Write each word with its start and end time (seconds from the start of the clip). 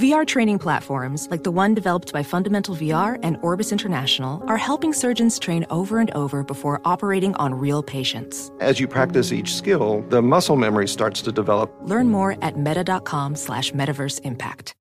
VR 0.00 0.26
training 0.26 0.58
platforms, 0.58 1.28
like 1.30 1.42
the 1.42 1.50
one 1.50 1.74
developed 1.74 2.10
by 2.10 2.22
Fundamental 2.22 2.74
VR 2.74 3.18
and 3.22 3.36
Orbis 3.42 3.70
International, 3.70 4.42
are 4.46 4.56
helping 4.56 4.94
surgeons 4.94 5.38
train 5.38 5.66
over 5.68 5.98
and 5.98 6.10
over 6.12 6.42
before 6.42 6.80
operating 6.86 7.34
on 7.34 7.52
real 7.52 7.82
patients. 7.82 8.50
As 8.60 8.80
you 8.80 8.88
practice 8.88 9.30
each 9.30 9.54
skill, 9.54 10.02
the 10.08 10.22
muscle 10.22 10.56
memory 10.56 10.88
starts 10.88 11.20
to 11.20 11.32
develop. 11.32 11.70
Learn 11.82 12.08
more 12.08 12.38
at 12.40 12.56
meta.com 12.56 13.36
slash 13.36 13.72
metaverse 13.72 14.22
impact. 14.24 14.74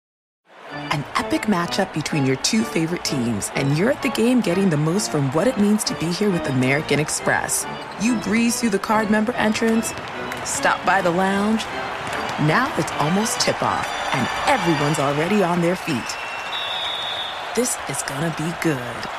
An 0.71 1.03
epic 1.15 1.41
matchup 1.47 1.93
between 1.93 2.25
your 2.25 2.37
two 2.37 2.63
favorite 2.63 3.03
teams, 3.03 3.51
and 3.55 3.77
you're 3.77 3.91
at 3.91 4.01
the 4.01 4.11
game 4.11 4.39
getting 4.39 4.69
the 4.69 4.77
most 4.77 5.11
from 5.11 5.29
what 5.33 5.47
it 5.47 5.59
means 5.59 5.83
to 5.83 5.95
be 5.95 6.09
here 6.13 6.29
with 6.31 6.47
American 6.47 6.97
Express. 6.97 7.65
You 8.01 8.17
breeze 8.21 8.61
through 8.61 8.69
the 8.69 8.79
card 8.79 9.09
member 9.09 9.33
entrance, 9.33 9.87
stop 10.45 10.85
by 10.85 11.01
the 11.01 11.11
lounge. 11.11 11.65
Now 12.47 12.73
it's 12.77 12.91
almost 12.93 13.41
tip 13.41 13.61
off, 13.61 13.85
and 14.13 14.27
everyone's 14.47 14.99
already 14.99 15.43
on 15.43 15.61
their 15.61 15.75
feet. 15.75 16.09
This 17.55 17.77
is 17.89 18.01
gonna 18.03 18.33
be 18.37 18.51
good. 18.61 19.18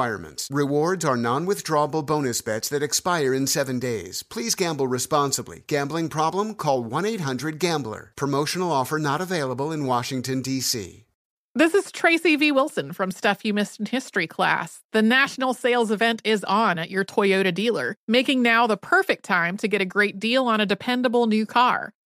Rewards 0.51 1.05
are 1.05 1.17
non 1.17 1.45
withdrawable 1.45 2.05
bonus 2.05 2.41
bets 2.41 2.69
that 2.69 2.83
expire 2.83 3.33
in 3.33 3.47
seven 3.47 3.79
days. 3.79 4.23
Please 4.23 4.55
gamble 4.55 4.87
responsibly. 4.87 5.63
Gambling 5.67 6.09
problem? 6.09 6.55
Call 6.55 6.83
1 6.83 7.05
800 7.05 7.59
Gambler. 7.59 8.13
Promotional 8.15 8.71
offer 8.71 8.97
not 8.97 9.21
available 9.21 9.71
in 9.71 9.85
Washington, 9.85 10.41
D.C. 10.41 11.05
This 11.53 11.73
is 11.73 11.91
Tracy 11.91 12.37
V. 12.37 12.53
Wilson 12.53 12.93
from 12.93 13.11
Stuff 13.11 13.43
You 13.43 13.53
Missed 13.53 13.81
in 13.81 13.85
History 13.85 14.25
class. 14.25 14.79
The 14.93 15.01
national 15.01 15.53
sales 15.53 15.91
event 15.91 16.21
is 16.23 16.45
on 16.45 16.79
at 16.79 16.89
your 16.89 17.03
Toyota 17.03 17.53
dealer, 17.53 17.97
making 18.07 18.41
now 18.41 18.67
the 18.67 18.77
perfect 18.77 19.25
time 19.25 19.57
to 19.57 19.67
get 19.67 19.81
a 19.81 19.85
great 19.85 20.17
deal 20.17 20.47
on 20.47 20.61
a 20.61 20.65
dependable 20.65 21.27
new 21.27 21.45
car. 21.45 21.91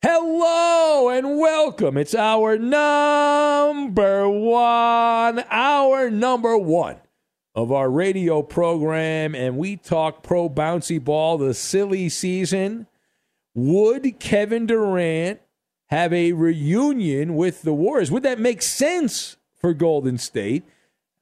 Hello 0.00 1.08
and 1.08 1.38
welcome. 1.38 1.96
It's 1.96 2.14
hour 2.14 2.56
number 2.56 4.28
one, 4.28 5.44
hour 5.50 6.08
number 6.08 6.56
one 6.56 6.98
of 7.52 7.72
our 7.72 7.90
radio 7.90 8.42
program, 8.42 9.34
and 9.34 9.58
we 9.58 9.74
talk 9.74 10.22
pro 10.22 10.48
bouncy 10.48 11.02
ball, 11.02 11.36
the 11.36 11.52
silly 11.52 12.08
season. 12.08 12.86
Would 13.56 14.20
Kevin 14.20 14.66
Durant 14.66 15.40
have 15.86 16.12
a 16.12 16.30
reunion 16.30 17.34
with 17.34 17.62
the 17.62 17.74
Warriors? 17.74 18.12
Would 18.12 18.22
that 18.22 18.38
make 18.38 18.62
sense 18.62 19.36
for 19.56 19.74
Golden 19.74 20.16
State? 20.16 20.62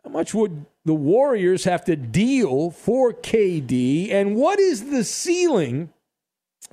How 0.05 0.11
much 0.11 0.35
would 0.35 0.67
the 0.85 0.93
Warriors 0.93 1.65
have 1.65 1.83
to 1.87 1.97
deal 1.97 2.71
for 2.71 3.15
KD? 3.15 4.13
And 4.13 4.37
what 4.37 4.59
is 4.59 4.91
the 4.91 5.03
ceiling 5.03 5.95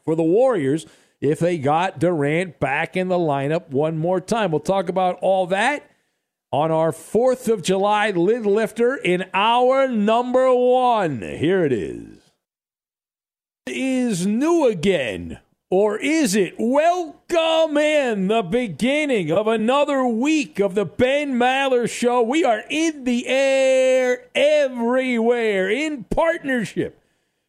for 0.04 0.18
the 0.18 0.24
Warriors? 0.24 0.86
If 1.24 1.40
they 1.40 1.58
got 1.58 2.00
Durant 2.00 2.60
back 2.60 2.98
in 2.98 3.08
the 3.08 3.16
lineup 3.16 3.70
one 3.70 3.98
more 3.98 4.20
time. 4.20 4.52
We'll 4.52 4.60
talk 4.60 4.90
about 4.90 5.20
all 5.22 5.48
that 5.48 5.90
on 6.52 6.70
our 6.70 6.92
4th 6.92 7.48
of 7.48 7.62
July 7.64 8.12
lid 8.12 8.46
lifter 8.46 8.98
in 8.98 9.24
hour 9.34 9.88
number 9.88 10.54
one. 10.54 11.22
Here 11.22 11.64
it 11.64 11.72
is. 11.72 12.30
Is 13.68 14.28
new 14.28 14.68
again. 14.68 15.40
Or 15.72 15.98
is 15.98 16.36
it? 16.36 16.56
Welcome 16.60 17.78
in 17.78 18.28
the 18.28 18.44
beginning 18.44 19.32
of 19.32 19.48
another 19.48 20.06
week 20.06 20.60
of 20.60 20.76
the 20.76 20.84
Ben 20.84 21.36
Maller 21.36 21.90
Show. 21.90 22.22
We 22.22 22.44
are 22.44 22.66
in 22.70 23.06
the 23.06 23.28
air 23.28 24.28
everywhere 24.36 25.70
in 25.70 26.04
partnership 26.04 27.03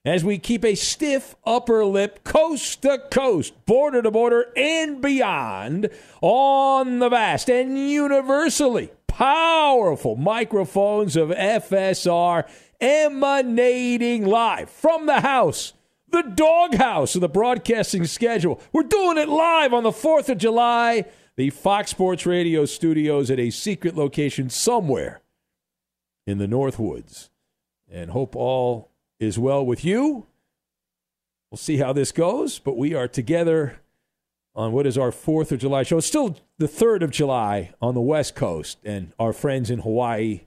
as 0.04 0.22
we 0.22 0.38
keep 0.38 0.64
a 0.64 0.74
stiff 0.74 1.34
upper 1.44 1.84
lip 1.84 2.24
coast 2.24 2.82
to 2.82 2.98
coast, 3.10 3.54
border 3.64 4.02
to 4.02 4.10
border, 4.10 4.52
and 4.56 5.00
beyond 5.00 5.88
on 6.20 6.98
the 6.98 7.08
vast 7.08 7.48
and 7.48 7.78
universally 7.78 8.90
powerful 9.06 10.16
microphones 10.16 11.16
of 11.16 11.30
FSR 11.30 12.48
emanating 12.80 14.26
live 14.26 14.68
from 14.68 15.06
the 15.06 15.20
house, 15.20 15.72
the 16.10 16.22
doghouse 16.22 17.14
of 17.14 17.20
the 17.20 17.28
broadcasting 17.28 18.04
schedule. 18.04 18.60
We're 18.72 18.82
doing 18.82 19.16
it 19.16 19.28
live 19.28 19.72
on 19.72 19.84
the 19.84 19.90
4th 19.90 20.28
of 20.28 20.38
July, 20.38 21.06
the 21.36 21.50
Fox 21.50 21.92
Sports 21.92 22.26
Radio 22.26 22.64
studios 22.66 23.30
at 23.30 23.40
a 23.40 23.50
secret 23.50 23.96
location 23.96 24.50
somewhere 24.50 25.22
in 26.26 26.38
the 26.38 26.48
North 26.48 26.78
Woods. 26.78 27.30
And 27.90 28.10
hope 28.10 28.34
all 28.34 28.90
is 29.18 29.38
well 29.38 29.64
with 29.64 29.84
you. 29.84 30.26
We'll 31.50 31.58
see 31.58 31.76
how 31.76 31.92
this 31.92 32.12
goes, 32.12 32.58
but 32.58 32.76
we 32.76 32.94
are 32.94 33.08
together 33.08 33.80
on 34.54 34.72
what 34.72 34.86
is 34.86 34.98
our 34.98 35.10
4th 35.10 35.52
of 35.52 35.58
July 35.58 35.82
show. 35.82 35.98
It's 35.98 36.06
still 36.06 36.36
the 36.58 36.66
3rd 36.66 37.02
of 37.02 37.10
July 37.10 37.72
on 37.80 37.94
the 37.94 38.00
West 38.00 38.34
Coast 38.34 38.78
and 38.84 39.12
our 39.18 39.32
friends 39.32 39.70
in 39.70 39.80
Hawaii 39.80 40.42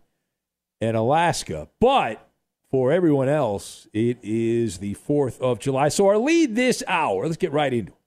and 0.81 0.95
Alaska. 0.95 1.67
But 1.79 2.27
for 2.69 2.91
everyone 2.91 3.29
else, 3.29 3.87
it 3.93 4.17
is 4.21 4.79
the 4.79 4.95
4th 4.95 5.39
of 5.39 5.59
July. 5.59 5.89
So 5.89 6.07
our 6.07 6.17
lead 6.17 6.55
this 6.55 6.83
hour, 6.87 7.25
let's 7.25 7.37
get 7.37 7.51
right 7.51 7.73
into 7.73 7.91
it. 7.91 7.97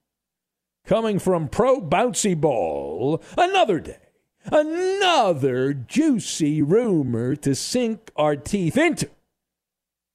Coming 0.86 1.18
from 1.18 1.48
Pro 1.48 1.80
Bouncy 1.80 2.38
Ball, 2.38 3.22
another 3.36 3.80
day, 3.80 3.98
another 4.46 5.72
juicy 5.74 6.62
rumor 6.62 7.36
to 7.36 7.54
sink 7.54 8.10
our 8.16 8.36
teeth 8.36 8.76
into. 8.76 9.08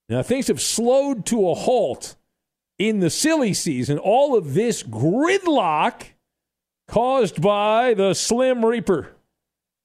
Now, 0.08 0.22
things 0.22 0.48
have 0.48 0.62
slowed 0.62 1.26
to 1.28 1.50
a 1.50 1.56
halt 1.56 2.16
in 2.78 3.00
the 3.00 3.10
silly 3.10 3.54
season. 3.54 3.98
All 3.98 4.38
of 4.38 4.54
this 4.54 4.84
gridlock 4.84 6.08
caused 6.88 7.42
by 7.42 7.94
the 7.94 8.14
Slim 8.14 8.64
Reaper. 8.64 9.12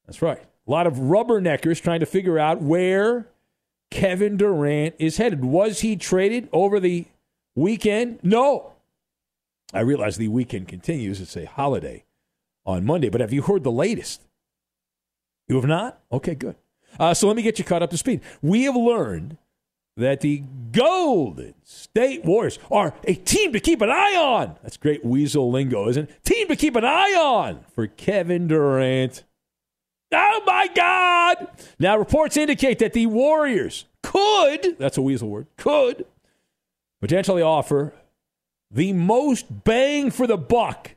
That's 0.07 0.23
right. 0.23 0.43
A 0.67 0.71
lot 0.71 0.87
of 0.87 0.95
rubberneckers 0.95 1.81
trying 1.81 2.01
to 2.01 2.07
figure 2.07 2.39
out 2.39 2.61
where 2.61 3.29
Kevin 3.91 4.37
Durant 4.37 4.95
is 4.99 5.17
headed. 5.17 5.45
Was 5.45 5.81
he 5.81 5.97
traded 5.97 6.49
over 6.53 6.79
the 6.79 7.07
weekend? 7.55 8.21
No. 8.23 8.73
I 9.73 9.81
realize 9.81 10.17
the 10.17 10.29
weekend 10.29 10.69
continues. 10.69 11.21
It's 11.21 11.37
a 11.37 11.47
holiday 11.47 12.05
on 12.67 12.85
Monday, 12.85 13.09
but 13.09 13.21
have 13.21 13.33
you 13.33 13.43
heard 13.43 13.65
the 13.65 13.71
latest? 13.71 14.23
You 15.49 15.57
have 15.57 15.65
not? 15.65 16.01
Okay, 16.13 16.35
good. 16.35 16.57
Uh, 16.99 17.15
so 17.15 17.27
let 17.27 17.37
me 17.37 17.43
get 17.43 17.59
you 17.59 17.65
caught 17.65 17.83
up 17.83 17.91
to 17.91 17.99
speed. 17.99 18.21
We 18.43 18.65
have 18.65 18.77
learned 18.77 19.39
that 20.01 20.21
the 20.21 20.43
Golden 20.73 21.55
State 21.65 22.25
Warriors 22.25 22.59
are 22.71 22.95
a 23.05 23.15
team 23.15 23.53
to 23.53 23.61
keep 23.61 23.81
an 23.81 23.91
eye 23.91 24.17
on. 24.17 24.57
That's 24.63 24.77
great 24.77 25.05
weasel 25.05 25.51
lingo, 25.51 25.89
isn't 25.89 26.11
it? 26.11 26.25
Team 26.25 26.49
to 26.49 26.57
keep 26.57 26.77
an 26.77 26.85
eye 26.85 27.15
on 27.19 27.65
for 27.75 27.87
Kevin 27.87 28.49
Durant. 28.49 29.25
Oh 30.13 30.43
my 30.45 30.69
God! 30.75 31.49
Now, 31.79 31.97
reports 31.97 32.37
indicate 32.37 32.81
that 32.81 32.93
the 32.93 33.07
Warriors 33.07 33.85
could, 34.03 34.77
that's 34.79 34.99
a 34.99 35.03
weasel 35.03 35.29
word, 35.29 35.47
could 35.57 36.05
potentially 37.01 37.43
offer 37.43 37.95
the 38.71 38.93
most 38.93 39.65
bang 39.65 40.11
for 40.11 40.27
the 40.27 40.37
buck 40.37 40.93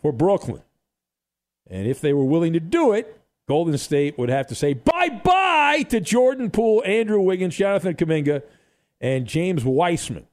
for 0.00 0.12
Brooklyn. 0.12 0.62
And 1.68 1.86
if 1.86 2.00
they 2.00 2.12
were 2.12 2.24
willing 2.24 2.52
to 2.52 2.60
do 2.60 2.92
it, 2.92 3.21
Golden 3.48 3.76
State 3.78 4.18
would 4.18 4.28
have 4.28 4.46
to 4.48 4.54
say 4.54 4.74
bye 4.74 5.08
bye 5.08 5.84
to 5.88 6.00
Jordan 6.00 6.50
Poole, 6.50 6.82
Andrew 6.84 7.20
Wiggins, 7.20 7.56
Jonathan 7.56 7.94
Kuminga, 7.94 8.42
and 9.00 9.26
James 9.26 9.64
Wiseman. 9.64 10.26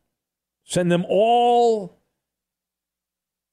Send 0.64 0.92
them 0.92 1.06
all 1.10 1.98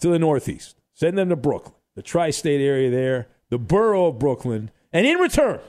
to 0.01 0.09
the 0.09 0.19
Northeast. 0.19 0.77
Send 0.93 1.17
them 1.17 1.31
to 1.31 1.37
Brooklyn, 1.37 1.75
the 1.95 2.03
tri 2.03 2.31
state 2.31 2.61
area 2.61 2.91
there, 2.91 3.29
the 3.51 3.59
borough 3.59 4.07
of 4.07 4.19
Brooklyn. 4.19 4.71
And 4.93 5.07
in 5.07 5.19
return, 5.19 5.61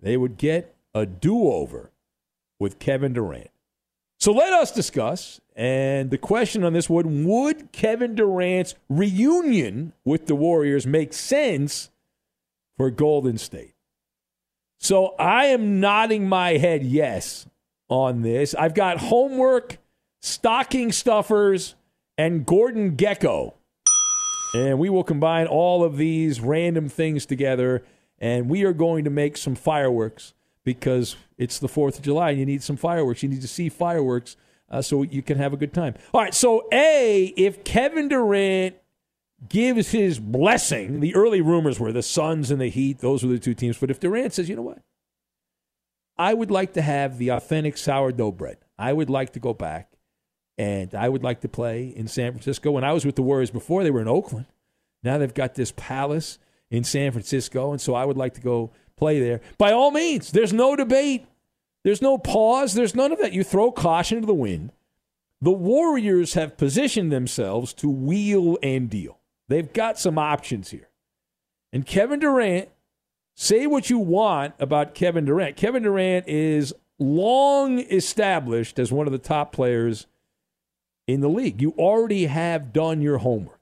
they 0.00 0.16
would 0.16 0.36
get 0.36 0.76
a 0.94 1.06
do 1.06 1.48
over 1.48 1.90
with 2.58 2.78
Kevin 2.78 3.12
Durant. 3.12 3.50
So 4.18 4.32
let 4.32 4.52
us 4.52 4.70
discuss. 4.70 5.40
And 5.56 6.10
the 6.10 6.18
question 6.18 6.64
on 6.64 6.72
this 6.72 6.88
one 6.88 7.24
would 7.24 7.72
Kevin 7.72 8.14
Durant's 8.14 8.74
reunion 8.88 9.92
with 10.04 10.26
the 10.26 10.34
Warriors 10.34 10.86
make 10.86 11.12
sense 11.12 11.89
for 12.80 12.90
Golden 12.90 13.36
State? 13.36 13.74
So 14.78 15.08
I 15.18 15.48
am 15.48 15.80
nodding 15.80 16.26
my 16.26 16.52
head 16.52 16.82
yes 16.82 17.46
on 17.90 18.22
this. 18.22 18.54
I've 18.54 18.72
got 18.72 18.96
homework, 18.96 19.76
stocking 20.22 20.90
stuffers, 20.90 21.74
and 22.16 22.46
Gordon 22.46 22.96
Gekko. 22.96 23.52
And 24.54 24.78
we 24.78 24.88
will 24.88 25.04
combine 25.04 25.46
all 25.46 25.84
of 25.84 25.98
these 25.98 26.40
random 26.40 26.88
things 26.88 27.26
together, 27.26 27.84
and 28.18 28.48
we 28.48 28.64
are 28.64 28.72
going 28.72 29.04
to 29.04 29.10
make 29.10 29.36
some 29.36 29.56
fireworks 29.56 30.32
because 30.64 31.16
it's 31.36 31.58
the 31.58 31.68
4th 31.68 31.98
of 31.98 32.02
July 32.02 32.30
and 32.30 32.38
you 32.38 32.46
need 32.46 32.62
some 32.62 32.78
fireworks. 32.78 33.22
You 33.22 33.28
need 33.28 33.42
to 33.42 33.48
see 33.48 33.68
fireworks 33.68 34.38
uh, 34.70 34.80
so 34.80 35.02
you 35.02 35.20
can 35.20 35.36
have 35.36 35.52
a 35.52 35.58
good 35.58 35.74
time. 35.74 35.96
All 36.14 36.22
right, 36.22 36.34
so 36.34 36.66
A, 36.72 37.34
if 37.36 37.62
Kevin 37.62 38.08
Durant 38.08 38.74
gives 39.48 39.90
his 39.90 40.18
blessing, 40.18 41.00
the 41.00 41.14
early 41.14 41.40
rumors 41.40 41.80
were 41.80 41.92
the 41.92 42.02
Suns 42.02 42.50
and 42.50 42.60
the 42.60 42.68
Heat, 42.68 42.98
those 42.98 43.24
were 43.24 43.30
the 43.30 43.38
two 43.38 43.54
teams. 43.54 43.78
But 43.78 43.90
if 43.90 44.00
Durant 44.00 44.34
says, 44.34 44.48
you 44.48 44.56
know 44.56 44.62
what? 44.62 44.82
I 46.18 46.34
would 46.34 46.50
like 46.50 46.74
to 46.74 46.82
have 46.82 47.16
the 47.16 47.30
authentic 47.30 47.78
sourdough 47.78 48.32
bread. 48.32 48.58
I 48.78 48.92
would 48.92 49.08
like 49.08 49.32
to 49.32 49.40
go 49.40 49.54
back 49.54 49.90
and 50.58 50.94
I 50.94 51.08
would 51.08 51.22
like 51.22 51.40
to 51.40 51.48
play 51.48 51.88
in 51.88 52.06
San 52.06 52.32
Francisco. 52.32 52.70
When 52.70 52.84
I 52.84 52.92
was 52.92 53.06
with 53.06 53.16
the 53.16 53.22
Warriors 53.22 53.50
before, 53.50 53.82
they 53.82 53.90
were 53.90 54.02
in 54.02 54.08
Oakland. 54.08 54.44
Now 55.02 55.16
they've 55.16 55.32
got 55.32 55.54
this 55.54 55.72
palace 55.74 56.38
in 56.70 56.84
San 56.84 57.12
Francisco, 57.12 57.72
and 57.72 57.80
so 57.80 57.94
I 57.94 58.04
would 58.04 58.18
like 58.18 58.34
to 58.34 58.40
go 58.42 58.70
play 58.96 59.20
there. 59.20 59.40
By 59.56 59.72
all 59.72 59.90
means, 59.90 60.32
there's 60.32 60.52
no 60.52 60.76
debate. 60.76 61.26
There's 61.82 62.02
no 62.02 62.18
pause. 62.18 62.74
There's 62.74 62.94
none 62.94 63.10
of 63.10 63.18
that. 63.20 63.32
You 63.32 63.42
throw 63.42 63.72
caution 63.72 64.20
to 64.20 64.26
the 64.26 64.34
wind. 64.34 64.72
The 65.40 65.50
Warriors 65.50 66.34
have 66.34 66.58
positioned 66.58 67.10
themselves 67.10 67.72
to 67.74 67.88
wheel 67.88 68.58
and 68.62 68.90
deal. 68.90 69.19
They've 69.50 69.72
got 69.72 69.98
some 69.98 70.16
options 70.16 70.70
here. 70.70 70.88
And 71.72 71.84
Kevin 71.84 72.20
Durant, 72.20 72.68
say 73.34 73.66
what 73.66 73.90
you 73.90 73.98
want 73.98 74.54
about 74.60 74.94
Kevin 74.94 75.24
Durant. 75.24 75.56
Kevin 75.56 75.82
Durant 75.82 76.28
is 76.28 76.72
long 77.00 77.80
established 77.80 78.78
as 78.78 78.92
one 78.92 79.08
of 79.08 79.12
the 79.12 79.18
top 79.18 79.50
players 79.52 80.06
in 81.08 81.20
the 81.20 81.28
league. 81.28 81.60
You 81.60 81.74
already 81.76 82.26
have 82.26 82.72
done 82.72 83.02
your 83.02 83.18
homework. 83.18 83.58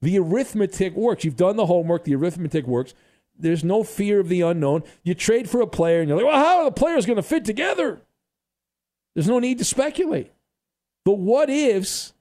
The 0.00 0.18
arithmetic 0.18 0.96
works. 0.96 1.24
You've 1.24 1.36
done 1.36 1.54
the 1.54 1.66
homework, 1.66 2.02
the 2.02 2.16
arithmetic 2.16 2.66
works. 2.66 2.92
There's 3.38 3.62
no 3.62 3.84
fear 3.84 4.18
of 4.18 4.28
the 4.28 4.40
unknown. 4.40 4.82
You 5.04 5.14
trade 5.14 5.48
for 5.48 5.60
a 5.60 5.68
player 5.68 6.00
and 6.00 6.08
you're 6.08 6.18
like, 6.18 6.26
well, 6.26 6.44
how 6.44 6.58
are 6.58 6.64
the 6.64 6.72
players 6.72 7.06
going 7.06 7.16
to 7.16 7.22
fit 7.22 7.44
together? 7.44 8.02
There's 9.14 9.28
no 9.28 9.38
need 9.38 9.58
to 9.58 9.64
speculate. 9.64 10.32
The 11.04 11.12
what 11.12 11.48
ifs 11.48 12.12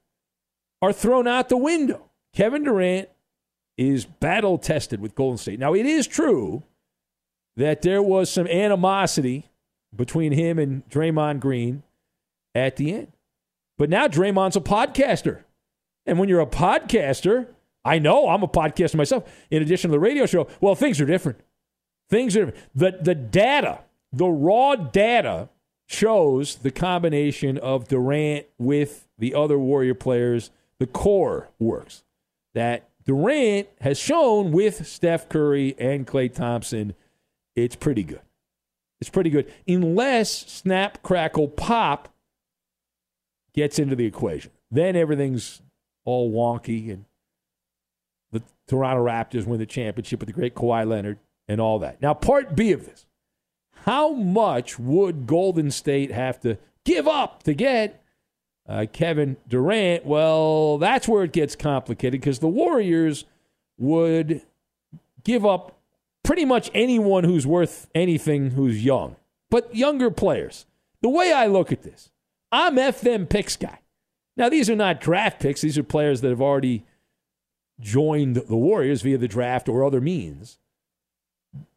are 0.84 0.94
thrown 0.94 1.28
out 1.28 1.50
the 1.50 1.58
window. 1.58 2.11
Kevin 2.34 2.64
Durant 2.64 3.10
is 3.78 4.06
battle 4.06 4.58
tested 4.58 5.02
with 5.02 5.16
Golden 5.16 5.38
State. 5.38 5.60
Now, 5.60 5.74
it 5.74 5.86
is 5.86 6.08
true 6.08 6.64
that 7.56 7.82
there 7.82 8.02
was 8.02 8.32
some 8.32 8.48
animosity 8.48 9.50
between 9.96 10.32
him 10.32 10.58
and 10.58 10.88
Draymond 10.90 11.40
Green 11.40 11.84
at 12.56 12.78
the 12.78 12.94
end. 12.94 13.12
But 13.78 13.90
now 13.90 14.08
Draymond's 14.08 14.56
a 14.56 14.62
podcaster. 14.62 15.44
And 16.06 16.20
when 16.20 16.30
you're 16.30 16.40
a 16.40 16.46
podcaster, 16.46 17.48
I 17.84 18.00
know 18.00 18.30
I'm 18.30 18.44
a 18.44 18.48
podcaster 18.48 18.96
myself, 18.96 19.24
in 19.50 19.62
addition 19.62 19.90
to 19.90 19.94
the 19.94 20.00
radio 20.00 20.26
show. 20.26 20.48
Well, 20.60 20.76
things 20.76 21.02
are 21.02 21.06
different. 21.06 21.40
Things 22.10 22.36
are 22.36 22.54
the 22.76 22.98
the 23.02 23.16
data, 23.16 23.80
the 24.12 24.28
raw 24.28 24.76
data 24.76 25.50
shows 25.88 26.56
the 26.56 26.72
combination 26.72 27.58
of 27.58 27.88
Durant 27.88 28.46
with 28.58 29.08
the 29.18 29.34
other 29.34 29.58
Warrior 29.58 29.96
players, 29.96 30.52
the 30.80 30.88
core 30.88 31.50
works. 31.60 32.04
That 32.54 32.90
Durant 33.06 33.68
has 33.82 33.98
shown 33.98 34.52
with 34.52 34.86
Steph 34.88 35.30
Curry 35.30 35.76
and 35.80 36.06
Klay 36.06 36.34
Thompson, 36.34 36.94
it's 37.56 37.76
pretty 37.76 38.04
good. 38.04 38.22
It's 39.00 39.10
pretty 39.10 39.30
good. 39.30 39.52
Unless 39.68 40.52
snap, 40.52 41.02
crackle, 41.02 41.48
pop 41.48 42.14
gets 43.54 43.80
into 43.80 43.96
the 43.96 44.06
equation. 44.06 44.52
Then 44.70 44.96
everything's 44.96 45.62
all 46.06 46.32
wonky 46.32 46.92
and 46.92 47.06
the 48.32 48.44
Toronto 48.68 49.04
Raptors 49.04 49.46
win 49.46 49.60
the 49.60 49.66
championship 49.66 50.20
with 50.20 50.28
the 50.28 50.34
great 50.34 50.56
Kawhi 50.56 50.88
Leonard 50.88 51.20
and 51.48 51.60
all 51.60 51.80
that. 51.80 52.02
Now, 52.02 52.14
part 52.14 52.56
B 52.56 52.72
of 52.72 52.86
this 52.86 53.06
how 53.86 54.14
much 54.14 54.78
would 54.78 55.26
Golden 55.26 55.72
State 55.72 56.12
have 56.12 56.40
to 56.42 56.58
give 56.86 57.08
up 57.08 57.44
to 57.44 57.54
get 57.54 58.01
uh, 58.68 58.86
Kevin 58.92 59.38
Durant? 59.48 60.06
Well, 60.06 60.78
that's 60.78 61.08
where 61.08 61.24
it 61.24 61.34
gets 61.34 61.56
complicated 61.56 62.22
because 62.22 62.40
the 62.40 62.48
Warriors 62.48 63.26
would 63.78 64.42
give 65.24 65.46
up 65.46 65.78
pretty 66.24 66.46
much 66.46 66.70
anyone 66.74 67.24
who's 67.24 67.48
worth 67.48 67.90
anything 67.96 68.52
who's 68.52 68.84
young, 68.84 69.16
but 69.50 69.76
younger 69.76 70.12
players. 70.12 70.66
The 71.02 71.10
way 71.10 71.34
I 71.34 71.48
look 71.48 71.72
at 71.72 71.84
this, 71.84 72.12
I'm 72.52 72.76
FM 72.76 73.28
picks 73.28 73.56
guy. 73.56 73.80
Now, 74.38 74.50
these 74.50 74.70
are 74.70 74.76
not 74.76 75.02
draft 75.02 75.42
picks, 75.42 75.62
these 75.62 75.78
are 75.78 75.84
players 75.84 76.22
that 76.22 76.30
have 76.30 76.42
already 76.42 76.86
joined 77.80 78.36
the 78.36 78.56
Warriors 78.56 79.02
via 79.02 79.18
the 79.18 79.28
draft 79.28 79.68
or 79.68 79.84
other 79.84 80.00
means. 80.00 80.60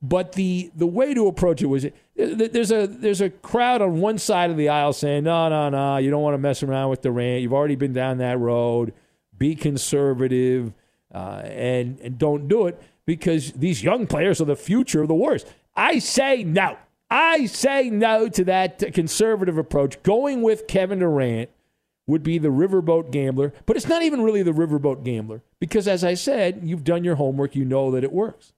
But 0.03 0.33
the 0.33 0.71
the 0.77 0.87
way 0.87 1.15
to 1.15 1.27
approach 1.27 1.63
it 1.63 1.67
was 1.67 1.87
there's 2.15 2.71
a 2.71 2.87
there's 2.87 3.21
a 3.21 3.31
crowd 3.31 3.83
on 3.83 4.01
one 4.01 4.19
side 4.19 4.51
of 4.51 4.57
the 4.57 4.69
aisle 4.69 4.93
saying 4.93 5.25
no 5.25 5.49
no 5.49 5.69
no 5.69 5.97
you 5.97 6.11
don't 6.11 6.23
want 6.23 6.35
to 6.35 6.39
mess 6.39 6.63
around 6.63 6.91
with 6.91 7.01
Durant 7.01 7.43
you've 7.43 7.53
already 7.53 7.75
been 7.75 7.93
down 7.93 8.19
that 8.19 8.39
road 8.39 8.93
be 9.37 9.57
conservative 9.57 10.73
uh, 11.13 11.43
and 11.45 11.99
and 12.01 12.19
don't 12.19 12.49
do 12.49 12.67
it 12.67 12.81
because 13.07 13.53
these 13.53 13.83
young 13.83 14.07
players 14.07 14.41
are 14.41 14.47
the 14.47 14.57
future 14.57 15.03
of 15.03 15.09
the 15.09 15.15
Warriors. 15.15 15.45
I 15.77 15.99
say 15.99 16.45
no. 16.45 16.77
I 17.11 17.47
say 17.47 17.91
no 17.91 18.29
to 18.29 18.45
that 18.45 18.93
conservative 18.95 19.59
approach. 19.59 20.03
Going 20.03 20.43
with 20.43 20.67
Kevin 20.67 21.01
Durant 21.01 21.51
would 22.07 22.23
be 22.23 22.39
the 22.39 22.49
riverboat 22.49 23.11
gambler, 23.11 23.53
but 23.67 23.77
it's 23.77 23.89
not 23.89 24.03
even 24.03 24.23
really 24.23 24.43
the 24.43 24.53
riverboat 24.53 25.05
gambler 25.05 25.43
because, 25.61 25.87
as 25.87 26.03
I 26.05 26.15
said, 26.15 26.61
you've 26.65 26.85
done 26.85 27.05
your 27.05 27.15
homework. 27.17 27.55
You 27.55 27.65
know 27.65 27.91
that 27.93 28.05
it 28.05 28.13
works. 28.13 28.53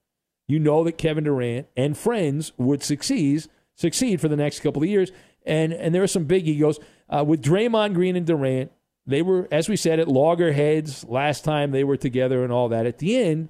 You 0.48 0.58
know 0.58 0.84
that 0.84 0.98
Kevin 0.98 1.24
Durant 1.24 1.66
and 1.76 1.96
friends 1.96 2.52
would 2.56 2.82
succeed 2.82 3.46
succeed 3.76 4.20
for 4.20 4.28
the 4.28 4.36
next 4.36 4.60
couple 4.60 4.82
of 4.82 4.88
years. 4.88 5.12
And 5.44 5.72
and 5.72 5.94
there 5.94 6.02
are 6.02 6.08
some 6.08 6.24
big 6.24 6.48
egos 6.48 6.80
uh, 7.08 7.24
with 7.24 7.42
Draymond 7.42 7.94
Green 7.94 8.16
and 8.16 8.26
Durant. 8.26 8.72
They 9.06 9.22
were, 9.22 9.46
as 9.52 9.68
we 9.68 9.76
said, 9.76 10.00
at 10.00 10.08
loggerheads 10.08 11.04
last 11.04 11.44
time 11.44 11.70
they 11.70 11.84
were 11.84 11.96
together 11.96 12.42
and 12.42 12.52
all 12.52 12.68
that. 12.70 12.86
At 12.86 12.98
the 12.98 13.16
end, 13.16 13.48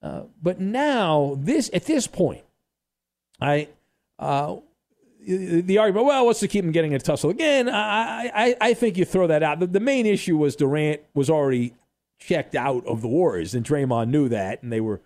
uh, 0.00 0.22
but 0.40 0.60
now 0.60 1.36
this 1.40 1.70
at 1.72 1.86
this 1.86 2.06
point, 2.06 2.44
I. 3.40 3.68
Uh, 4.18 4.56
the 5.26 5.78
argument, 5.78 6.06
well, 6.06 6.26
what's 6.26 6.40
to 6.40 6.48
keep 6.48 6.66
him 6.66 6.70
getting 6.70 6.92
a 6.92 6.98
tussle 6.98 7.30
again? 7.30 7.66
I, 7.66 8.30
I, 8.34 8.56
I 8.60 8.74
think 8.74 8.98
you 8.98 9.06
throw 9.06 9.26
that 9.28 9.42
out. 9.42 9.58
The, 9.58 9.66
the, 9.66 9.80
main 9.80 10.04
issue 10.04 10.36
was 10.36 10.54
Durant 10.54 11.00
was 11.14 11.30
already 11.30 11.72
checked 12.18 12.54
out 12.54 12.86
of 12.86 13.00
the 13.00 13.08
Warriors, 13.08 13.54
and 13.54 13.64
Draymond 13.64 14.08
knew 14.08 14.28
that, 14.28 14.62
and 14.62 14.70
they 14.70 14.82
were 14.82 15.00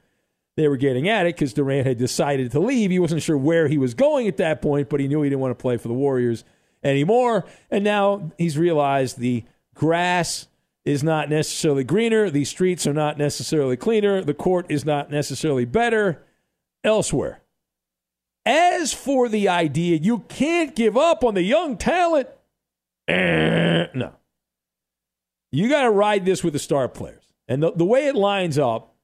they 0.59 0.69
were 0.69 0.77
getting 0.77 1.09
at 1.09 1.25
it 1.27 1.37
because 1.37 1.53
Durant 1.53 1.87
had 1.87 1.99
decided 1.99 2.50
to 2.53 2.61
leave. 2.61 2.91
He 2.91 2.99
wasn't 2.99 3.23
sure 3.23 3.38
where 3.38 3.69
he 3.69 3.79
was 3.79 3.95
going 3.95 4.27
at 4.27 4.38
that 4.38 4.61
point, 4.61 4.88
but 4.88 4.99
he 4.99 5.07
knew 5.07 5.23
he 5.23 5.31
didn't 5.31 5.41
want 5.41 5.57
to 5.57 5.62
play 5.62 5.77
for 5.77 5.88
the 5.88 5.95
Warriors 5.95 6.45
anymore. 6.83 7.47
And 7.71 7.85
now 7.85 8.33
he's 8.38 8.59
realized 8.59 9.19
the 9.19 9.45
grass 9.75 10.49
is 10.85 11.05
not 11.05 11.29
necessarily 11.29 11.85
greener, 11.85 12.31
the 12.31 12.45
streets 12.45 12.87
are 12.87 12.95
not 12.95 13.19
necessarily 13.19 13.77
cleaner, 13.77 14.23
the 14.25 14.35
court 14.35 14.67
is 14.69 14.85
not 14.85 15.11
necessarily 15.11 15.65
better 15.65 16.25
elsewhere. 16.83 17.41
As 18.45 18.95
for 18.95 19.29
the 19.29 19.49
idea 19.49 19.99
you 19.99 20.21
can't 20.29 20.75
give 20.75 20.97
up 20.97 21.23
on 21.23 21.35
the 21.35 21.43
young 21.43 21.77
talent, 21.77 22.29
no. 23.09 24.15
You 25.50 25.69
got 25.69 25.83
to 25.83 25.91
ride 25.91 26.25
this 26.25 26.43
with 26.43 26.53
the 26.53 26.59
star 26.59 26.88
players. 26.88 27.23
And 27.47 27.62
the, 27.62 27.73
the 27.73 27.85
way 27.85 28.07
it 28.07 28.15
lines 28.15 28.59
up, 28.59 28.95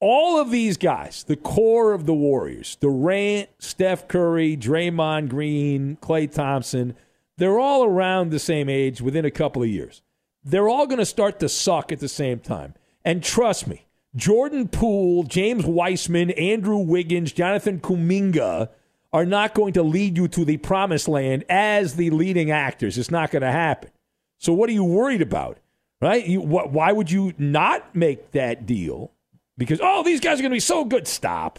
all 0.00 0.40
of 0.40 0.50
these 0.50 0.76
guys, 0.76 1.24
the 1.24 1.36
core 1.36 1.92
of 1.92 2.06
the 2.06 2.14
Warriors, 2.14 2.76
Durant, 2.76 3.48
Steph 3.58 4.06
Curry, 4.08 4.56
Draymond 4.56 5.28
Green, 5.28 5.98
Klay 6.00 6.30
Thompson, 6.30 6.94
they're 7.36 7.58
all 7.58 7.84
around 7.84 8.30
the 8.30 8.38
same 8.38 8.68
age 8.68 9.00
within 9.00 9.24
a 9.24 9.30
couple 9.30 9.62
of 9.62 9.68
years. 9.68 10.02
They're 10.44 10.68
all 10.68 10.86
going 10.86 10.98
to 10.98 11.06
start 11.06 11.40
to 11.40 11.48
suck 11.48 11.92
at 11.92 12.00
the 12.00 12.08
same 12.08 12.40
time. 12.40 12.74
And 13.04 13.22
trust 13.22 13.66
me, 13.66 13.86
Jordan 14.14 14.68
Poole, 14.68 15.24
James 15.24 15.64
Wiseman, 15.64 16.30
Andrew 16.32 16.78
Wiggins, 16.78 17.32
Jonathan 17.32 17.80
Kuminga 17.80 18.68
are 19.12 19.26
not 19.26 19.54
going 19.54 19.72
to 19.74 19.82
lead 19.82 20.16
you 20.16 20.28
to 20.28 20.44
the 20.44 20.56
promised 20.58 21.08
land 21.08 21.44
as 21.48 21.94
the 21.94 22.10
leading 22.10 22.50
actors. 22.50 22.98
It's 22.98 23.10
not 23.10 23.30
going 23.30 23.42
to 23.42 23.52
happen. 23.52 23.90
So 24.38 24.52
what 24.52 24.68
are 24.68 24.74
you 24.74 24.84
worried 24.84 25.22
about? 25.22 25.58
Right? 26.00 26.26
You, 26.26 26.40
wh- 26.40 26.72
why 26.72 26.92
would 26.92 27.10
you 27.10 27.34
not 27.38 27.94
make 27.94 28.30
that 28.32 28.66
deal? 28.66 29.12
Because 29.58 29.80
oh, 29.82 30.02
these 30.02 30.20
guys 30.20 30.38
are 30.38 30.42
going 30.42 30.52
to 30.52 30.56
be 30.56 30.60
so 30.60 30.86
good. 30.86 31.06
Stop. 31.06 31.58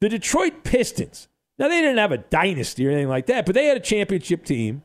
The 0.00 0.08
Detroit 0.08 0.64
Pistons. 0.64 1.28
Now 1.58 1.68
they 1.68 1.82
didn't 1.82 1.98
have 1.98 2.12
a 2.12 2.18
dynasty 2.18 2.86
or 2.86 2.90
anything 2.90 3.08
like 3.08 3.26
that, 3.26 3.44
but 3.44 3.54
they 3.54 3.66
had 3.66 3.76
a 3.76 3.80
championship 3.80 4.44
team 4.44 4.82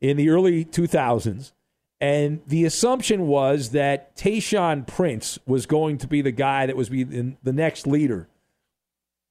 in 0.00 0.16
the 0.16 0.30
early 0.30 0.64
2000s 0.64 1.52
and 2.00 2.40
the 2.46 2.64
assumption 2.64 3.26
was 3.26 3.70
that 3.70 4.16
Tayshaun 4.16 4.86
Prince 4.86 5.38
was 5.46 5.66
going 5.66 5.98
to 5.98 6.06
be 6.06 6.22
the 6.22 6.30
guy 6.30 6.66
that 6.66 6.76
was 6.76 6.88
be 6.88 7.04
the 7.04 7.52
next 7.52 7.86
leader 7.86 8.26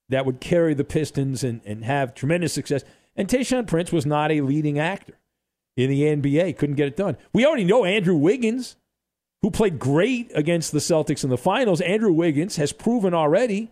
that 0.09 0.25
would 0.25 0.39
carry 0.39 0.73
the 0.73 0.83
Pistons 0.83 1.43
and, 1.43 1.61
and 1.65 1.83
have 1.83 2.13
tremendous 2.13 2.53
success. 2.53 2.83
And 3.15 3.27
Tayshaun 3.27 3.67
Prince 3.67 3.91
was 3.91 4.05
not 4.05 4.31
a 4.31 4.41
leading 4.41 4.77
actor 4.77 5.17
in 5.75 5.89
the 5.89 6.01
NBA, 6.01 6.57
couldn't 6.57 6.75
get 6.75 6.87
it 6.87 6.97
done. 6.97 7.17
We 7.33 7.45
already 7.45 7.63
know 7.63 7.85
Andrew 7.85 8.15
Wiggins, 8.15 8.75
who 9.41 9.51
played 9.51 9.79
great 9.79 10.31
against 10.35 10.71
the 10.71 10.79
Celtics 10.79 11.23
in 11.23 11.29
the 11.29 11.37
finals. 11.37 11.81
Andrew 11.81 12.11
Wiggins 12.11 12.57
has 12.57 12.71
proven 12.71 13.13
already 13.13 13.69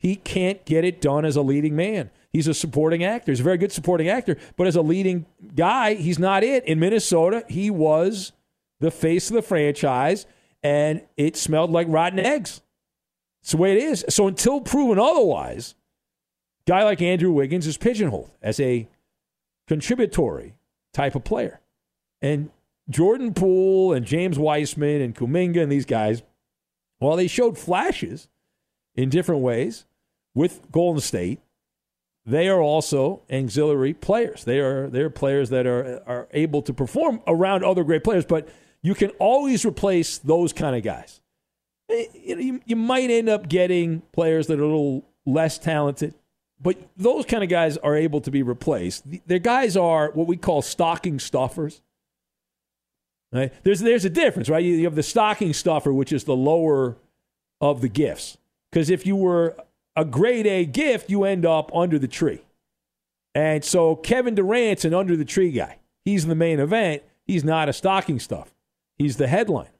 he 0.00 0.16
can't 0.16 0.64
get 0.64 0.84
it 0.84 1.00
done 1.02 1.26
as 1.26 1.36
a 1.36 1.42
leading 1.42 1.76
man. 1.76 2.10
He's 2.32 2.48
a 2.48 2.54
supporting 2.54 3.04
actor. 3.04 3.30
He's 3.32 3.40
a 3.40 3.44
very 3.44 3.58
good 3.58 3.70
supporting 3.70 4.08
actor, 4.08 4.38
but 4.56 4.66
as 4.66 4.76
a 4.76 4.82
leading 4.82 5.26
guy, 5.54 5.94
he's 5.94 6.18
not 6.18 6.42
it. 6.42 6.64
In 6.64 6.80
Minnesota, 6.80 7.44
he 7.48 7.70
was 7.70 8.32
the 8.78 8.90
face 8.90 9.28
of 9.28 9.34
the 9.34 9.42
franchise, 9.42 10.24
and 10.62 11.02
it 11.18 11.36
smelled 11.36 11.70
like 11.70 11.86
rotten 11.90 12.18
eggs. 12.18 12.62
It's 13.42 13.50
the 13.50 13.58
way 13.58 13.72
it 13.72 13.82
is. 13.82 14.06
So 14.08 14.26
until 14.26 14.62
proven 14.62 14.98
otherwise, 14.98 15.74
guy 16.66 16.82
like 16.82 17.02
Andrew 17.02 17.32
Wiggins 17.32 17.66
is 17.66 17.76
pigeonholed 17.76 18.30
as 18.40 18.58
a 18.58 18.88
contributory 19.68 20.54
type 20.94 21.14
of 21.14 21.24
player. 21.24 21.60
And 22.22 22.50
Jordan 22.90 23.32
Poole 23.32 23.92
and 23.92 24.04
James 24.04 24.38
Wiseman 24.38 25.00
and 25.00 25.14
Kuminga 25.14 25.62
and 25.62 25.70
these 25.70 25.86
guys, 25.86 26.22
while 26.98 27.16
they 27.16 27.26
showed 27.26 27.56
flashes 27.56 28.28
in 28.94 29.08
different 29.08 29.40
ways 29.40 29.86
with 30.34 30.70
Golden 30.70 31.00
State, 31.00 31.40
they 32.26 32.48
are 32.48 32.60
also 32.60 33.22
auxiliary 33.32 33.94
players. 33.94 34.44
They 34.44 34.58
are 34.58 34.88
they're 34.88 35.10
players 35.10 35.50
that 35.50 35.66
are 35.66 36.02
are 36.06 36.28
able 36.32 36.62
to 36.62 36.74
perform 36.74 37.22
around 37.26 37.64
other 37.64 37.84
great 37.84 38.04
players, 38.04 38.24
but 38.24 38.48
you 38.82 38.94
can 38.94 39.10
always 39.18 39.64
replace 39.64 40.18
those 40.18 40.52
kind 40.52 40.76
of 40.76 40.82
guys. 40.82 41.20
Eh, 41.90 42.06
you, 42.14 42.60
you 42.64 42.76
might 42.76 43.10
end 43.10 43.28
up 43.28 43.48
getting 43.48 44.02
players 44.12 44.46
that 44.48 44.58
are 44.58 44.62
a 44.62 44.66
little 44.66 45.04
less 45.26 45.58
talented, 45.58 46.14
but 46.60 46.76
those 46.96 47.24
kind 47.24 47.42
of 47.42 47.48
guys 47.48 47.76
are 47.78 47.96
able 47.96 48.20
to 48.20 48.30
be 48.30 48.42
replaced. 48.42 49.04
Their 49.26 49.38
guys 49.38 49.76
are 49.76 50.10
what 50.12 50.26
we 50.26 50.36
call 50.36 50.62
stocking 50.62 51.18
stuffers. 51.18 51.82
Right? 53.32 53.52
There's 53.62 53.80
there's 53.80 54.04
a 54.04 54.10
difference, 54.10 54.48
right? 54.48 54.64
You, 54.64 54.74
you 54.74 54.84
have 54.84 54.96
the 54.96 55.02
stocking 55.02 55.52
stuffer, 55.52 55.92
which 55.92 56.12
is 56.12 56.24
the 56.24 56.34
lower 56.36 56.96
of 57.60 57.80
the 57.80 57.88
gifts. 57.88 58.38
Because 58.70 58.90
if 58.90 59.06
you 59.06 59.16
were 59.16 59.56
a 59.96 60.04
grade 60.04 60.46
A 60.46 60.64
gift, 60.64 61.10
you 61.10 61.24
end 61.24 61.46
up 61.46 61.74
under 61.74 61.98
the 61.98 62.08
tree. 62.08 62.40
And 63.34 63.64
so 63.64 63.94
Kevin 63.96 64.34
Durant's 64.34 64.84
an 64.84 64.94
under 64.94 65.16
the 65.16 65.24
tree 65.24 65.52
guy. 65.52 65.78
He's 66.04 66.26
the 66.26 66.34
main 66.34 66.58
event. 66.58 67.02
He's 67.24 67.44
not 67.44 67.68
a 67.68 67.72
stocking 67.72 68.18
stuff. 68.18 68.52
He's 68.98 69.16
the 69.16 69.28
headline. 69.28 69.70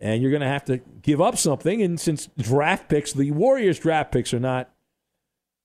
And 0.00 0.20
you're 0.20 0.30
going 0.30 0.42
to 0.42 0.48
have 0.48 0.64
to 0.66 0.78
give 1.00 1.20
up 1.20 1.38
something. 1.38 1.80
And 1.80 1.98
since 1.98 2.28
draft 2.36 2.88
picks, 2.88 3.12
the 3.12 3.30
Warriors' 3.30 3.78
draft 3.78 4.12
picks 4.12 4.34
are 4.34 4.40
not, 4.40 4.70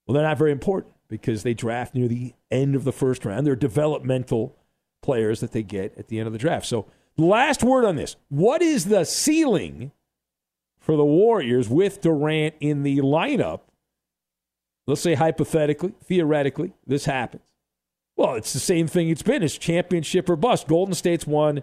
well, 0.05 0.13
they're 0.13 0.23
not 0.23 0.37
very 0.37 0.51
important 0.51 0.93
because 1.09 1.43
they 1.43 1.53
draft 1.53 1.95
near 1.95 2.07
the 2.07 2.33
end 2.51 2.75
of 2.75 2.83
the 2.83 2.91
first 2.91 3.25
round. 3.25 3.45
They're 3.45 3.55
developmental 3.55 4.55
players 5.01 5.39
that 5.39 5.51
they 5.51 5.63
get 5.63 5.97
at 5.97 6.07
the 6.07 6.19
end 6.19 6.27
of 6.27 6.33
the 6.33 6.39
draft. 6.39 6.65
So, 6.65 6.87
last 7.17 7.63
word 7.63 7.85
on 7.85 7.95
this 7.95 8.15
what 8.29 8.61
is 8.61 8.85
the 8.85 9.03
ceiling 9.03 9.91
for 10.79 10.95
the 10.95 11.05
Warriors 11.05 11.69
with 11.69 12.01
Durant 12.01 12.55
in 12.59 12.83
the 12.83 12.97
lineup? 12.97 13.61
Let's 14.85 15.01
say 15.01 15.15
hypothetically, 15.15 15.93
theoretically, 16.03 16.73
this 16.85 17.05
happens. 17.05 17.43
Well, 18.15 18.35
it's 18.35 18.53
the 18.53 18.59
same 18.59 18.87
thing 18.87 19.09
it's 19.09 19.21
been. 19.21 19.43
It's 19.43 19.57
championship 19.57 20.29
or 20.29 20.35
bust. 20.35 20.67
Golden 20.67 20.95
State's 20.95 21.27
won 21.27 21.61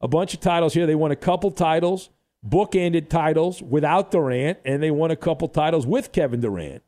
a 0.00 0.06
bunch 0.06 0.34
of 0.34 0.40
titles 0.40 0.74
here. 0.74 0.86
They 0.86 0.94
won 0.94 1.10
a 1.10 1.16
couple 1.16 1.50
titles, 1.50 2.10
bookended 2.46 3.08
titles 3.08 3.60
without 3.60 4.12
Durant, 4.12 4.58
and 4.64 4.82
they 4.82 4.90
won 4.90 5.10
a 5.10 5.16
couple 5.16 5.48
titles 5.48 5.86
with 5.86 6.12
Kevin 6.12 6.40
Durant. 6.40 6.82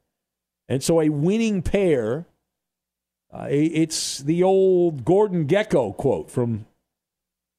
And 0.68 0.82
so 0.84 1.00
a 1.00 1.08
winning 1.08 1.62
pair, 1.62 2.26
uh, 3.32 3.46
it's 3.50 4.18
the 4.18 4.42
old 4.42 5.04
Gordon 5.04 5.46
Gekko 5.46 5.96
quote 5.96 6.30
from 6.30 6.66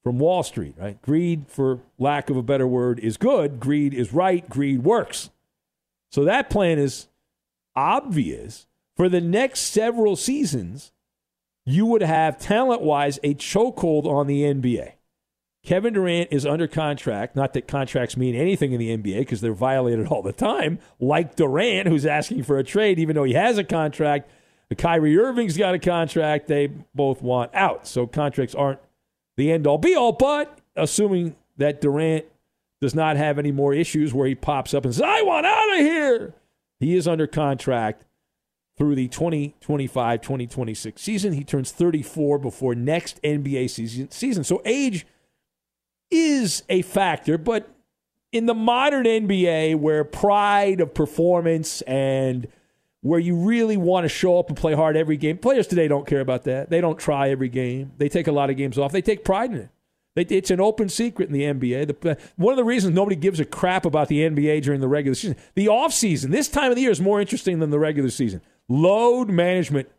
from 0.03 0.17
Wall 0.17 0.43
Street, 0.43 0.75
right? 0.77 1.01
Greed, 1.01 1.45
for 1.47 1.81
lack 1.97 2.29
of 2.29 2.37
a 2.37 2.41
better 2.41 2.65
word, 2.65 2.99
is 2.99 3.17
good. 3.17 3.59
Greed 3.59 3.93
is 3.93 4.13
right. 4.13 4.49
Greed 4.49 4.83
works. 4.83 5.29
So 6.11 6.23
that 6.23 6.49
plan 6.49 6.79
is 6.79 7.07
obvious. 7.75 8.65
For 8.95 9.09
the 9.09 9.21
next 9.21 9.61
several 9.61 10.15
seasons, 10.15 10.91
you 11.65 11.85
would 11.85 12.01
have 12.01 12.39
talent 12.39 12.81
wise 12.81 13.19
a 13.23 13.33
chokehold 13.35 14.05
on 14.05 14.27
the 14.27 14.43
NBA. 14.43 14.93
Kevin 15.63 15.93
Durant 15.93 16.29
is 16.31 16.45
under 16.45 16.67
contract. 16.67 17.35
Not 17.35 17.53
that 17.53 17.67
contracts 17.67 18.17
mean 18.17 18.35
anything 18.35 18.71
in 18.71 18.79
the 18.79 18.97
NBA 18.97 19.19
because 19.19 19.41
they're 19.41 19.53
violated 19.53 20.07
all 20.07 20.21
the 20.21 20.33
time, 20.33 20.79
like 20.99 21.35
Durant, 21.35 21.87
who's 21.87 22.05
asking 22.05 22.43
for 22.43 22.57
a 22.57 22.63
trade 22.63 22.99
even 22.99 23.15
though 23.15 23.23
he 23.25 23.33
has 23.33 23.57
a 23.57 23.63
contract. 23.63 24.29
Kyrie 24.75 25.17
Irving's 25.17 25.57
got 25.57 25.73
a 25.73 25.79
contract. 25.79 26.47
They 26.47 26.67
both 26.67 27.21
want 27.21 27.53
out. 27.53 27.87
So 27.87 28.05
contracts 28.05 28.53
aren't 28.53 28.79
the 29.37 29.51
end 29.51 29.65
all 29.65 29.77
be 29.77 29.95
all. 29.95 30.11
But 30.11 30.59
assuming 30.75 31.35
that 31.57 31.81
Durant 31.81 32.25
does 32.81 32.95
not 32.95 33.17
have 33.17 33.39
any 33.39 33.51
more 33.51 33.73
issues 33.73 34.13
where 34.13 34.27
he 34.27 34.35
pops 34.35 34.73
up 34.73 34.85
and 34.85 34.93
says, 34.93 35.01
I 35.01 35.21
want 35.23 35.45
out 35.45 35.73
of 35.73 35.79
here, 35.79 36.33
he 36.79 36.95
is 36.95 37.07
under 37.07 37.27
contract 37.27 38.05
through 38.77 38.95
the 38.95 39.09
2025 39.09 40.21
2026 40.21 41.01
season. 41.01 41.33
He 41.33 41.43
turns 41.43 41.71
34 41.71 42.39
before 42.39 42.75
next 42.75 43.21
NBA 43.23 43.69
season. 43.69 44.09
season. 44.11 44.43
So 44.43 44.61
age 44.63 45.05
is 46.09 46.63
a 46.69 46.81
factor, 46.83 47.37
but 47.37 47.69
in 48.31 48.45
the 48.45 48.53
modern 48.53 49.05
NBA 49.05 49.75
where 49.75 50.03
pride 50.03 50.79
of 50.79 50.93
performance 50.93 51.81
and 51.81 52.47
where 53.01 53.19
you 53.19 53.35
really 53.35 53.77
want 53.77 54.03
to 54.03 54.09
show 54.09 54.39
up 54.39 54.49
and 54.49 54.57
play 54.57 54.73
hard 54.73 54.97
every 54.97 55.17
game, 55.17 55.37
players 55.37 55.67
today 55.67 55.87
don't 55.87 56.05
care 56.05 56.19
about 56.19 56.43
that. 56.43 56.69
They 56.69 56.81
don't 56.81 56.99
try 56.99 57.29
every 57.29 57.49
game. 57.49 57.93
They 57.97 58.09
take 58.09 58.27
a 58.27 58.31
lot 58.31 58.49
of 58.49 58.57
games 58.57 58.77
off. 58.77 58.91
They 58.91 59.01
take 59.01 59.23
pride 59.23 59.51
in 59.51 59.57
it. 59.57 59.69
It's 60.15 60.51
an 60.51 60.59
open 60.59 60.89
secret 60.89 61.29
in 61.29 61.33
the 61.33 61.43
NBA. 61.43 62.01
The, 62.01 62.11
uh, 62.11 62.15
one 62.35 62.51
of 62.51 62.57
the 62.57 62.63
reasons 62.65 62.93
nobody 62.93 63.15
gives 63.15 63.39
a 63.39 63.45
crap 63.45 63.85
about 63.85 64.09
the 64.09 64.19
NBA 64.19 64.63
during 64.63 64.81
the 64.81 64.87
regular 64.87 65.15
season, 65.15 65.37
the 65.55 65.67
offseason, 65.67 66.31
this 66.31 66.49
time 66.49 66.71
of 66.71 66.75
the 66.75 66.81
year 66.81 66.91
is 66.91 66.99
more 66.99 67.21
interesting 67.21 67.59
than 67.59 67.69
the 67.69 67.79
regular 67.79 68.09
season. 68.09 68.41
Load 68.67 69.29
management. 69.29 69.89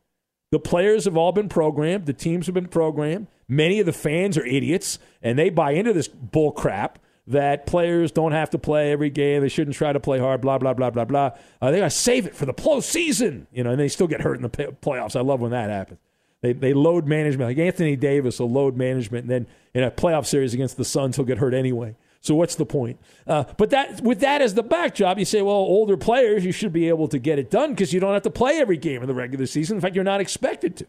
The 0.51 0.59
players 0.59 1.05
have 1.05 1.17
all 1.17 1.33
been 1.33 1.49
programmed, 1.49 2.07
the 2.07 2.13
teams 2.13 2.47
have 2.47 2.55
been 2.55 2.67
programmed. 2.67 3.29
Many 3.49 3.81
of 3.81 3.87
the 3.87 3.93
fans 3.93 4.37
are 4.37 4.45
idiots, 4.45 4.99
and 5.23 5.39
they 5.39 5.49
buy 5.49 5.73
into 5.73 5.93
this 5.93 6.09
bull 6.09 6.53
crap 6.53 6.99
that 7.31 7.67
players 7.67 8.13
don't 8.13 8.33
have 8.33 8.51
to 8.51 8.59
play 8.59 8.93
every 8.93 9.11
game. 9.11 9.43
They 9.43 9.49
shouldn't 9.49 9.77
try 9.77 9.93
to 9.93 10.01
play 10.01 10.19
hard. 10.19 10.41
Blah 10.41 10.59
blah 10.59 10.75
blah 10.75 10.91
blah 10.91 11.05
blah. 11.05 11.31
Uh, 11.61 11.71
they 11.71 11.79
got 11.79 11.85
to 11.85 11.91
save 11.91 12.27
it 12.27 12.35
for 12.35 12.47
the 12.47 12.55
postseason, 12.55 13.47
you 13.53 13.65
know. 13.65 13.71
And 13.71 13.81
they 13.81 13.89
still 13.89 14.07
get 14.07 14.21
hurt 14.21 14.37
in 14.37 14.43
the 14.43 14.51
playoffs. 14.51 15.17
I 15.17 15.21
love 15.21 15.41
when 15.41 15.53
that 15.53 15.71
happens. 15.71 15.99
They 16.43 16.53
they 16.53 16.73
load 16.73 17.07
management 17.07 17.51
like 17.51 17.59
Anthony 17.59 17.97
Davis 17.97 18.39
will 18.39 18.51
load 18.51 18.77
management, 18.77 19.25
and 19.25 19.31
then 19.31 19.47
in 19.75 19.83
a 19.83 19.91
playoff 19.91 20.27
series 20.27 20.55
against 20.55 20.77
the 20.77 20.85
Suns, 20.85 21.17
he'll 21.17 21.25
get 21.25 21.39
hurt 21.39 21.55
anyway. 21.55 21.97
So 22.23 22.35
what's 22.35 22.55
the 22.55 22.67
point? 22.67 23.01
Uh, 23.27 23.45
but 23.57 23.71
that 23.71 24.03
with 24.03 24.21
that 24.21 24.43
as 24.43 24.55
the 24.55 24.63
backdrop, 24.63 25.19
you 25.19 25.25
say, 25.25 25.41
well, 25.43 25.55
older 25.55 25.97
players, 25.97 26.45
you 26.45 26.53
should 26.53 26.73
be 26.73 26.89
able 26.89 27.09
to 27.09 27.19
get 27.19 27.39
it 27.39 27.51
done 27.51 27.71
because 27.71 27.93
you 27.93 28.01
don't 28.01 28.13
have 28.13 28.23
to 28.23 28.31
play 28.31 28.59
every 28.59 28.77
game 28.77 29.01
in 29.03 29.09
the 29.09 29.15
regular 29.15 29.47
season. 29.47 29.77
In 29.77 29.81
fact, 29.81 29.95
you're 29.95 30.05
not 30.05 30.21
expected 30.21 30.77
to. 30.79 30.87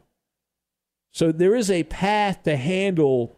So 1.11 1.31
there 1.31 1.55
is 1.55 1.69
a 1.69 1.83
path 1.83 2.43
to 2.43 2.57
handle 2.57 3.37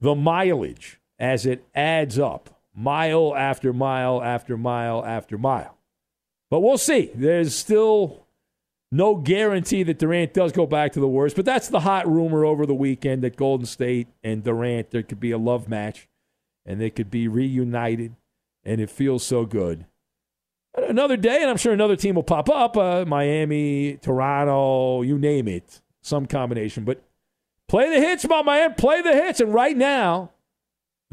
the 0.00 0.14
mileage 0.14 1.00
as 1.22 1.46
it 1.46 1.64
adds 1.72 2.18
up, 2.18 2.50
mile 2.74 3.34
after 3.36 3.72
mile 3.72 4.20
after 4.20 4.56
mile 4.56 5.06
after 5.06 5.38
mile. 5.38 5.78
But 6.50 6.60
we'll 6.60 6.78
see. 6.78 7.12
There's 7.14 7.54
still 7.54 8.26
no 8.90 9.14
guarantee 9.14 9.84
that 9.84 10.00
Durant 10.00 10.34
does 10.34 10.50
go 10.50 10.66
back 10.66 10.92
to 10.92 11.00
the 11.00 11.06
Warriors, 11.06 11.32
but 11.32 11.44
that's 11.44 11.68
the 11.68 11.80
hot 11.80 12.08
rumor 12.08 12.44
over 12.44 12.66
the 12.66 12.74
weekend 12.74 13.22
that 13.22 13.36
Golden 13.36 13.66
State 13.66 14.08
and 14.24 14.42
Durant, 14.42 14.90
there 14.90 15.04
could 15.04 15.20
be 15.20 15.30
a 15.30 15.38
love 15.38 15.68
match 15.68 16.08
and 16.66 16.80
they 16.80 16.90
could 16.90 17.10
be 17.10 17.28
reunited, 17.28 18.14
and 18.64 18.80
it 18.80 18.90
feels 18.90 19.24
so 19.24 19.46
good. 19.46 19.86
Another 20.74 21.16
day, 21.16 21.40
and 21.40 21.50
I'm 21.50 21.56
sure 21.56 21.72
another 21.72 21.96
team 21.96 22.16
will 22.16 22.22
pop 22.22 22.48
up 22.48 22.76
uh, 22.76 23.04
Miami, 23.06 23.98
Toronto, 24.00 25.02
you 25.02 25.18
name 25.18 25.46
it, 25.46 25.80
some 26.00 26.26
combination. 26.26 26.84
But 26.84 27.02
play 27.68 27.88
the 27.88 28.00
hits, 28.00 28.26
my 28.26 28.42
man, 28.42 28.74
play 28.74 29.02
the 29.02 29.12
hits. 29.12 29.40
And 29.40 29.52
right 29.52 29.76
now, 29.76 30.30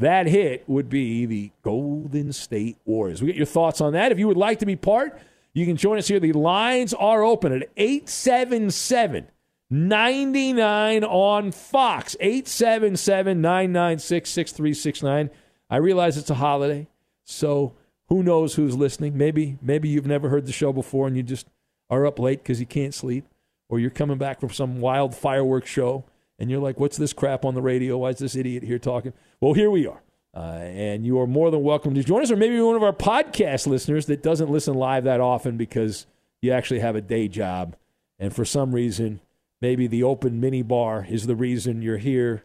that 0.00 0.26
hit 0.26 0.64
would 0.66 0.88
be 0.88 1.26
the 1.26 1.50
Golden 1.62 2.32
State 2.32 2.78
Warriors. 2.86 3.20
We 3.20 3.28
get 3.28 3.36
your 3.36 3.46
thoughts 3.46 3.80
on 3.80 3.92
that. 3.92 4.12
If 4.12 4.18
you 4.18 4.26
would 4.28 4.36
like 4.36 4.58
to 4.60 4.66
be 4.66 4.74
part, 4.74 5.18
you 5.52 5.66
can 5.66 5.76
join 5.76 5.98
us 5.98 6.08
here. 6.08 6.18
The 6.18 6.32
lines 6.32 6.94
are 6.94 7.22
open 7.22 7.52
at 7.52 7.68
877 7.76 9.28
99 9.68 11.04
on 11.04 11.52
Fox. 11.52 12.16
877 12.18 13.40
996 13.40 14.30
6369. 14.30 15.30
I 15.68 15.76
realize 15.76 16.16
it's 16.16 16.30
a 16.30 16.34
holiday, 16.34 16.88
so 17.24 17.74
who 18.08 18.22
knows 18.22 18.54
who's 18.54 18.76
listening? 18.76 19.16
Maybe 19.18 19.58
maybe 19.62 19.88
you've 19.88 20.06
never 20.06 20.30
heard 20.30 20.46
the 20.46 20.52
show 20.52 20.72
before 20.72 21.06
and 21.06 21.16
you 21.16 21.22
just 21.22 21.46
are 21.90 22.06
up 22.06 22.18
late 22.18 22.42
because 22.42 22.58
you 22.58 22.66
can't 22.66 22.94
sleep, 22.94 23.26
or 23.68 23.78
you're 23.78 23.90
coming 23.90 24.18
back 24.18 24.40
from 24.40 24.50
some 24.50 24.80
wild 24.80 25.14
fireworks 25.14 25.68
show 25.68 26.04
and 26.38 26.50
you're 26.50 26.60
like, 26.60 26.80
"What's 26.80 26.96
this 26.96 27.12
crap 27.12 27.44
on 27.44 27.54
the 27.54 27.62
radio? 27.62 27.98
Why 27.98 28.08
is 28.08 28.18
this 28.18 28.34
idiot 28.34 28.64
here 28.64 28.78
talking?" 28.78 29.12
Well, 29.40 29.54
here 29.54 29.70
we 29.70 29.86
are, 29.86 30.02
uh, 30.34 30.58
and 30.58 31.06
you 31.06 31.18
are 31.18 31.26
more 31.26 31.50
than 31.50 31.62
welcome 31.62 31.94
to 31.94 32.04
join 32.04 32.20
us, 32.20 32.30
or 32.30 32.36
maybe 32.36 32.60
one 32.60 32.76
of 32.76 32.82
our 32.82 32.92
podcast 32.92 33.66
listeners 33.66 34.04
that 34.04 34.22
doesn't 34.22 34.50
listen 34.50 34.74
live 34.74 35.04
that 35.04 35.22
often 35.22 35.56
because 35.56 36.04
you 36.42 36.52
actually 36.52 36.80
have 36.80 36.94
a 36.94 37.00
day 37.00 37.26
job, 37.26 37.74
and 38.18 38.36
for 38.36 38.44
some 38.44 38.74
reason, 38.74 39.22
maybe 39.62 39.86
the 39.86 40.02
open 40.02 40.40
mini 40.40 40.60
bar 40.60 41.06
is 41.08 41.26
the 41.26 41.34
reason 41.34 41.80
you're 41.80 41.96
here 41.96 42.44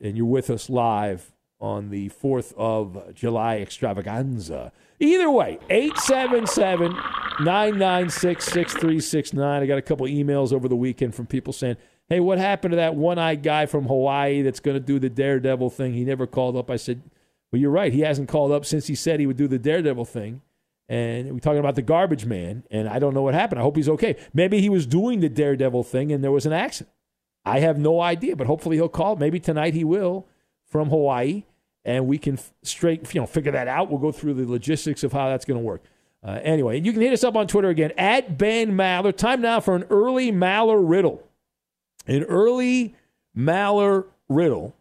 and 0.00 0.16
you're 0.16 0.24
with 0.24 0.50
us 0.50 0.70
live 0.70 1.32
on 1.60 1.90
the 1.90 2.10
4th 2.10 2.52
of 2.56 3.12
July 3.12 3.56
extravaganza. 3.56 4.70
Either 5.00 5.28
way, 5.32 5.58
877 5.68 6.92
996 7.40 8.44
6369. 8.44 9.62
I 9.62 9.66
got 9.66 9.78
a 9.78 9.82
couple 9.82 10.06
emails 10.06 10.52
over 10.52 10.68
the 10.68 10.76
weekend 10.76 11.16
from 11.16 11.26
people 11.26 11.52
saying, 11.52 11.76
hey, 12.10 12.20
what 12.20 12.38
happened 12.38 12.72
to 12.72 12.76
that 12.76 12.94
one 12.94 13.18
eyed 13.18 13.42
guy 13.42 13.64
from 13.64 13.86
Hawaii 13.86 14.42
that's 14.42 14.60
going 14.60 14.74
to 14.74 14.80
do 14.80 14.98
the 14.98 15.08
Daredevil 15.08 15.70
thing? 15.70 15.94
He 15.94 16.04
never 16.04 16.26
called 16.26 16.56
up. 16.56 16.70
I 16.70 16.76
said, 16.76 17.00
well, 17.50 17.60
you're 17.60 17.70
right. 17.70 17.92
He 17.92 18.00
hasn't 18.00 18.28
called 18.28 18.52
up 18.52 18.66
since 18.66 18.86
he 18.86 18.94
said 18.94 19.18
he 19.18 19.26
would 19.26 19.36
do 19.36 19.48
the 19.48 19.58
Daredevil 19.58 20.04
thing. 20.04 20.42
And 20.88 21.32
we're 21.32 21.38
talking 21.38 21.60
about 21.60 21.76
the 21.76 21.82
garbage 21.82 22.26
man, 22.26 22.64
and 22.68 22.88
I 22.88 22.98
don't 22.98 23.14
know 23.14 23.22
what 23.22 23.32
happened. 23.32 23.60
I 23.60 23.62
hope 23.62 23.76
he's 23.76 23.88
okay. 23.88 24.16
Maybe 24.34 24.60
he 24.60 24.68
was 24.68 24.86
doing 24.86 25.20
the 25.20 25.28
Daredevil 25.28 25.84
thing 25.84 26.10
and 26.10 26.22
there 26.22 26.32
was 26.32 26.46
an 26.46 26.52
accident. 26.52 26.92
I 27.44 27.60
have 27.60 27.78
no 27.78 28.00
idea, 28.00 28.34
but 28.36 28.48
hopefully 28.48 28.76
he'll 28.76 28.88
call. 28.88 29.16
Maybe 29.16 29.38
tonight 29.38 29.72
he 29.72 29.84
will 29.84 30.26
from 30.66 30.90
Hawaii 30.90 31.44
and 31.84 32.06
we 32.06 32.18
can 32.18 32.38
straight 32.62 33.12
you 33.14 33.20
know 33.20 33.26
figure 33.26 33.52
that 33.52 33.68
out. 33.68 33.90
We'll 33.90 34.00
go 34.00 34.12
through 34.12 34.34
the 34.34 34.50
logistics 34.50 35.02
of 35.02 35.12
how 35.12 35.28
that's 35.28 35.44
going 35.44 35.58
to 35.58 35.64
work. 35.64 35.82
Uh, 36.22 36.38
anyway, 36.42 36.80
you 36.80 36.92
can 36.92 37.00
hit 37.00 37.12
us 37.12 37.24
up 37.24 37.36
on 37.36 37.46
Twitter 37.46 37.68
again 37.68 37.92
at 37.96 38.36
Ben 38.36 38.72
Maller. 38.72 39.16
Time 39.16 39.40
now 39.40 39.60
for 39.60 39.74
an 39.74 39.84
early 39.84 40.30
Maller 40.30 40.80
riddle. 40.82 41.22
An 42.10 42.24
early 42.24 42.94
Maller 43.36 44.06
riddle. 44.28 44.74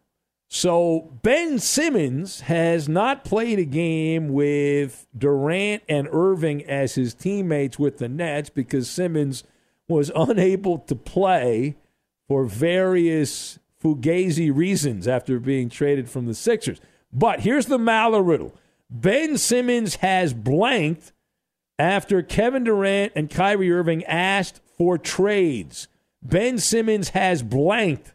So 0.47 1.13
Ben 1.21 1.59
Simmons 1.59 2.41
has 2.41 2.89
not 2.89 3.23
played 3.23 3.59
a 3.59 3.65
game 3.65 4.29
with 4.29 5.05
Durant 5.15 5.83
and 5.87 6.07
Irving 6.11 6.65
as 6.65 6.95
his 6.95 7.13
teammates 7.13 7.77
with 7.77 7.99
the 7.99 8.09
Nets 8.09 8.49
because 8.49 8.89
Simmons 8.89 9.43
was 9.87 10.11
unable 10.15 10.79
to 10.79 10.95
play 10.95 11.75
for 12.27 12.45
various 12.45 13.59
fugazi 13.81 14.51
reasons 14.53 15.07
after 15.07 15.39
being 15.39 15.69
traded 15.69 16.09
from 16.09 16.25
the 16.25 16.33
Sixers. 16.33 16.81
But 17.13 17.41
here's 17.41 17.67
the 17.67 17.77
Maller 17.77 18.25
riddle 18.27 18.55
Ben 18.89 19.37
Simmons 19.37 19.95
has 19.97 20.33
blanked 20.33 21.11
after 21.77 22.23
Kevin 22.23 22.63
Durant 22.63 23.13
and 23.15 23.29
Kyrie 23.29 23.71
Irving 23.71 24.03
asked 24.05 24.61
for 24.77 24.97
trades. 24.97 25.87
Ben 26.21 26.57
Simmons 26.57 27.09
has 27.09 27.41
blanked. 27.43 28.13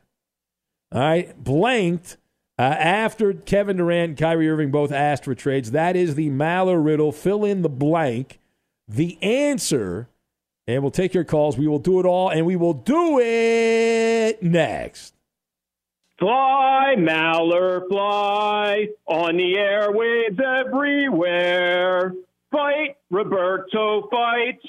All 0.92 1.00
right, 1.00 1.42
blanked 1.42 2.16
uh, 2.58 2.62
after 2.62 3.32
Kevin 3.32 3.78
Durant 3.78 4.10
and 4.10 4.18
Kyrie 4.18 4.48
Irving 4.48 4.70
both 4.70 4.92
asked 4.92 5.24
for 5.24 5.34
trades. 5.34 5.72
That 5.72 5.96
is 5.96 6.14
the 6.14 6.30
Maller 6.30 6.84
riddle. 6.84 7.10
Fill 7.10 7.44
in 7.44 7.62
the 7.62 7.68
blank. 7.68 8.38
The 8.86 9.20
answer, 9.22 10.08
and 10.66 10.82
we'll 10.82 10.90
take 10.90 11.14
your 11.14 11.24
calls. 11.24 11.56
We 11.56 11.66
will 11.66 11.78
do 11.78 11.98
it 12.00 12.06
all, 12.06 12.28
and 12.28 12.44
we 12.46 12.54
will 12.54 12.74
do 12.74 13.18
it 13.18 14.42
next. 14.42 15.14
Fly, 16.18 16.94
Maller, 16.96 17.88
fly 17.88 18.88
on 19.06 19.36
the 19.36 19.54
airwaves 19.56 20.40
everywhere. 20.40 22.14
Fight, 22.52 22.98
Roberto, 23.10 24.08
fight. 24.08 24.60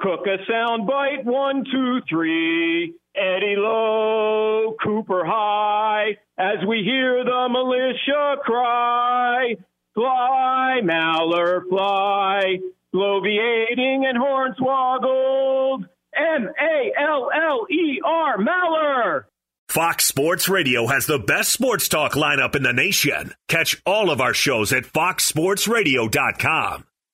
Cook 0.00 0.26
a 0.26 0.38
sound 0.50 0.86
bite, 0.86 1.24
one, 1.24 1.64
two, 1.70 2.00
three. 2.08 2.94
Eddie 3.14 3.56
Low, 3.56 4.74
Cooper 4.82 5.24
High, 5.26 6.16
as 6.38 6.64
we 6.66 6.82
hear 6.84 7.22
the 7.24 7.48
militia 7.50 8.36
cry. 8.42 9.56
Fly, 9.94 10.80
Maller, 10.82 11.68
fly. 11.68 12.58
Bloviating 12.94 14.04
and 14.06 14.18
hornswoggled. 14.18 15.84
M 16.16 16.48
A 16.48 16.92
L 16.98 17.30
L 17.34 17.66
E 17.70 18.00
R, 18.04 18.38
Maller. 18.38 19.24
Fox 19.68 20.06
Sports 20.06 20.48
Radio 20.48 20.86
has 20.86 21.06
the 21.06 21.18
best 21.18 21.52
sports 21.52 21.88
talk 21.88 22.12
lineup 22.14 22.56
in 22.56 22.62
the 22.64 22.72
nation. 22.72 23.34
Catch 23.48 23.80
all 23.86 24.10
of 24.10 24.20
our 24.20 24.34
shows 24.34 24.72
at 24.72 24.82
foxsportsradio.com. 24.84 26.84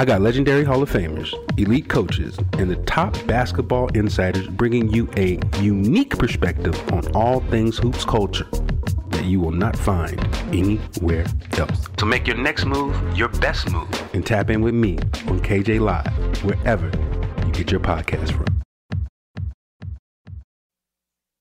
I 0.00 0.04
got 0.04 0.20
legendary 0.20 0.62
Hall 0.62 0.80
of 0.80 0.88
Famers, 0.88 1.34
elite 1.58 1.88
coaches, 1.88 2.38
and 2.52 2.70
the 2.70 2.76
top 2.84 3.16
basketball 3.26 3.88
insiders 3.96 4.46
bringing 4.46 4.88
you 4.92 5.10
a 5.16 5.40
unique 5.60 6.16
perspective 6.16 6.80
on 6.92 7.04
all 7.16 7.40
things 7.40 7.78
hoops 7.78 8.04
culture 8.04 8.46
that 9.08 9.24
you 9.24 9.40
will 9.40 9.50
not 9.50 9.76
find 9.76 10.20
anywhere 10.54 11.26
else. 11.56 11.88
So 11.98 12.06
make 12.06 12.28
your 12.28 12.36
next 12.36 12.64
move 12.64 12.96
your 13.18 13.28
best 13.40 13.72
move 13.72 13.88
and 14.14 14.24
tap 14.24 14.50
in 14.50 14.60
with 14.62 14.74
me 14.74 14.98
on 15.26 15.40
KJ 15.40 15.80
Live, 15.80 16.44
wherever 16.44 16.86
you 17.44 17.52
get 17.52 17.72
your 17.72 17.80
podcast 17.80 18.30
from. 18.30 18.57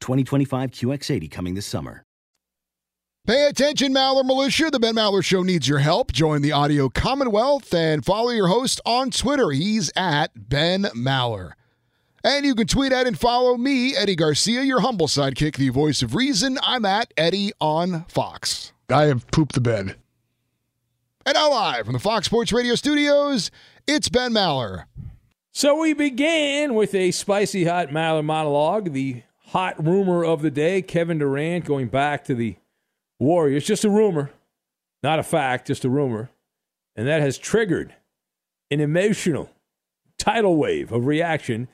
2025 0.00 0.70
QX80 0.70 1.30
coming 1.30 1.54
this 1.54 1.66
summer. 1.66 2.04
Pay 3.26 3.46
attention, 3.46 3.92
Maller 3.94 4.24
Militia. 4.24 4.70
The 4.70 4.80
Ben 4.80 4.94
Maller 4.96 5.22
Show 5.22 5.42
needs 5.42 5.68
your 5.68 5.78
help. 5.78 6.10
Join 6.10 6.40
the 6.42 6.52
audio 6.52 6.88
commonwealth 6.88 7.72
and 7.74 8.04
follow 8.04 8.30
your 8.30 8.48
host 8.48 8.80
on 8.86 9.10
Twitter. 9.10 9.50
He's 9.50 9.92
at 9.94 10.48
Ben 10.48 10.84
Maller. 10.96 11.52
And 12.24 12.44
you 12.44 12.54
can 12.54 12.66
tweet 12.66 12.92
at 12.92 13.06
and 13.06 13.18
follow 13.18 13.56
me, 13.56 13.94
Eddie 13.94 14.16
Garcia, 14.16 14.62
your 14.62 14.80
humble 14.80 15.06
sidekick, 15.06 15.56
the 15.56 15.68
voice 15.68 16.02
of 16.02 16.14
reason. 16.14 16.58
I'm 16.62 16.84
at 16.84 17.12
Eddie 17.16 17.52
on 17.60 18.04
Fox. 18.06 18.72
I 18.90 19.04
have 19.04 19.26
pooped 19.30 19.54
the 19.54 19.60
bed. 19.60 19.96
And 21.24 21.34
now 21.34 21.50
live 21.50 21.84
from 21.84 21.92
the 21.92 21.98
Fox 21.98 22.26
Sports 22.26 22.52
Radio 22.52 22.74
studios, 22.74 23.50
it's 23.86 24.08
Ben 24.08 24.32
Maller. 24.32 24.84
So 25.52 25.80
we 25.80 25.92
began 25.92 26.74
with 26.74 26.94
a 26.94 27.10
spicy 27.10 27.64
hot 27.64 27.88
Maller 27.88 28.24
monologue, 28.24 28.92
the 28.92 29.22
hot 29.50 29.84
rumor 29.84 30.24
of 30.24 30.42
the 30.42 30.50
day, 30.50 30.80
Kevin 30.80 31.18
Durant 31.18 31.64
going 31.64 31.88
back 31.88 32.24
to 32.24 32.34
the 32.36 32.54
Warriors. 33.18 33.64
Just 33.64 33.84
a 33.84 33.90
rumor, 33.90 34.30
not 35.02 35.18
a 35.18 35.24
fact, 35.24 35.66
just 35.66 35.84
a 35.84 35.90
rumor. 35.90 36.30
And 36.94 37.06
that 37.08 37.20
has 37.20 37.36
triggered 37.36 37.94
an 38.70 38.80
emotional 38.80 39.50
tidal 40.18 40.56
wave 40.56 40.92
of 40.92 41.06
reaction. 41.06 41.66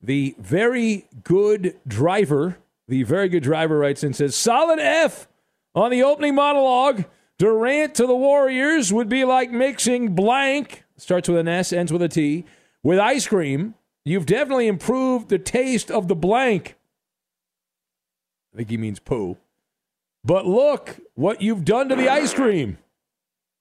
The 0.00 0.36
very 0.38 1.08
good 1.24 1.76
driver, 1.86 2.58
the 2.86 3.02
very 3.02 3.28
good 3.28 3.42
driver 3.42 3.78
writes 3.78 4.04
and 4.04 4.14
says, 4.14 4.36
solid 4.36 4.78
F 4.78 5.26
on 5.74 5.90
the 5.90 6.04
opening 6.04 6.36
monologue. 6.36 7.04
Durant 7.36 7.96
to 7.96 8.06
the 8.06 8.16
Warriors 8.16 8.92
would 8.92 9.08
be 9.08 9.24
like 9.24 9.50
mixing 9.50 10.14
blank, 10.14 10.84
starts 10.96 11.28
with 11.28 11.38
an 11.38 11.48
S, 11.48 11.72
ends 11.72 11.92
with 11.92 12.02
a 12.02 12.08
T, 12.08 12.44
with 12.82 12.98
ice 12.98 13.26
cream. 13.26 13.74
You've 14.04 14.26
definitely 14.26 14.68
improved 14.68 15.28
the 15.28 15.38
taste 15.38 15.90
of 15.90 16.06
the 16.08 16.16
blank. 16.16 16.76
I 18.52 18.58
think 18.58 18.70
he 18.70 18.76
means 18.76 18.98
poo. 18.98 19.36
But 20.24 20.46
look 20.46 20.98
what 21.14 21.42
you've 21.42 21.64
done 21.64 21.88
to 21.88 21.96
the 21.96 22.08
ice 22.08 22.34
cream, 22.34 22.78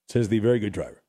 says 0.08 0.30
the 0.30 0.40
very 0.40 0.60
good 0.60 0.74
driver. 0.74 1.02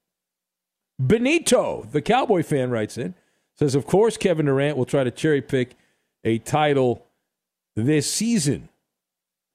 Benito, 1.01 1.87
the 1.91 2.03
Cowboy 2.03 2.43
fan, 2.43 2.71
writes 2.71 2.99
in, 2.99 3.15
says, 3.57 3.75
Of 3.75 3.87
course, 3.87 4.17
Kevin 4.17 4.47
Durant 4.47 4.77
will 4.77 4.85
try 4.85 5.05
to 5.05 5.11
cherry 5.11 5.41
pick 5.41 5.77
a 6.25 6.39
title 6.39 7.07
this 7.77 8.13
season. 8.13 8.69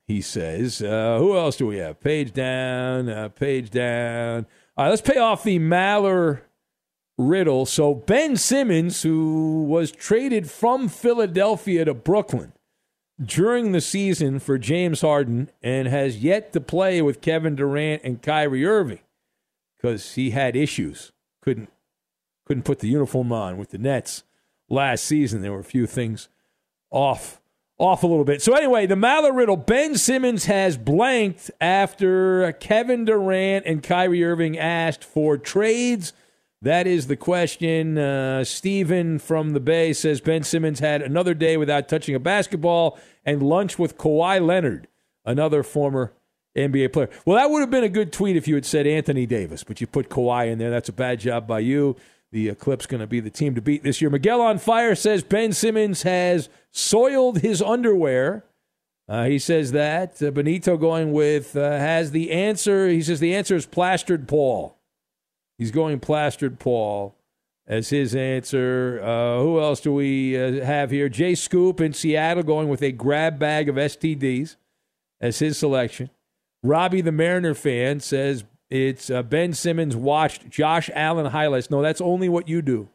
He 0.08 0.22
says, 0.22 0.82
uh, 0.82 1.18
Who 1.20 1.38
else 1.38 1.58
do 1.58 1.68
we 1.68 1.78
have? 1.78 2.00
Page 2.00 2.34
down, 2.34 3.10
uh, 3.10 3.30
page 3.30 3.70
down. 3.70 4.46
All 4.76 4.86
right, 4.86 4.90
let's 4.90 5.02
pay 5.02 5.18
off 5.18 5.44
the 5.44 5.60
Maller 5.60 6.42
riddle. 7.18 7.66
So, 7.66 7.94
Ben 7.94 8.38
Simmons, 8.38 9.04
who 9.04 9.66
was 9.66 9.92
traded 9.92 10.50
from 10.50 10.88
Philadelphia 10.88 11.86
to 11.86 11.94
Brooklyn, 11.94 12.54
during 13.22 13.72
the 13.72 13.82
season 13.82 14.40
for 14.40 14.58
James 14.58 15.02
Harden 15.02 15.50
and 15.62 15.88
has 15.88 16.18
yet 16.18 16.54
to 16.54 16.62
play 16.62 17.02
with 17.02 17.22
Kevin 17.22 17.56
Durant 17.56 18.02
and 18.04 18.22
Kyrie 18.22 18.66
Irving 18.66 19.00
because 19.76 20.16
he 20.16 20.32
had 20.32 20.56
issues. 20.56 21.12
Couldn't 21.42 21.70
couldn't 22.46 22.64
put 22.64 22.80
the 22.80 22.90
uniform 22.90 23.32
on 23.32 23.58
with 23.58 23.70
the 23.70 23.78
Nets 23.78 24.24
last 24.70 25.06
season. 25.06 25.42
There 25.42 25.54
were 25.54 25.60
a 25.60 25.64
few 25.64 25.88
things 25.88 26.28
off 26.92 27.40
off 27.78 28.04
a 28.04 28.08
little 28.08 28.26
bit. 28.26 28.42
So 28.42 28.54
anyway, 28.54 28.86
the 28.86 28.96
Maller 28.96 29.36
riddle. 29.36 29.58
Ben 29.58 29.98
Simmons 29.98 30.46
has 30.46 30.78
blanked 30.78 31.52
after 31.60 32.52
Kevin 32.54 33.06
Durant 33.06 33.66
and 33.66 33.84
Kyrie 33.84 34.24
Irving 34.24 34.58
asked 34.58 35.04
for 35.04 35.38
trades 35.38 36.14
That 36.64 36.88
is 36.88 37.08
the 37.08 37.18
question. 37.18 37.98
Uh, 37.98 38.46
Steven 38.46 39.20
from 39.20 39.52
the 39.52 39.60
Bay 39.60 39.92
says 39.92 40.22
Ben 40.22 40.44
Simmons 40.44 40.80
had 40.80 41.02
another 41.02 41.34
day 41.34 41.58
without 41.58 41.90
touching 41.90 42.16
a 42.16 42.20
basketball 42.20 42.98
and 43.26 43.44
lunch 43.44 43.78
with 43.78 43.98
Kawhi 43.98 44.44
Leonard, 44.46 44.88
another 45.26 45.62
former 45.62 46.14
NBA 46.56 46.94
player. 46.94 47.10
Well, 47.26 47.36
that 47.36 47.50
would 47.50 47.60
have 47.60 47.70
been 47.70 47.84
a 47.84 47.90
good 47.90 48.14
tweet 48.14 48.38
if 48.38 48.48
you 48.48 48.56
had 48.56 48.66
said 48.66 48.88
Anthony 48.88 49.26
Davis, 49.26 49.66
but 49.66 49.82
you 49.82 49.88
put 49.88 50.08
Kawhi 50.08 50.50
in 50.50 50.58
there. 50.58 50.70
That's 50.70 50.88
a 50.88 50.94
bad 50.94 51.20
job 51.20 51.48
by 51.48 51.60
you. 51.60 51.98
The 52.32 52.56
Clips 52.56 52.86
going 52.86 53.02
to 53.02 53.08
be 53.08 53.20
the 53.20 53.30
team 53.30 53.56
to 53.56 53.62
beat 53.62 53.84
this 53.84 54.00
year. 54.02 54.10
Miguel 54.10 54.40
on 54.40 54.58
Fire 54.58 54.96
says 54.96 55.22
Ben 55.22 55.52
Simmons 55.52 56.04
has 56.04 56.48
soiled 56.72 57.40
his 57.40 57.62
underwear. 57.62 58.46
Uh, 59.10 59.26
he 59.26 59.38
says 59.38 59.74
that. 59.74 60.24
Uh, 60.24 60.32
Benito 60.32 60.78
going 60.78 61.12
with 61.12 61.58
uh, 61.58 61.72
has 61.72 62.12
the 62.12 62.32
answer. 62.32 62.88
He 62.88 63.02
says 63.02 63.20
the 63.20 63.36
answer 63.36 63.58
is 63.58 63.66
plastered 63.66 64.30
Paul. 64.30 64.78
He's 65.64 65.72
going 65.72 66.02
plastered 66.02 66.60
Paul 66.60 67.16
as 67.66 67.90
his 67.90 68.14
answer. 68.14 69.00
Uh, 69.02 69.40
who 69.40 69.62
else 69.62 69.80
do 69.80 69.94
we 69.94 70.38
uh, 70.38 70.66
have 70.66 70.92
here? 70.92 71.08
Jay 71.08 71.36
Scoop 71.36 71.80
in 71.80 71.94
Seattle 71.94 72.44
going 72.44 72.68
with 72.68 72.82
a 72.82 72.92
grab 72.92 73.40
bag 73.40 73.70
of 73.70 73.76
STDs 73.76 74.58
as 75.22 75.40
his 75.40 75.58
selection. 75.58 76.10
Robbie, 76.64 77.00
the 77.00 77.14
Mariner 77.14 77.54
fan, 77.54 78.02
says 78.02 78.44
it's 78.70 79.10
uh, 79.10 79.24
Ben 79.24 79.54
Simmons 79.54 79.96
watched 79.96 80.50
Josh 80.50 80.90
Allen 80.94 81.28
highlights. 81.28 81.72
No, 81.72 81.82
that's 81.82 82.02
only 82.02 82.28
what 82.28 82.50
you 82.50 82.62
do. 82.62 82.90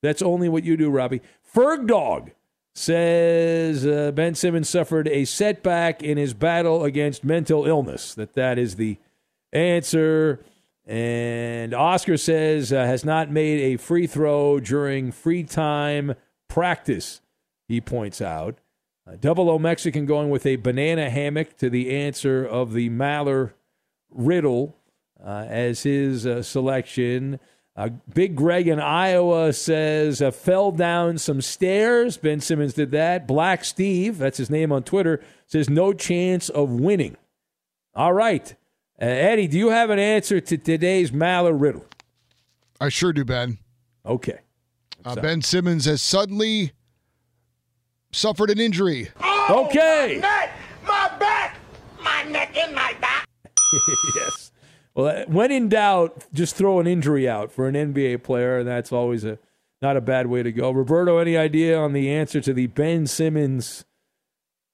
That's 0.00 0.22
only 0.22 0.48
what 0.48 0.64
you 0.64 0.78
do, 0.78 0.88
Robbie. 0.88 1.20
Ferg 1.54 1.86
Dog 1.86 2.30
says 2.74 3.86
uh, 3.86 4.10
Ben 4.12 4.34
Simmons 4.34 4.70
suffered 4.70 5.06
a 5.08 5.26
setback 5.26 6.02
in 6.02 6.16
his 6.16 6.32
battle 6.32 6.82
against 6.82 7.24
mental 7.24 7.66
illness. 7.66 8.14
That 8.14 8.32
that 8.36 8.58
is 8.58 8.76
the 8.76 8.96
answer. 9.52 10.40
And 10.86 11.74
Oscar 11.74 12.16
says 12.16 12.72
uh, 12.72 12.84
has 12.84 13.04
not 13.04 13.30
made 13.30 13.74
a 13.74 13.76
free 13.76 14.06
throw 14.06 14.60
during 14.60 15.10
free 15.10 15.42
time 15.42 16.14
practice. 16.48 17.20
He 17.66 17.80
points 17.80 18.20
out. 18.20 18.58
Uh, 19.06 19.16
Double 19.20 19.50
O 19.50 19.58
Mexican 19.58 20.06
going 20.06 20.30
with 20.30 20.46
a 20.46 20.56
banana 20.56 21.10
hammock 21.10 21.56
to 21.58 21.68
the 21.68 21.90
answer 21.90 22.44
of 22.44 22.72
the 22.72 22.88
Maller 22.90 23.52
riddle 24.10 24.76
uh, 25.24 25.46
as 25.48 25.82
his 25.82 26.26
uh, 26.26 26.42
selection. 26.42 27.40
Uh, 27.74 27.90
Big 28.12 28.36
Greg 28.36 28.68
in 28.68 28.80
Iowa 28.80 29.52
says 29.52 30.22
fell 30.34 30.70
down 30.70 31.18
some 31.18 31.40
stairs. 31.40 32.16
Ben 32.16 32.40
Simmons 32.40 32.74
did 32.74 32.92
that. 32.92 33.26
Black 33.26 33.64
Steve, 33.64 34.18
that's 34.18 34.38
his 34.38 34.50
name 34.50 34.72
on 34.72 34.82
Twitter, 34.82 35.20
says 35.46 35.68
no 35.68 35.92
chance 35.92 36.48
of 36.48 36.70
winning. 36.70 37.16
All 37.94 38.12
right. 38.12 38.54
Uh, 39.00 39.04
Eddie, 39.04 39.46
do 39.46 39.58
you 39.58 39.68
have 39.68 39.90
an 39.90 39.98
answer 39.98 40.40
to 40.40 40.56
today's 40.56 41.10
Maller 41.10 41.58
riddle? 41.58 41.84
I 42.80 42.88
sure 42.88 43.12
do, 43.12 43.24
Ben. 43.24 43.58
Okay. 44.04 44.38
Uh, 45.04 45.14
ben 45.16 45.42
Simmons 45.42 45.84
has 45.84 46.00
suddenly 46.00 46.72
suffered 48.10 48.50
an 48.50 48.58
injury. 48.58 49.08
okay. 49.50 50.18
My 50.20 50.28
neck, 50.28 50.50
my 50.86 51.16
back, 51.18 51.56
my 52.02 52.22
neck 52.24 52.56
and 52.56 52.74
my 52.74 52.94
back. 53.00 53.28
yes. 54.16 54.52
Well, 54.94 55.08
uh, 55.08 55.24
when 55.26 55.52
in 55.52 55.68
doubt, 55.68 56.24
just 56.32 56.56
throw 56.56 56.80
an 56.80 56.86
injury 56.86 57.28
out 57.28 57.52
for 57.52 57.68
an 57.68 57.74
NBA 57.74 58.22
player, 58.22 58.58
and 58.58 58.66
that's 58.66 58.92
always 58.92 59.24
a 59.24 59.38
not 59.82 59.96
a 59.96 60.00
bad 60.00 60.26
way 60.26 60.42
to 60.42 60.50
go. 60.50 60.70
Roberto, 60.70 61.18
any 61.18 61.36
idea 61.36 61.78
on 61.78 61.92
the 61.92 62.10
answer 62.10 62.40
to 62.40 62.54
the 62.54 62.66
Ben 62.68 63.06
Simmons 63.06 63.84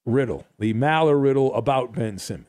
riddle, 0.06 0.46
the 0.60 0.72
Maller 0.74 1.20
riddle 1.20 1.52
about 1.54 1.92
Ben 1.92 2.18
Simmons? 2.18 2.46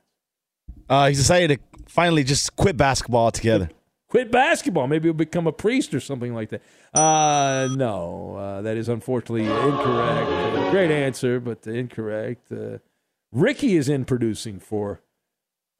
Uh, 0.90 1.08
he's 1.08 1.18
decided 1.18 1.60
to 1.60 1.82
finally 1.88 2.24
just 2.24 2.56
quit 2.56 2.78
basketball 2.78 3.26
altogether. 3.26 3.70
Quit 4.10 4.32
basketball. 4.32 4.88
Maybe 4.88 5.08
he'll 5.08 5.14
become 5.14 5.48
a 5.48 5.52
priest 5.52 5.94
or 5.94 6.00
something 6.00 6.36
like 6.36 6.50
that. 6.50 6.62
Uh, 6.94 7.68
no, 7.76 8.36
uh, 8.36 8.62
that 8.62 8.78
is 8.78 8.88
unfortunately 8.88 9.46
incorrect. 9.46 10.30
Uh, 10.30 10.70
great 10.72 10.92
answer, 10.92 11.40
but 11.40 11.66
incorrect. 11.66 12.52
Uh, 12.52 12.78
Ricky 13.32 13.76
is 13.76 13.90
in 13.90 14.06
producing 14.06 14.60
for 14.60 15.02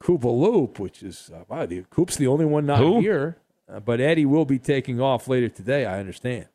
Koopa 0.02 0.24
Loop, 0.24 0.80
which 0.80 1.02
is 1.02 1.30
uh, 1.32 1.44
wow, 1.48 1.64
the 1.66 1.84
Coop's 1.90 2.16
the 2.16 2.26
only 2.26 2.44
one 2.44 2.66
not 2.66 2.78
Who? 2.78 3.00
here. 3.00 3.38
Uh, 3.72 3.80
but 3.80 4.00
Eddie 4.00 4.26
will 4.26 4.44
be 4.44 4.58
taking 4.58 5.00
off 5.00 5.28
later 5.28 5.48
today. 5.48 5.86
I 5.86 6.00
understand. 6.00 6.46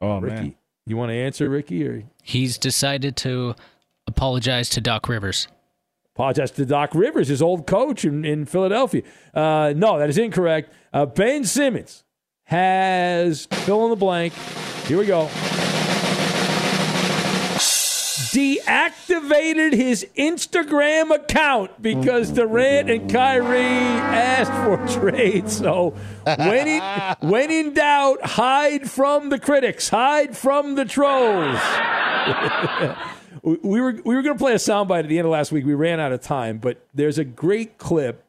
Oh 0.00 0.20
Ricky, 0.20 0.34
man. 0.34 0.54
you 0.86 0.96
want 0.96 1.08
to 1.10 1.14
answer, 1.14 1.48
Ricky, 1.48 1.86
or 1.88 2.04
He's 2.22 2.58
decided 2.58 3.16
to 3.18 3.54
apologize 4.06 4.68
to 4.70 4.80
Doc 4.80 5.08
Rivers. 5.08 5.48
Apologize 6.16 6.50
to 6.50 6.64
Doc 6.64 6.94
Rivers, 6.94 7.28
his 7.28 7.42
old 7.42 7.66
coach 7.66 8.02
in, 8.02 8.24
in 8.24 8.46
Philadelphia. 8.46 9.02
Uh, 9.34 9.74
no, 9.76 9.98
that 9.98 10.08
is 10.08 10.16
incorrect. 10.16 10.72
Uh, 10.90 11.04
ben 11.04 11.44
Simmons 11.44 12.04
has 12.44 13.44
fill 13.50 13.84
in 13.84 13.90
the 13.90 13.96
blank. 13.96 14.32
Here 14.86 14.96
we 14.96 15.04
go. 15.04 15.28
Deactivated 18.32 19.74
his 19.74 20.06
Instagram 20.16 21.14
account 21.14 21.82
because 21.82 22.30
Durant 22.30 22.88
and 22.88 23.10
Kyrie 23.10 23.58
asked 23.58 24.52
for 24.52 25.00
trade. 25.00 25.50
So 25.50 25.90
when 26.24 26.66
in, 26.66 26.82
when 27.28 27.50
in 27.50 27.74
doubt, 27.74 28.24
hide 28.24 28.90
from 28.90 29.28
the 29.28 29.38
critics, 29.38 29.90
hide 29.90 30.34
from 30.34 30.76
the 30.76 30.86
trolls. 30.86 31.60
we 33.46 33.58
we 33.62 33.80
were 33.80 33.92
we 34.04 34.14
were 34.14 34.22
going 34.22 34.36
to 34.36 34.44
play 34.44 34.52
a 34.52 34.56
soundbite 34.56 35.04
at 35.04 35.08
the 35.08 35.18
end 35.18 35.24
of 35.24 35.32
last 35.32 35.52
week. 35.52 35.64
We 35.64 35.74
ran 35.74 36.00
out 36.00 36.12
of 36.12 36.20
time, 36.20 36.58
but 36.58 36.84
there's 36.92 37.16
a 37.16 37.24
great 37.24 37.78
clip 37.78 38.24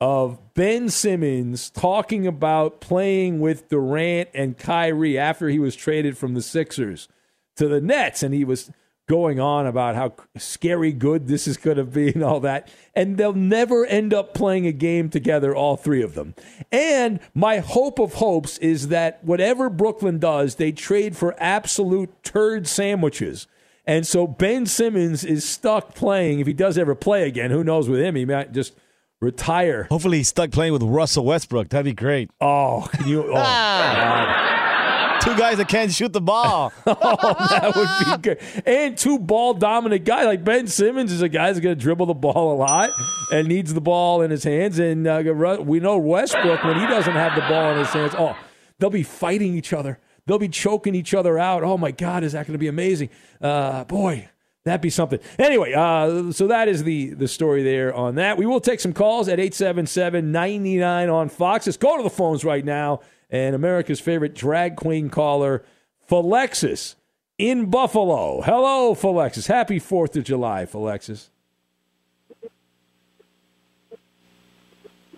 of 0.00 0.38
Ben 0.54 0.90
Simmons 0.90 1.70
talking 1.70 2.26
about 2.26 2.80
playing 2.80 3.40
with 3.40 3.68
Durant 3.68 4.28
and 4.34 4.58
Kyrie 4.58 5.16
after 5.16 5.48
he 5.48 5.58
was 5.58 5.74
traded 5.74 6.18
from 6.18 6.34
the 6.34 6.42
Sixers 6.42 7.08
to 7.56 7.68
the 7.68 7.80
Nets, 7.80 8.22
and 8.22 8.34
he 8.34 8.44
was 8.44 8.70
going 9.08 9.38
on 9.38 9.68
about 9.68 9.94
how 9.94 10.12
scary 10.36 10.92
good 10.92 11.28
this 11.28 11.46
is 11.46 11.56
going 11.56 11.76
to 11.76 11.84
be 11.84 12.08
and 12.08 12.24
all 12.24 12.40
that. 12.40 12.68
And 12.92 13.16
they'll 13.16 13.32
never 13.32 13.86
end 13.86 14.12
up 14.12 14.34
playing 14.34 14.66
a 14.66 14.72
game 14.72 15.10
together, 15.10 15.54
all 15.54 15.76
three 15.76 16.02
of 16.02 16.14
them. 16.14 16.34
And 16.72 17.20
my 17.32 17.58
hope 17.60 18.00
of 18.00 18.14
hopes 18.14 18.58
is 18.58 18.88
that 18.88 19.22
whatever 19.22 19.70
Brooklyn 19.70 20.18
does, 20.18 20.56
they 20.56 20.72
trade 20.72 21.16
for 21.16 21.36
absolute 21.38 22.10
turd 22.24 22.66
sandwiches. 22.66 23.46
And 23.86 24.06
so 24.06 24.26
Ben 24.26 24.66
Simmons 24.66 25.24
is 25.24 25.48
stuck 25.48 25.94
playing. 25.94 26.40
If 26.40 26.46
he 26.46 26.52
does 26.52 26.76
ever 26.76 26.94
play 26.94 27.28
again, 27.28 27.50
who 27.50 27.62
knows 27.62 27.88
with 27.88 28.00
him? 28.00 28.16
He 28.16 28.24
might 28.24 28.52
just 28.52 28.74
retire. 29.20 29.84
Hopefully, 29.84 30.18
he's 30.18 30.28
stuck 30.28 30.50
playing 30.50 30.72
with 30.72 30.82
Russell 30.82 31.24
Westbrook. 31.24 31.68
That'd 31.68 31.84
be 31.84 31.92
great. 31.92 32.30
Oh, 32.40 32.88
can 32.92 33.06
you? 33.06 33.24
Oh, 33.28 33.34
God. 33.34 35.20
Two 35.20 35.36
guys 35.36 35.56
that 35.58 35.68
can't 35.68 35.90
shoot 35.90 36.12
the 36.12 36.20
ball. 36.20 36.72
oh, 36.86 37.46
that 37.50 37.74
would 37.74 38.22
be 38.22 38.22
good. 38.22 38.64
And 38.64 38.96
two 38.96 39.18
ball 39.18 39.54
dominant 39.54 40.04
guys 40.04 40.26
like 40.26 40.44
Ben 40.44 40.66
Simmons 40.68 41.10
is 41.10 41.22
a 41.22 41.28
guy 41.28 41.46
that's 41.46 41.58
going 41.58 41.76
to 41.76 41.80
dribble 41.80 42.06
the 42.06 42.14
ball 42.14 42.52
a 42.54 42.56
lot 42.56 42.90
and 43.32 43.48
needs 43.48 43.74
the 43.74 43.80
ball 43.80 44.22
in 44.22 44.30
his 44.30 44.44
hands. 44.44 44.78
And 44.78 45.06
uh, 45.06 45.22
we 45.60 45.80
know 45.80 45.98
Westbrook 45.98 46.62
when 46.62 46.78
he 46.78 46.86
doesn't 46.86 47.12
have 47.12 47.34
the 47.34 47.40
ball 47.42 47.72
in 47.72 47.78
his 47.78 47.88
hands. 47.88 48.14
Oh, 48.16 48.36
they'll 48.78 48.90
be 48.90 49.02
fighting 49.02 49.56
each 49.56 49.72
other. 49.72 49.98
They'll 50.26 50.38
be 50.38 50.48
choking 50.48 50.94
each 50.94 51.14
other 51.14 51.38
out. 51.38 51.62
Oh 51.62 51.78
my 51.78 51.92
God, 51.92 52.24
is 52.24 52.32
that 52.32 52.46
going 52.46 52.54
to 52.54 52.58
be 52.58 52.66
amazing? 52.66 53.10
Uh, 53.40 53.84
boy, 53.84 54.28
that'd 54.64 54.80
be 54.80 54.90
something. 54.90 55.20
Anyway, 55.38 55.72
uh, 55.72 56.32
so 56.32 56.48
that 56.48 56.68
is 56.68 56.82
the 56.84 57.10
the 57.10 57.28
story 57.28 57.62
there 57.62 57.94
on 57.94 58.16
that. 58.16 58.36
We 58.36 58.44
will 58.44 58.60
take 58.60 58.80
some 58.80 58.92
calls 58.92 59.28
at 59.28 59.38
877-99 59.38 61.12
on 61.12 61.28
Fox. 61.28 61.66
Let's 61.66 61.76
go 61.76 61.96
to 61.96 62.02
the 62.02 62.10
phones 62.10 62.44
right 62.44 62.64
now. 62.64 63.00
And 63.30 63.54
America's 63.54 64.00
favorite 64.00 64.34
drag 64.34 64.76
queen 64.76 65.10
caller, 65.10 65.64
Philexis 66.08 66.94
in 67.38 67.66
Buffalo. 67.66 68.40
Hello, 68.40 68.94
Philexis. 68.94 69.46
Happy 69.46 69.80
4th 69.80 70.16
of 70.16 70.24
July, 70.24 70.64
Philexis. 70.64 71.28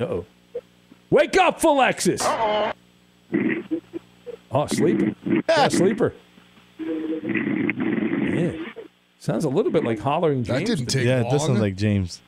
Uh-oh. 0.01 0.25
Wake 1.11 1.37
up, 1.37 1.61
Philexis. 1.61 2.23
Uh-oh. 2.23 2.73
Oh, 4.51 4.67
sleeping. 4.67 5.15
Yeah, 5.49 5.69
sleeper. 5.69 6.15
Yeah. 6.79 8.53
Sounds 9.19 9.45
a 9.45 9.49
little 9.49 9.73
bit 9.73 9.85
like 9.85 9.99
hollering 9.99 10.45
James. 10.45 10.61
That 10.61 10.67
didn't 10.67 10.87
take 10.87 11.05
yeah, 11.05 11.19
long. 11.23 11.27
it 11.27 11.31
does 11.31 11.47
sound 11.47 11.61
like 11.61 11.77
James. 11.77 12.23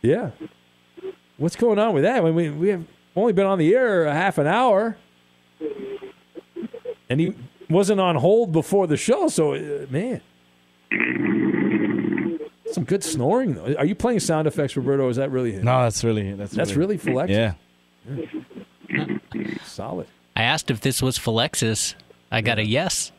Yeah. 0.00 0.30
What's 1.36 1.56
going 1.56 1.78
on 1.78 1.94
with 1.94 2.04
that? 2.04 2.18
I 2.18 2.20
mean, 2.20 2.34
we, 2.34 2.50
we 2.50 2.68
have 2.68 2.84
only 3.14 3.32
been 3.32 3.46
on 3.46 3.58
the 3.58 3.74
air 3.74 4.04
a 4.04 4.14
half 4.14 4.38
an 4.38 4.46
hour. 4.46 4.96
And 7.08 7.20
he 7.20 7.34
wasn't 7.68 8.00
on 8.00 8.16
hold 8.16 8.52
before 8.52 8.86
the 8.86 8.96
show, 8.96 9.28
so, 9.28 9.54
uh, 9.54 9.86
man. 9.90 10.20
Some 12.72 12.84
good 12.84 13.04
snoring, 13.04 13.54
though. 13.54 13.74
Are 13.76 13.84
you 13.84 13.94
playing 13.94 14.20
sound 14.20 14.48
effects, 14.48 14.76
Roberto? 14.76 15.08
Is 15.10 15.16
that 15.16 15.30
really 15.30 15.52
him? 15.52 15.64
No, 15.64 15.82
that's 15.82 16.02
really 16.02 16.32
that's, 16.32 16.52
That's 16.52 16.74
really 16.74 16.96
Philexis? 16.96 17.28
Yeah. 17.28 17.54
Solid. 19.64 20.06
I 20.34 20.42
asked 20.42 20.70
if 20.70 20.80
this 20.80 21.02
was 21.02 21.18
Philexis. 21.18 21.94
I 22.30 22.40
got 22.40 22.58
a 22.58 22.64
yes. 22.64 23.12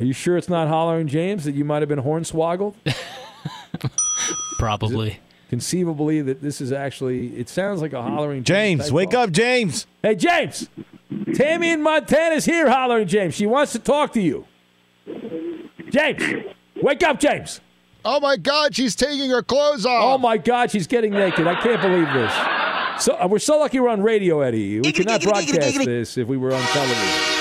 Are 0.00 0.04
you 0.04 0.12
sure 0.12 0.36
it's 0.36 0.48
not 0.48 0.68
hollering 0.68 1.08
James 1.08 1.44
that 1.44 1.54
you 1.54 1.64
might 1.64 1.82
have 1.82 1.88
been 1.88 2.02
hornswoggled? 2.02 2.74
Probably. 4.58 5.18
conceivably 5.50 6.20
that 6.22 6.40
this 6.42 6.60
is 6.60 6.72
actually. 6.72 7.28
It 7.36 7.48
sounds 7.48 7.80
like 7.80 7.92
a 7.92 8.02
hollering 8.02 8.44
James, 8.44 8.84
type 8.84 8.92
wake 8.92 9.10
call. 9.12 9.24
up, 9.24 9.30
James. 9.32 9.86
Hey, 10.02 10.14
James. 10.14 10.68
Tammy 11.34 11.70
in 11.70 11.82
Montana's 11.82 12.44
here 12.44 12.68
hollering 12.70 13.08
James. 13.08 13.34
She 13.34 13.46
wants 13.46 13.72
to 13.72 13.78
talk 13.78 14.12
to 14.12 14.20
you. 14.20 14.46
James, 15.90 16.44
wake 16.82 17.02
up, 17.02 17.18
James. 17.18 17.60
Oh 18.04 18.20
my 18.20 18.36
God, 18.36 18.74
she's 18.74 18.94
taking 18.94 19.30
her 19.30 19.42
clothes 19.42 19.84
off. 19.86 20.02
Oh 20.04 20.18
my 20.18 20.36
God, 20.36 20.70
she's 20.70 20.86
getting 20.86 21.12
naked. 21.12 21.46
I 21.46 21.60
can't 21.60 21.80
believe 21.80 22.12
this. 22.12 22.32
So 23.00 23.14
uh, 23.14 23.28
we're 23.28 23.38
so 23.38 23.58
lucky 23.58 23.78
we're 23.78 23.88
on 23.88 24.02
radio, 24.02 24.40
Eddie. 24.40 24.80
We 24.80 24.92
could 24.92 25.06
not 25.06 25.22
broadcast 25.22 25.84
this 25.84 26.18
if 26.18 26.26
we 26.26 26.36
were 26.36 26.52
on 26.52 26.62
television. 26.62 27.34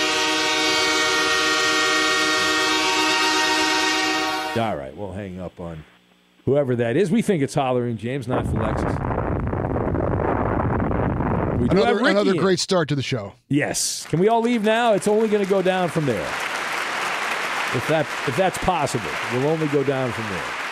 All 4.59 4.75
right, 4.75 4.95
we'll 4.95 5.11
hang 5.11 5.39
up 5.39 5.59
on 5.59 5.83
whoever 6.45 6.75
that 6.77 6.95
is. 6.95 7.11
We 7.11 7.21
think 7.21 7.43
it's 7.43 7.53
hollering 7.53 7.97
James, 7.97 8.27
not 8.27 8.45
Philexis. 8.45 9.17
We 11.59 11.67
do 11.67 11.81
Another, 11.81 12.07
another 12.07 12.33
great 12.35 12.59
start 12.59 12.89
to 12.89 12.95
the 12.95 13.03
show. 13.03 13.33
Yes. 13.49 14.05
Can 14.09 14.19
we 14.19 14.27
all 14.27 14.41
leave 14.41 14.63
now? 14.63 14.93
It's 14.93 15.07
only 15.07 15.27
going 15.27 15.43
to 15.43 15.49
go 15.49 15.61
down 15.61 15.89
from 15.89 16.05
there. 16.05 16.27
If 17.75 17.87
that 17.89 18.07
if 18.27 18.37
that's 18.37 18.57
possible, 18.59 19.09
we'll 19.33 19.47
only 19.47 19.67
go 19.67 19.83
down 19.83 20.11
from 20.11 20.23
there. 20.29 20.66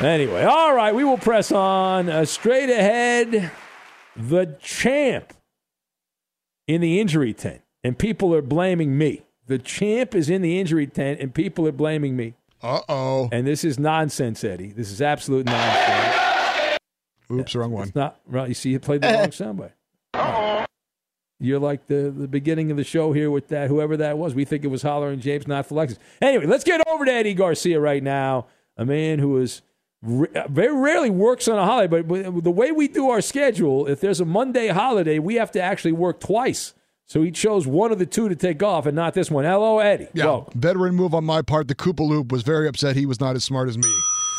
Anyway, 0.00 0.42
all 0.42 0.74
right, 0.74 0.94
we 0.94 1.04
will 1.04 1.18
press 1.18 1.52
on 1.52 2.08
uh, 2.08 2.24
straight 2.24 2.68
ahead. 2.68 3.52
The 4.16 4.56
champ 4.60 5.32
in 6.66 6.80
the 6.80 7.00
injury 7.00 7.32
tent, 7.32 7.62
and 7.84 7.96
people 7.96 8.34
are 8.34 8.42
blaming 8.42 8.98
me. 8.98 9.22
The 9.46 9.58
champ 9.58 10.14
is 10.14 10.28
in 10.28 10.42
the 10.42 10.58
injury 10.58 10.86
tent, 10.86 11.20
and 11.20 11.32
people 11.32 11.66
are 11.68 11.72
blaming 11.72 12.16
me. 12.16 12.34
Uh 12.62 12.80
oh. 12.88 13.28
And 13.30 13.46
this 13.46 13.62
is 13.62 13.78
nonsense, 13.78 14.42
Eddie. 14.42 14.72
This 14.72 14.90
is 14.90 15.00
absolute 15.00 15.46
nonsense. 15.46 16.78
Oops, 17.30 17.54
wrong 17.54 17.70
one. 17.70 17.88
It's 17.88 17.94
not 17.94 18.18
right. 18.26 18.48
You 18.48 18.54
see, 18.54 18.70
you 18.70 18.80
played 18.80 19.02
the 19.02 19.08
wrong 19.08 19.28
soundbite. 20.16 20.66
You're 21.38 21.58
like 21.58 21.86
the, 21.86 22.12
the 22.16 22.28
beginning 22.28 22.70
of 22.70 22.76
the 22.76 22.84
show 22.84 23.12
here 23.12 23.30
with 23.30 23.48
that 23.48 23.68
whoever 23.68 23.96
that 23.98 24.16
was. 24.18 24.34
We 24.34 24.44
think 24.44 24.64
it 24.64 24.68
was 24.68 24.82
hollering 24.82 25.20
James, 25.20 25.46
not 25.46 25.66
for 25.66 25.74
Lexus. 25.74 25.98
Anyway, 26.22 26.46
let's 26.46 26.64
get 26.64 26.80
over 26.88 27.04
to 27.04 27.12
Eddie 27.12 27.34
Garcia 27.34 27.78
right 27.78 28.02
now, 28.02 28.46
a 28.76 28.84
man 28.84 29.18
who 29.18 29.36
is 29.38 29.62
very 30.04 30.76
rarely 30.76 31.10
works 31.10 31.48
on 31.48 31.58
a 31.58 31.64
holiday. 31.64 32.02
But 32.02 32.44
the 32.44 32.50
way 32.50 32.72
we 32.72 32.88
do 32.88 33.10
our 33.10 33.20
schedule, 33.20 33.86
if 33.86 34.00
there's 34.00 34.20
a 34.20 34.24
Monday 34.24 34.68
holiday, 34.68 35.18
we 35.18 35.36
have 35.36 35.50
to 35.52 35.60
actually 35.62 35.92
work 35.92 36.20
twice. 36.20 36.74
So 37.06 37.22
he 37.22 37.30
chose 37.30 37.66
one 37.66 37.92
of 37.92 37.98
the 37.98 38.06
two 38.06 38.28
to 38.30 38.36
take 38.36 38.62
off, 38.62 38.86
and 38.86 38.96
not 38.96 39.12
this 39.14 39.30
one. 39.30 39.44
Hello, 39.44 39.78
Eddie. 39.78 40.08
Yeah, 40.14 40.24
Welcome. 40.26 40.60
veteran 40.60 40.94
move 40.94 41.14
on 41.14 41.24
my 41.24 41.42
part. 41.42 41.68
The 41.68 41.74
Koopa 41.74 42.00
Loop 42.00 42.32
was 42.32 42.42
very 42.42 42.66
upset 42.66 42.96
he 42.96 43.04
was 43.06 43.20
not 43.20 43.36
as 43.36 43.44
smart 43.44 43.68
as 43.68 43.76
me. 43.76 43.92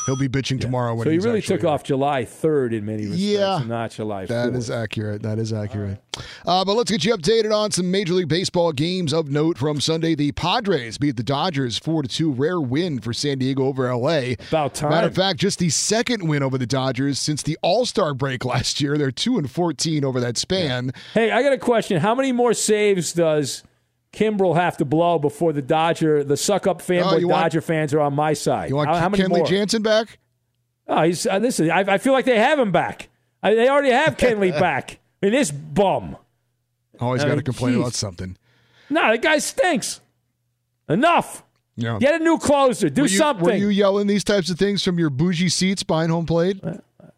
He'll 0.06 0.16
be 0.16 0.30
bitching 0.30 0.62
tomorrow 0.62 0.94
when 0.94 1.06
So 1.06 1.10
he 1.12 1.18
really 1.18 1.42
took 1.42 1.64
off 1.64 1.84
July 1.84 2.24
3rd 2.26 2.74
in 2.74 2.86
many 2.86 3.04
respects, 3.04 3.22
Yeah. 3.22 3.64
not 3.66 3.92
July 3.92 4.26
4th. 4.26 4.28
That 4.28 4.54
is 4.54 4.70
accurate. 4.70 5.24
That 5.24 5.40
is 5.40 5.52
accurate. 5.52 6.00
Uh, 6.46 6.64
but 6.64 6.76
let's 6.76 6.92
get 6.92 7.04
you 7.04 7.16
updated 7.16 7.52
on 7.56 7.72
some 7.72 7.90
Major 7.90 8.14
League 8.14 8.28
Baseball 8.28 8.72
games 8.72 9.14
of 9.14 9.30
note 9.30 9.58
from 9.58 9.82
Sunday. 9.82 10.14
The 10.16 10.32
Padres 10.34 10.98
beat 10.98 11.18
the 11.18 11.24
Dodgers 11.24 11.78
four 11.80 12.04
to 12.04 12.08
two. 12.08 12.32
Rare 12.32 12.62
win 12.62 13.00
for 13.00 13.14
San 13.14 13.40
Diego 13.40 13.66
over 13.66 13.92
LA. 13.94 14.34
About 14.50 14.76
time. 14.76 14.92
Matter 14.92 15.08
of 15.08 15.16
fact, 15.16 15.40
just 15.40 15.60
the 15.60 15.70
second 15.70 16.28
win 16.28 16.44
over 16.44 16.58
the 16.58 16.68
Dodgers 16.68 17.20
since 17.20 17.42
the 17.42 17.58
All 17.62 17.86
Star 17.86 18.14
break 18.14 18.46
last 18.46 18.80
year. 18.80 18.98
They're 18.98 19.12
two 19.12 19.38
and 19.38 19.50
fourteen 19.50 20.06
over 20.06 20.20
that 20.20 20.38
span. 20.38 20.94
Hey, 21.14 21.32
I 21.32 21.42
got 21.42 21.52
a 21.54 21.58
question. 21.58 22.00
How 22.00 22.14
many 22.16 22.32
more 22.32 22.54
saves 22.54 23.12
does 23.12 23.64
Kimbrel 24.16 24.56
have 24.56 24.78
to 24.78 24.86
blow 24.86 25.20
before 25.20 25.54
the 25.54 25.62
Dodger, 25.62 26.24
the 26.24 26.38
suck 26.38 26.66
up 26.68 26.82
fanboy 26.82 27.14
Oh, 27.14 27.18
you 27.18 27.28
want- 27.28 27.44
Dodger 27.44 27.62
fans 27.62 27.94
are 27.94 28.00
on 28.00 28.14
my 28.14 28.34
side? 28.34 28.70
You 28.70 28.76
want 28.78 28.90
how, 28.90 28.96
how 28.96 29.10
many 29.10 29.24
Kenley 29.24 29.38
more? 29.40 29.46
Jansen 29.46 29.82
back? 29.82 30.18
Oh, 30.88 31.02
he's 31.04 31.26
uh, 31.28 31.38
listen. 31.38 31.70
I, 31.72 31.80
I 31.82 31.98
feel 31.98 32.14
like 32.14 32.26
they 32.26 32.38
have 32.40 32.58
him 32.60 32.72
back. 32.72 33.10
I, 33.44 33.54
they 33.56 33.68
already 33.68 33.92
have 33.92 34.18
Kenley 34.18 34.52
back. 34.58 35.00
I 35.22 35.26
mean, 35.28 35.34
this 35.34 35.52
bum. 35.52 36.16
Always 37.00 37.24
got 37.24 37.36
to 37.36 37.42
complain 37.44 37.74
geez. 37.74 37.82
about 37.82 37.94
something. 37.94 38.38
No, 38.90 39.12
the 39.12 39.18
guy 39.18 39.40
stinks. 39.40 40.00
Enough. 40.88 41.44
Yeah. 41.76 41.98
Get 42.00 42.22
a 42.22 42.24
new 42.24 42.38
closer. 42.38 42.90
Do 42.90 43.02
were 43.02 43.08
you, 43.08 43.18
something. 43.18 43.46
Were 43.46 43.54
you 43.56 43.70
yelling 43.70 44.08
these 44.08 44.24
types 44.24 44.50
of 44.50 44.58
things 44.58 44.84
from 44.84 44.98
your 45.00 45.10
bougie 45.10 45.50
seats 45.50 45.84
behind 45.84 46.12
home 46.12 46.26
plate? 46.26 46.64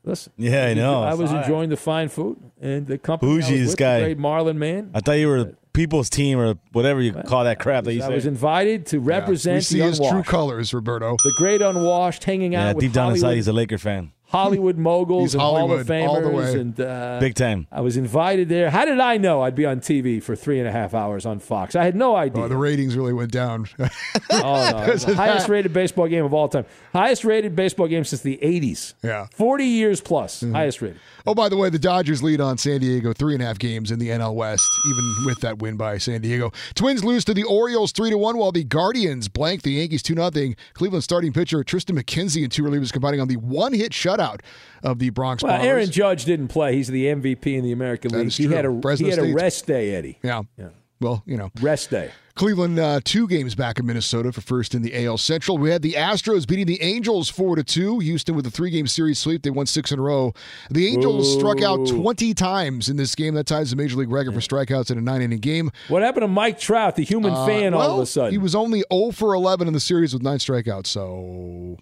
Listen. 0.03 0.31
Yeah, 0.37 0.67
I 0.67 0.73
know. 0.73 1.03
I 1.03 1.13
was 1.13 1.29
Saw 1.29 1.35
that. 1.35 1.43
enjoying 1.43 1.69
the 1.69 1.77
fine 1.77 2.07
food 2.07 2.39
and 2.61 2.87
the 2.87 2.97
company. 2.97 3.33
I 3.33 3.35
was 3.35 3.45
Bougie, 3.45 3.59
this 3.63 3.75
guy. 3.75 3.99
great 3.99 4.17
Marlin 4.17 4.57
man. 4.57 4.89
I 4.93 5.01
thought 5.01 5.13
you 5.13 5.27
were 5.27 5.55
people's 5.77 6.09
team 6.09 6.39
or 6.39 6.55
whatever 6.73 6.99
you 7.01 7.13
call 7.13 7.43
that 7.43 7.59
crap 7.59 7.83
that 7.85 7.93
you 7.93 8.03
I 8.03 8.07
say. 8.07 8.15
was 8.15 8.25
invited 8.25 8.87
to 8.87 8.99
represent 8.99 9.27
we 9.27 9.53
represent 9.53 9.63
see 9.63 9.79
the 9.79 9.85
his 9.85 9.97
true 9.99 10.07
unwashed. 10.07 10.29
colors, 10.29 10.73
Roberto. 10.73 11.15
the 11.23 11.33
great 11.37 11.61
unwashed, 11.61 12.23
hanging 12.23 12.55
out 12.55 12.61
yeah, 12.65 12.73
with 12.73 12.81
deep 12.81 12.93
down 12.93 13.09
Hollywood, 13.09 13.17
inside, 13.17 13.35
he's 13.35 13.47
a 13.47 13.53
Laker 13.53 13.77
fan. 13.77 14.11
Hollywood 14.29 14.77
moguls 14.77 15.23
He's 15.23 15.33
and 15.35 15.41
Hall 15.41 15.71
of 15.71 15.87
Famers. 15.87 16.07
all 16.07 16.21
the 16.21 16.29
way. 16.29 16.59
And 16.59 16.79
uh, 16.79 17.17
Big 17.19 17.35
time. 17.35 17.65
I 17.71 17.81
was 17.81 17.95
invited 17.97 18.49
there. 18.49 18.69
How 18.69 18.83
did 18.85 18.99
I 18.99 19.17
know 19.17 19.41
I'd 19.41 19.55
be 19.55 19.65
on 19.65 19.79
TV 19.79 20.21
for 20.21 20.35
three 20.35 20.59
and 20.59 20.67
a 20.67 20.71
half 20.71 20.93
hours 20.93 21.25
on 21.25 21.39
Fox? 21.39 21.75
I 21.75 21.83
had 21.85 21.95
no 21.95 22.15
idea. 22.15 22.43
Oh, 22.43 22.47
the 22.47 22.57
ratings 22.57 22.97
really 22.97 23.13
went 23.13 23.31
down. 23.31 23.67
Oh, 24.29 24.71
no. 24.71 24.95
The 25.07 25.15
highest 25.15 25.47
that. 25.47 25.53
rated 25.53 25.73
baseball 25.73 26.07
game 26.07 26.25
of 26.25 26.33
all 26.33 26.49
time. 26.49 26.65
Highest 26.93 27.23
rated 27.23 27.55
baseball 27.55 27.87
game 27.87 28.03
since 28.03 28.21
the 28.21 28.37
80s. 28.41 28.93
Yeah. 29.03 29.27
40 29.31 29.63
years 29.65 30.01
plus. 30.01 30.41
Mm-hmm. 30.43 30.53
Highest 30.53 30.81
rated. 30.81 30.99
Oh, 31.25 31.33
by 31.33 31.49
the 31.49 31.57
way, 31.57 31.69
the 31.69 31.79
Dodgers 31.79 32.21
lead 32.23 32.39
on 32.41 32.57
San 32.57 32.79
Diego 32.79 33.13
three 33.13 33.33
and 33.33 33.43
a 33.43 33.45
half 33.45 33.59
games 33.59 33.91
in 33.91 33.99
the 33.99 34.09
NL 34.09 34.33
West, 34.33 34.63
even 34.89 35.25
with 35.25 35.39
that 35.41 35.59
win 35.59 35.75
by 35.77 35.97
San 35.97 36.21
Diego. 36.21 36.51
Twins 36.75 37.03
lose 37.03 37.25
to 37.25 37.33
the 37.33 37.43
Orioles 37.43 37.91
three 37.91 38.09
to 38.09 38.17
one, 38.17 38.37
while 38.37 38.51
the 38.51 38.63
Guardians 38.63 39.27
blank 39.27 39.61
the 39.63 39.71
Yankees 39.71 40.03
two 40.03 40.15
0 40.15 40.53
Cleveland 40.73 41.03
starting 41.03 41.33
pitcher 41.33 41.63
Triston 41.63 41.99
McKenzie 41.99 42.43
and 42.43 42.51
two 42.51 42.63
relievers 42.63 42.91
combining 42.93 43.19
on 43.21 43.27
the 43.27 43.37
one 43.37 43.73
hit 43.73 43.93
shutout 44.17 44.39
of 44.83 44.99
the 44.99 45.09
Bronx 45.09 45.43
Well, 45.43 45.53
Bombers. 45.53 45.67
Aaron 45.67 45.91
Judge 45.91 46.25
didn't 46.25 46.47
play. 46.49 46.75
He's 46.75 46.87
the 46.87 47.05
MVP 47.05 47.45
in 47.57 47.63
the 47.63 47.71
American 47.71 48.11
That 48.11 48.19
League. 48.19 48.31
He 48.31 48.47
had 48.47 48.65
a 48.65 48.95
he 48.97 49.09
had 49.09 49.19
a 49.19 49.33
rest 49.33 49.65
day, 49.67 49.95
Eddie. 49.95 50.19
yeah. 50.23 50.43
Yeah. 50.57 50.69
Well, 50.99 51.21
you 51.27 51.37
know, 51.37 51.51
Rest 51.61 51.91
day. 51.91 52.09
Cleveland 52.33 52.79
uh, 52.79 52.99
two 53.03 53.27
games 53.27 53.53
back 53.53 53.77
in 53.77 53.85
Minnesota 53.85 54.31
for 54.31 54.41
first 54.41 54.73
in 54.73 54.81
the 54.81 55.05
AL 55.05 55.19
Central. 55.19 55.57
We 55.59 55.69
had 55.69 55.83
the 55.83 55.93
Astros 55.93 56.47
beating 56.47 56.65
the 56.65 56.81
Angels 56.81 57.29
four 57.29 57.55
to 57.55 57.63
two. 57.63 57.99
Houston 57.99 58.35
with 58.35 58.47
a 58.47 58.49
three 58.51 58.71
game 58.71 58.87
series 58.87 59.19
sweep. 59.19 59.43
They 59.43 59.51
won 59.51 59.67
six 59.67 59.91
in 59.91 59.99
a 59.99 60.01
row. 60.01 60.33
The 60.71 60.87
Angels 60.87 61.31
struck 61.37 61.61
out 61.61 61.87
twenty 61.87 62.33
times 62.33 62.89
in 62.89 62.97
this 62.97 63.13
game. 63.13 63.35
That 63.35 63.45
ties 63.45 63.69
the 63.69 63.75
major 63.75 63.95
league 63.95 64.09
record 64.11 64.33
for 64.33 64.39
strikeouts 64.39 64.89
in 64.89 64.97
a 64.97 65.01
nine 65.01 65.21
inning 65.21 65.37
game. 65.39 65.69
What 65.87 66.01
happened 66.01 66.23
to 66.23 66.27
Mike 66.27 66.59
Trout, 66.59 66.95
the 66.95 67.03
human 67.03 67.31
Uh, 67.33 67.45
fan, 67.45 67.75
all 67.75 67.97
of 67.97 67.99
a 68.03 68.05
sudden? 68.07 68.31
He 68.31 68.39
was 68.39 68.55
only 68.55 68.83
0 68.91 69.11
for 69.11 69.35
11 69.35 69.67
in 69.67 69.73
the 69.75 69.79
series 69.79 70.13
with 70.13 70.23
nine 70.23 70.37
strikeouts. 70.39 70.87
So 70.87 71.77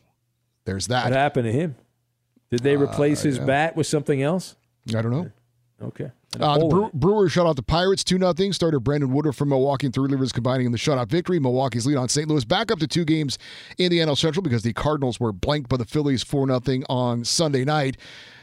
there's 0.66 0.88
that. 0.88 1.06
what 1.06 1.14
happened 1.14 1.46
to 1.46 1.54
him? 1.54 1.76
Did 2.52 2.62
they 2.62 2.76
replace 2.76 3.22
his 3.22 3.38
Uh, 3.38 3.42
yeah. 3.42 3.46
bat 3.48 3.76
with 3.76 3.88
something 3.88 4.22
else? 4.22 4.56
I 4.96 5.02
don't 5.02 5.12
know. 5.12 5.32
Okay. 5.82 6.12
Uh, 6.40 6.58
the 6.58 6.66
Bre- 6.68 6.86
Brewers 6.98 7.32
shut 7.32 7.46
out 7.48 7.56
the 7.56 7.64
Pirates 7.64 8.04
2 8.04 8.18
0. 8.18 8.52
Starter 8.52 8.80
Brandon 8.80 9.12
Woodruff 9.12 9.36
from 9.36 9.50
Milwaukee 9.50 9.88
and 9.88 9.94
three 9.94 10.10
relievers 10.10 10.34
combining 10.34 10.66
in 10.66 10.72
the 10.72 10.78
shutout 10.78 11.08
victory. 11.08 11.40
Milwaukee's 11.40 11.86
lead 11.86 11.98
on 11.98 12.08
St. 12.10 12.28
Louis 12.28 12.46
back 12.46 12.72
up 12.72 12.80
to 12.80 12.88
two 12.88 13.06
games 13.06 13.38
in 13.78 13.90
the 13.92 14.00
NL 14.00 14.18
Central 14.18 14.42
because 14.44 14.64
the 14.64 14.74
Cardinals 14.74 15.20
were 15.20 15.32
blanked 15.34 15.70
by 15.70 15.78
the 15.78 15.86
Phillies 15.86 16.24
4 16.24 16.48
0 16.48 16.84
on 16.90 17.24
Sunday 17.24 17.66
night. 17.66 17.98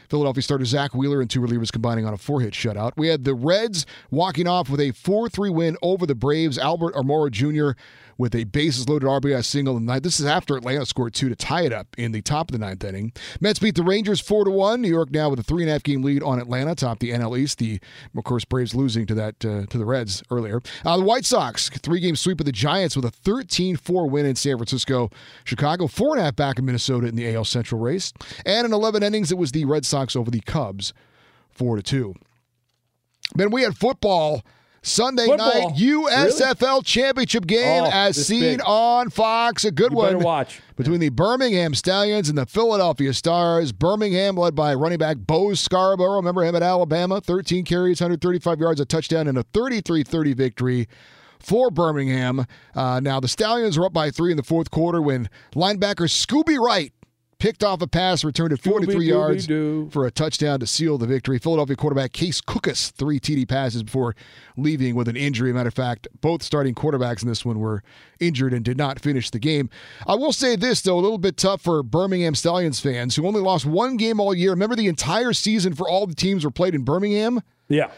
Philadelphia 0.09 0.43
starter 0.43 0.65
Zack 0.65 0.93
Wheeler 0.93 1.21
and 1.21 1.29
two 1.29 1.39
relievers 1.41 1.71
combining 1.71 2.05
on 2.05 2.13
a 2.13 2.17
four 2.17 2.39
hit 2.41 2.53
shutout. 2.53 2.91
We 2.97 3.07
had 3.07 3.23
the 3.23 3.33
Reds 3.33 3.85
walking 4.11 4.47
off 4.47 4.69
with 4.69 4.79
a 4.79 4.91
4 4.91 5.27
3 5.29 5.49
win 5.49 5.77
over 5.81 6.05
the 6.05 6.13
Braves. 6.15 6.57
Albert 6.59 6.93
Almora 6.93 7.31
Jr. 7.31 7.71
with 8.17 8.35
a 8.35 8.43
bases 8.45 8.87
loaded 8.87 9.07
RBI 9.07 9.43
single 9.43 9.77
in 9.77 9.85
the 9.85 9.93
ninth. 9.93 10.03
This 10.03 10.19
is 10.19 10.25
after 10.25 10.55
Atlanta 10.55 10.85
scored 10.85 11.13
two 11.13 11.29
to 11.29 11.35
tie 11.35 11.63
it 11.63 11.73
up 11.73 11.87
in 11.97 12.11
the 12.11 12.21
top 12.21 12.49
of 12.49 12.53
the 12.53 12.65
ninth 12.65 12.83
inning. 12.83 13.13
Mets 13.39 13.59
beat 13.59 13.75
the 13.75 13.83
Rangers 13.83 14.19
4 14.19 14.45
to 14.45 14.51
1. 14.51 14.81
New 14.81 14.89
York 14.89 15.11
now 15.11 15.29
with 15.29 15.39
a 15.39 15.43
three 15.43 15.63
and 15.63 15.69
a 15.69 15.73
half 15.73 15.83
game 15.83 16.01
lead 16.01 16.23
on 16.23 16.39
Atlanta, 16.39 16.75
top 16.75 16.99
the 16.99 17.11
NL 17.11 17.37
East. 17.37 17.57
The, 17.57 17.79
of 18.15 18.23
course, 18.23 18.45
Braves 18.45 18.75
losing 18.75 19.05
to 19.07 19.15
that 19.15 19.45
uh, 19.45 19.65
to 19.65 19.77
the 19.77 19.85
Reds 19.85 20.23
earlier. 20.31 20.61
Uh, 20.85 20.97
the 20.97 21.03
White 21.03 21.25
Sox, 21.25 21.69
three 21.69 21.99
game 21.99 22.15
sweep 22.15 22.39
of 22.39 22.45
the 22.45 22.51
Giants 22.51 22.95
with 22.95 23.05
a 23.05 23.11
13 23.11 23.75
4 23.75 24.09
win 24.09 24.25
in 24.25 24.35
San 24.35 24.57
Francisco. 24.57 25.09
Chicago, 25.43 25.87
four 25.87 26.13
and 26.13 26.21
a 26.21 26.23
half 26.25 26.35
back 26.35 26.59
in 26.59 26.65
Minnesota 26.65 27.07
in 27.07 27.15
the 27.15 27.33
AL 27.35 27.45
Central 27.45 27.79
race. 27.81 28.13
And 28.45 28.65
in 28.65 28.73
11 28.73 29.03
innings, 29.03 29.31
it 29.31 29.37
was 29.37 29.51
the 29.51 29.65
Red 29.65 29.85
Sox 29.85 30.15
over 30.15 30.31
the 30.31 30.41
Cubs, 30.41 30.93
4 31.51 31.77
to 31.77 31.83
2. 31.83 32.15
Then 33.35 33.51
we 33.51 33.63
had 33.63 33.75
football. 33.77 34.43
Sunday 34.85 35.25
Football? 35.25 35.69
night 35.69 35.77
USFL 35.77 36.83
championship 36.85 37.47
game 37.47 37.85
Oh, 37.85 37.89
as 37.91 38.27
seen 38.27 38.57
big. 38.57 38.61
on 38.65 39.09
Fox. 39.09 39.63
A 39.63 39.71
good 39.71 39.91
You 39.91 39.97
one. 39.97 40.19
watch. 40.19 40.61
Between 40.75 40.99
the 40.99 41.09
Birmingham 41.09 41.73
Stallions 41.73 42.27
and 42.29 42.37
the 42.37 42.45
Philadelphia 42.45 43.13
Stars. 43.13 43.71
Birmingham 43.71 44.35
led 44.35 44.55
by 44.55 44.73
running 44.73 44.97
back 44.97 45.17
Bo 45.17 45.53
Scarborough. 45.53 46.17
Remember 46.17 46.43
him 46.43 46.55
at 46.55 46.63
Alabama? 46.63 47.21
13 47.21 47.63
carries, 47.63 48.01
135 48.01 48.59
yards, 48.59 48.79
a 48.81 48.85
touchdown, 48.85 49.27
and 49.27 49.37
a 49.37 49.43
33 49.43 50.03
30 50.03 50.33
victory 50.33 50.87
for 51.39 51.69
Birmingham. 51.71 52.45
Uh, 52.75 52.99
now, 53.01 53.19
the 53.19 53.27
Stallions 53.27 53.77
are 53.77 53.85
up 53.85 53.93
by 53.93 54.11
three 54.11 54.31
in 54.31 54.37
the 54.37 54.43
fourth 54.43 54.69
quarter 54.71 55.01
when 55.01 55.29
linebacker 55.55 56.07
Scooby 56.09 56.57
Wright 56.59 56.91
picked 57.39 57.63
off 57.63 57.81
a 57.81 57.87
pass, 57.87 58.23
returned 58.23 58.53
it 58.53 58.61
43 58.61 59.05
yards 59.05 59.47
for 59.93 60.05
a 60.05 60.11
touchdown 60.11 60.59
to 60.59 60.67
seal 60.67 60.97
the 60.97 61.07
victory. 61.07 61.39
Philadelphia 61.39 61.75
quarterback 61.75 62.13
Case 62.13 62.41
Cookus, 62.41 62.91
three 62.91 63.19
TD 63.19 63.47
passes 63.47 63.83
before 63.83 64.15
leaving 64.57 64.95
with 64.95 65.07
an 65.07 65.15
injury. 65.15 65.51
Matter 65.53 65.67
of 65.67 65.73
fact, 65.73 66.07
both 66.21 66.43
starting 66.43 66.73
quarterbacks 66.73 67.21
in 67.21 67.27
this 67.27 67.43
one 67.45 67.59
were 67.59 67.83
injured 68.19 68.53
and 68.53 68.63
did 68.63 68.77
not 68.77 68.99
finish 68.99 69.29
the 69.29 69.39
game. 69.39 69.69
I 70.07 70.15
will 70.15 70.33
say 70.33 70.55
this, 70.55 70.81
though, 70.81 70.97
a 70.97 71.01
little 71.01 71.17
bit 71.17 71.37
tough 71.37 71.61
for 71.61 71.83
Birmingham 71.83 72.35
Stallions 72.35 72.79
fans 72.79 73.15
who 73.15 73.27
only 73.27 73.41
lost 73.41 73.65
one 73.65 73.97
game 73.97 74.19
all 74.19 74.33
year. 74.33 74.51
Remember 74.51 74.75
the 74.75 74.87
entire 74.87 75.33
season 75.33 75.73
for 75.73 75.87
all 75.87 76.07
the 76.07 76.15
teams 76.15 76.45
were 76.45 76.51
played 76.51 76.75
in 76.75 76.83
Birmingham? 76.83 77.41
Yeah. 77.67 77.91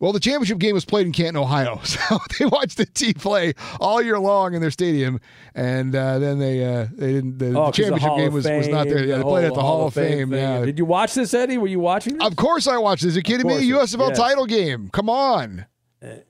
Well, 0.00 0.12
the 0.12 0.20
championship 0.20 0.58
game 0.58 0.74
was 0.74 0.84
played 0.84 1.06
in 1.06 1.12
Canton, 1.12 1.36
Ohio, 1.36 1.80
so 1.84 2.18
they 2.38 2.46
watched 2.46 2.76
the 2.76 2.86
team 2.86 3.14
play 3.14 3.54
all 3.80 4.00
year 4.00 4.18
long 4.20 4.54
in 4.54 4.60
their 4.60 4.70
stadium, 4.70 5.18
and 5.56 5.92
uh, 5.94 6.20
then 6.20 6.38
they 6.38 6.64
uh, 6.64 6.86
they 6.92 7.14
didn't. 7.14 7.38
The, 7.38 7.46
Oh, 7.58 7.66
the 7.66 7.72
championship 7.72 8.08
Hall 8.08 8.16
game 8.18 8.32
was, 8.32 8.46
was 8.48 8.68
not 8.68 8.86
there. 8.86 8.98
Fame, 8.98 9.08
Yeah, 9.08 9.14
they 9.16 9.22
the 9.22 9.24
played 9.24 9.44
at 9.46 9.54
the 9.54 9.60
whole 9.60 9.78
Hall, 9.78 9.86
of 9.88 9.94
Fame. 9.94 10.30
thing. 10.30 10.38
yeah. 10.38 10.64
Did 10.64 10.78
you 10.78 10.84
watch 10.84 11.14
this, 11.14 11.34
Eddie? 11.34 11.58
Were 11.58 11.66
you 11.66 11.80
watching 11.80 12.14
this? 12.18 12.26
Of 12.26 12.36
course, 12.36 12.68
I 12.68 12.78
watched 12.78 13.02
this. 13.02 13.14
Are 13.14 13.18
you 13.18 13.22
kidding 13.24 13.46
me? 13.48 13.54
USFL 13.70 14.14
title 14.14 14.46
game. 14.46 14.88
Come 14.92 15.10
on, 15.10 15.66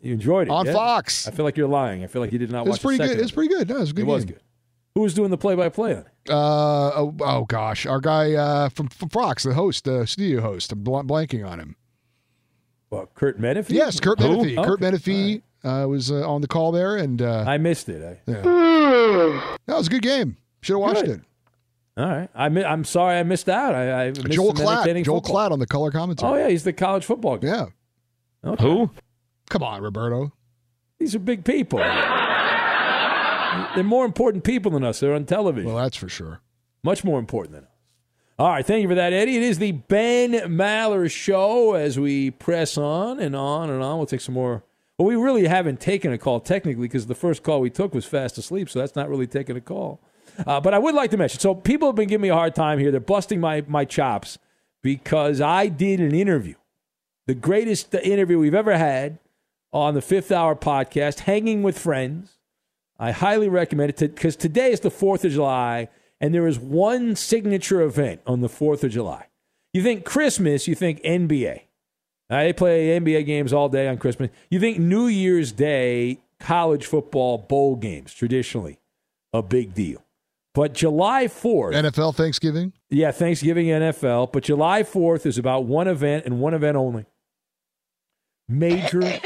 You 0.00 0.14
enjoyed 0.14 0.48
it 0.48 0.50
on 0.50 0.64
yeah? 0.64 0.72
Fox. 0.72 1.28
I 1.28 1.30
feel 1.32 1.44
like 1.44 1.58
you're 1.58 1.68
lying. 1.68 2.02
I 2.02 2.06
feel 2.06 2.22
like 2.22 2.32
you 2.32 2.38
did 2.38 2.50
not 2.50 2.66
It 2.66 2.70
watch. 2.70 2.76
was 2.76 2.78
pretty 2.78 2.96
a 2.96 2.98
good. 3.06 3.08
second 3.08 3.20
It 3.20 3.22
was 3.24 3.32
pretty 3.32 3.54
good. 3.54 3.68
No, 3.68 3.76
it 3.76 3.80
was 3.80 3.90
a 3.90 3.92
good. 3.92 4.02
It 4.02 4.06
was 4.06 4.24
good. 4.24 4.40
Who 4.94 5.02
was 5.02 5.12
doing 5.14 5.30
the 5.30 5.36
play-by-play 5.36 5.92
on 5.92 5.98
it? 6.00 6.06
Uh, 6.30 6.90
oh, 6.96 7.14
oh 7.20 7.44
gosh, 7.44 7.84
our 7.86 8.00
guy 8.00 8.32
uh, 8.32 8.68
from, 8.70 8.88
from 8.88 9.10
Fox, 9.10 9.42
the 9.44 9.52
host, 9.54 9.84
the 9.84 10.06
studio 10.06 10.40
host. 10.40 10.72
I'm 10.72 10.82
bl- 10.82 11.00
blanking 11.00 11.46
on 11.46 11.60
him. 11.60 11.76
What, 12.90 13.14
Kurt 13.14 13.40
Menefee? 13.40 13.70
Yes, 13.70 14.00
Kurt 14.00 14.18
Who? 14.20 14.28
Menefee. 14.38 14.64
Kurt 14.64 14.82
Okay. 14.82 14.96
Menefee 14.96 15.42
uh, 15.64 15.86
was 15.88 16.10
uh, 16.10 16.28
on 16.28 16.40
the 16.40 16.48
call 16.48 16.72
there, 16.72 16.96
and 16.96 17.20
uh, 17.20 17.44
I 17.46 17.58
missed 17.58 17.88
it. 17.88 18.02
I, 18.02 18.30
yeah. 18.30 18.42
that 19.66 19.76
was 19.76 19.86
a 19.88 19.90
good 19.90 20.02
game. 20.02 20.36
Should 20.62 20.74
have 20.74 20.80
watched 20.80 21.04
Good. 21.04 21.20
it. 21.20 21.20
All 21.98 22.08
right. 22.08 22.28
I 22.34 22.48
mi- 22.48 22.64
I'm 22.64 22.84
sorry 22.84 23.18
I 23.18 23.22
missed 23.24 23.48
out. 23.48 23.74
I, 23.74 24.04
I 24.06 24.08
missed 24.10 24.26
Joel 24.30 24.54
some 24.54 24.66
Klatt, 24.66 25.04
Joel 25.04 25.20
football. 25.20 25.48
Klatt 25.48 25.50
on 25.52 25.58
the 25.58 25.66
color 25.66 25.90
commentary. 25.90 26.32
Oh 26.32 26.36
yeah, 26.36 26.48
he's 26.48 26.64
the 26.64 26.72
college 26.72 27.04
football 27.04 27.36
guy. 27.38 27.48
Yeah. 27.48 27.66
Okay. 28.44 28.62
Who? 28.62 28.90
Come 29.50 29.62
on, 29.62 29.82
Roberto. 29.82 30.32
These 30.98 31.14
are 31.14 31.18
big 31.18 31.44
people. 31.44 31.78
They're 33.74 33.84
more 33.84 34.04
important 34.04 34.44
people 34.44 34.70
than 34.72 34.84
us. 34.84 35.00
They're 35.00 35.14
on 35.14 35.24
television. 35.24 35.72
Well, 35.72 35.82
that's 35.82 35.96
for 35.96 36.08
sure. 36.08 36.40
Much 36.82 37.02
more 37.04 37.18
important 37.18 37.54
than 37.54 37.64
us. 37.64 37.67
All 38.40 38.50
right, 38.50 38.64
thank 38.64 38.82
you 38.82 38.88
for 38.88 38.94
that, 38.94 39.12
Eddie. 39.12 39.36
It 39.36 39.42
is 39.42 39.58
the 39.58 39.72
Ben 39.72 40.30
Maller 40.30 41.10
Show 41.10 41.74
as 41.74 41.98
we 41.98 42.30
press 42.30 42.78
on 42.78 43.18
and 43.18 43.34
on 43.34 43.68
and 43.68 43.82
on. 43.82 43.96
We'll 43.96 44.06
take 44.06 44.20
some 44.20 44.36
more. 44.36 44.62
Well, 44.96 45.08
we 45.08 45.16
really 45.16 45.48
haven't 45.48 45.80
taken 45.80 46.12
a 46.12 46.18
call 46.18 46.38
technically 46.38 46.86
because 46.86 47.06
the 47.06 47.16
first 47.16 47.42
call 47.42 47.60
we 47.60 47.68
took 47.68 47.92
was 47.92 48.04
fast 48.04 48.38
asleep, 48.38 48.70
so 48.70 48.78
that's 48.78 48.94
not 48.94 49.08
really 49.08 49.26
taking 49.26 49.56
a 49.56 49.60
call. 49.60 50.00
Uh, 50.46 50.60
but 50.60 50.72
I 50.72 50.78
would 50.78 50.94
like 50.94 51.10
to 51.10 51.16
mention 51.16 51.40
so 51.40 51.52
people 51.52 51.88
have 51.88 51.96
been 51.96 52.06
giving 52.06 52.22
me 52.22 52.28
a 52.28 52.34
hard 52.34 52.54
time 52.54 52.78
here. 52.78 52.92
They're 52.92 53.00
busting 53.00 53.40
my, 53.40 53.64
my 53.66 53.84
chops 53.84 54.38
because 54.82 55.40
I 55.40 55.66
did 55.66 55.98
an 55.98 56.14
interview, 56.14 56.54
the 57.26 57.34
greatest 57.34 57.92
interview 57.92 58.38
we've 58.38 58.54
ever 58.54 58.78
had 58.78 59.18
on 59.72 59.94
the 59.94 60.00
Fifth 60.00 60.30
Hour 60.30 60.54
podcast, 60.54 61.20
Hanging 61.20 61.64
with 61.64 61.76
Friends. 61.76 62.38
I 63.00 63.10
highly 63.10 63.48
recommend 63.48 64.00
it 64.00 64.14
because 64.14 64.36
today 64.36 64.70
is 64.70 64.78
the 64.78 64.90
4th 64.90 65.24
of 65.24 65.32
July, 65.32 65.88
and 66.20 66.34
there 66.34 66.46
is 66.46 66.58
one 66.58 67.16
signature 67.16 67.80
event 67.80 68.20
on 68.26 68.40
the 68.40 68.48
4th 68.48 68.84
of 68.84 68.90
July. 68.90 69.26
You 69.72 69.82
think 69.82 70.04
Christmas, 70.04 70.66
you 70.66 70.74
think 70.74 71.00
NBA. 71.02 71.62
Uh, 72.30 72.42
they 72.42 72.52
play 72.52 72.98
NBA 72.98 73.24
games 73.26 73.52
all 73.52 73.68
day 73.68 73.88
on 73.88 73.96
Christmas. 73.98 74.30
You 74.50 74.60
think 74.60 74.78
New 74.78 75.06
Year's 75.06 75.52
Day, 75.52 76.18
college 76.40 76.86
football 76.86 77.38
bowl 77.38 77.76
games, 77.76 78.12
traditionally 78.12 78.78
a 79.32 79.42
big 79.42 79.74
deal. 79.74 80.04
But 80.54 80.72
July 80.74 81.26
4th, 81.26 81.74
NFL 81.74 82.16
Thanksgiving. 82.16 82.72
yeah, 82.90 83.12
Thanksgiving 83.12 83.66
NFL, 83.66 84.32
but 84.32 84.42
July 84.42 84.82
4th 84.82 85.24
is 85.24 85.38
about 85.38 85.64
one 85.64 85.86
event 85.86 86.24
and 86.26 86.40
one 86.40 86.52
event 86.54 86.76
only. 86.76 87.06
Major 88.48 89.20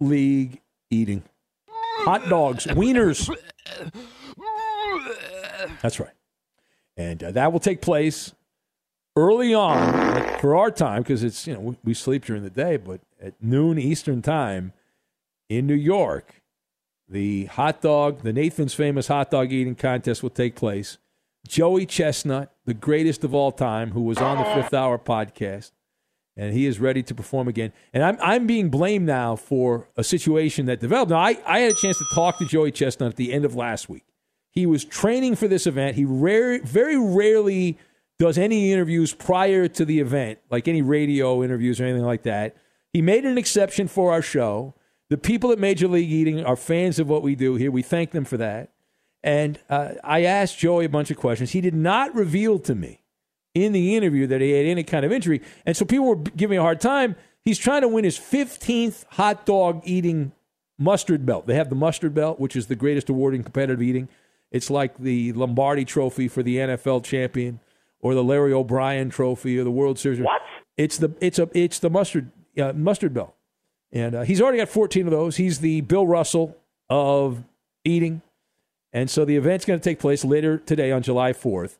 league 0.00 0.60
eating. 0.90 1.22
Hot 2.04 2.28
dogs, 2.28 2.66
wieners. 2.66 3.28
That's 5.82 6.00
right. 6.00 6.14
And 6.96 7.22
uh, 7.22 7.30
that 7.32 7.52
will 7.52 7.60
take 7.60 7.80
place 7.80 8.32
early 9.16 9.54
on 9.54 10.38
for 10.40 10.56
our 10.56 10.70
time 10.70 11.02
because 11.02 11.22
it's, 11.22 11.46
you 11.46 11.54
know, 11.54 11.60
we, 11.60 11.76
we 11.84 11.94
sleep 11.94 12.24
during 12.24 12.42
the 12.42 12.50
day, 12.50 12.76
but 12.76 13.00
at 13.20 13.34
noon 13.42 13.78
Eastern 13.78 14.22
time 14.22 14.72
in 15.48 15.66
New 15.66 15.74
York, 15.74 16.42
the 17.08 17.46
hot 17.46 17.80
dog, 17.82 18.22
the 18.22 18.32
Nathan's 18.32 18.74
famous 18.74 19.08
hot 19.08 19.30
dog 19.30 19.52
eating 19.52 19.74
contest 19.74 20.22
will 20.22 20.30
take 20.30 20.56
place. 20.56 20.98
Joey 21.46 21.86
Chestnut, 21.86 22.52
the 22.64 22.74
greatest 22.74 23.24
of 23.24 23.34
all 23.34 23.52
time, 23.52 23.90
who 23.90 24.02
was 24.02 24.18
on 24.18 24.38
the 24.38 24.44
Fifth 24.54 24.72
Hour 24.72 24.98
podcast, 24.98 25.72
and 26.36 26.54
he 26.54 26.66
is 26.66 26.78
ready 26.78 27.02
to 27.02 27.14
perform 27.14 27.48
again. 27.48 27.72
And 27.92 28.02
I'm 28.02 28.16
I'm 28.22 28.46
being 28.46 28.70
blamed 28.70 29.06
now 29.06 29.36
for 29.36 29.88
a 29.96 30.04
situation 30.04 30.66
that 30.66 30.80
developed. 30.80 31.10
Now 31.10 31.18
I, 31.18 31.36
I 31.44 31.58
had 31.60 31.72
a 31.72 31.74
chance 31.74 31.98
to 31.98 32.04
talk 32.14 32.38
to 32.38 32.46
Joey 32.46 32.70
Chestnut 32.70 33.10
at 33.10 33.16
the 33.16 33.32
end 33.32 33.44
of 33.44 33.56
last 33.56 33.88
week. 33.88 34.04
He 34.52 34.66
was 34.66 34.84
training 34.84 35.36
for 35.36 35.48
this 35.48 35.66
event. 35.66 35.96
He 35.96 36.04
rare, 36.04 36.62
very 36.62 36.98
rarely 36.98 37.78
does 38.18 38.38
any 38.38 38.70
interviews 38.70 39.14
prior 39.14 39.66
to 39.66 39.84
the 39.84 39.98
event, 39.98 40.38
like 40.50 40.68
any 40.68 40.82
radio 40.82 41.42
interviews 41.42 41.80
or 41.80 41.84
anything 41.84 42.04
like 42.04 42.22
that. 42.22 42.54
He 42.92 43.02
made 43.02 43.24
an 43.24 43.38
exception 43.38 43.88
for 43.88 44.12
our 44.12 44.22
show. 44.22 44.74
The 45.08 45.16
people 45.16 45.50
at 45.52 45.58
Major 45.58 45.88
League 45.88 46.10
Eating 46.10 46.44
are 46.44 46.54
fans 46.54 46.98
of 46.98 47.08
what 47.08 47.22
we 47.22 47.34
do 47.34 47.56
here. 47.56 47.70
We 47.70 47.82
thank 47.82 48.10
them 48.10 48.24
for 48.24 48.36
that. 48.36 48.70
And 49.24 49.58
uh, 49.70 49.94
I 50.04 50.24
asked 50.24 50.58
Joey 50.58 50.84
a 50.84 50.90
bunch 50.90 51.10
of 51.10 51.16
questions. 51.16 51.52
He 51.52 51.60
did 51.60 51.74
not 51.74 52.14
reveal 52.14 52.58
to 52.60 52.74
me 52.74 53.00
in 53.54 53.72
the 53.72 53.96
interview 53.96 54.26
that 54.26 54.40
he 54.40 54.50
had 54.52 54.66
any 54.66 54.84
kind 54.84 55.04
of 55.04 55.12
injury. 55.12 55.40
And 55.64 55.76
so 55.76 55.84
people 55.84 56.06
were 56.06 56.16
giving 56.16 56.50
me 56.50 56.56
a 56.58 56.62
hard 56.62 56.80
time. 56.80 57.16
He's 57.42 57.58
trying 57.58 57.82
to 57.82 57.88
win 57.88 58.04
his 58.04 58.18
15th 58.18 59.04
hot 59.10 59.46
dog 59.46 59.82
eating 59.84 60.32
mustard 60.78 61.24
belt. 61.24 61.46
They 61.46 61.54
have 61.54 61.70
the 61.70 61.74
mustard 61.74 62.14
belt, 62.14 62.38
which 62.40 62.56
is 62.56 62.66
the 62.66 62.74
greatest 62.74 63.08
award 63.08 63.34
in 63.34 63.42
competitive 63.42 63.82
eating. 63.82 64.08
It's 64.52 64.70
like 64.70 64.98
the 64.98 65.32
Lombardi 65.32 65.84
trophy 65.84 66.28
for 66.28 66.42
the 66.42 66.58
NFL 66.58 67.02
champion 67.04 67.58
or 68.00 68.14
the 68.14 68.22
Larry 68.22 68.52
O'Brien 68.52 69.08
trophy 69.08 69.58
or 69.58 69.64
the 69.64 69.70
World 69.70 69.98
Series. 69.98 70.20
What? 70.20 70.42
It's 70.76 70.98
the 70.98 71.12
it's 71.20 71.38
a 71.38 71.48
it's 71.54 71.78
the 71.78 71.90
mustard 71.90 72.30
uh, 72.60 72.72
mustard 72.74 73.14
belt. 73.14 73.34
And 73.90 74.14
uh, 74.14 74.22
he's 74.22 74.40
already 74.40 74.58
got 74.58 74.68
14 74.68 75.06
of 75.06 75.10
those. 75.10 75.36
He's 75.36 75.60
the 75.60 75.80
Bill 75.82 76.06
Russell 76.06 76.56
of 76.88 77.44
eating. 77.84 78.22
And 78.92 79.10
so 79.10 79.24
the 79.24 79.36
event's 79.36 79.64
going 79.64 79.80
to 79.80 79.84
take 79.84 79.98
place 79.98 80.24
later 80.24 80.58
today 80.58 80.92
on 80.92 81.02
July 81.02 81.32
4th. 81.32 81.78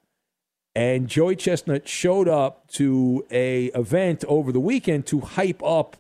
And 0.75 1.09
Joey 1.09 1.37
Chestnut 1.37 1.87
showed 1.89 2.29
up 2.29 2.69
to 2.73 3.27
a 3.31 3.67
event 3.67 4.25
over 4.27 4.53
the 4.53 4.61
weekend 4.61 5.07
to 5.07 5.21
hype 5.21 5.63
up 5.63 5.97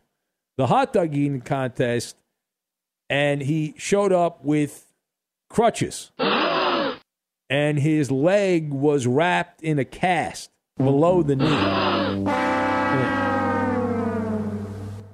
the 0.56 0.66
hot 0.66 0.92
dog 0.92 1.14
eating 1.14 1.40
contest. 1.42 2.16
And 3.10 3.42
he 3.42 3.74
showed 3.76 4.12
up 4.12 4.44
with 4.44 4.86
crutches. 5.48 6.10
and 7.52 7.78
his 7.78 8.10
leg 8.10 8.70
was 8.72 9.06
wrapped 9.06 9.60
in 9.60 9.78
a 9.78 9.84
cast 9.84 10.50
below 10.78 11.22
the 11.22 11.36
knee. 11.36 11.44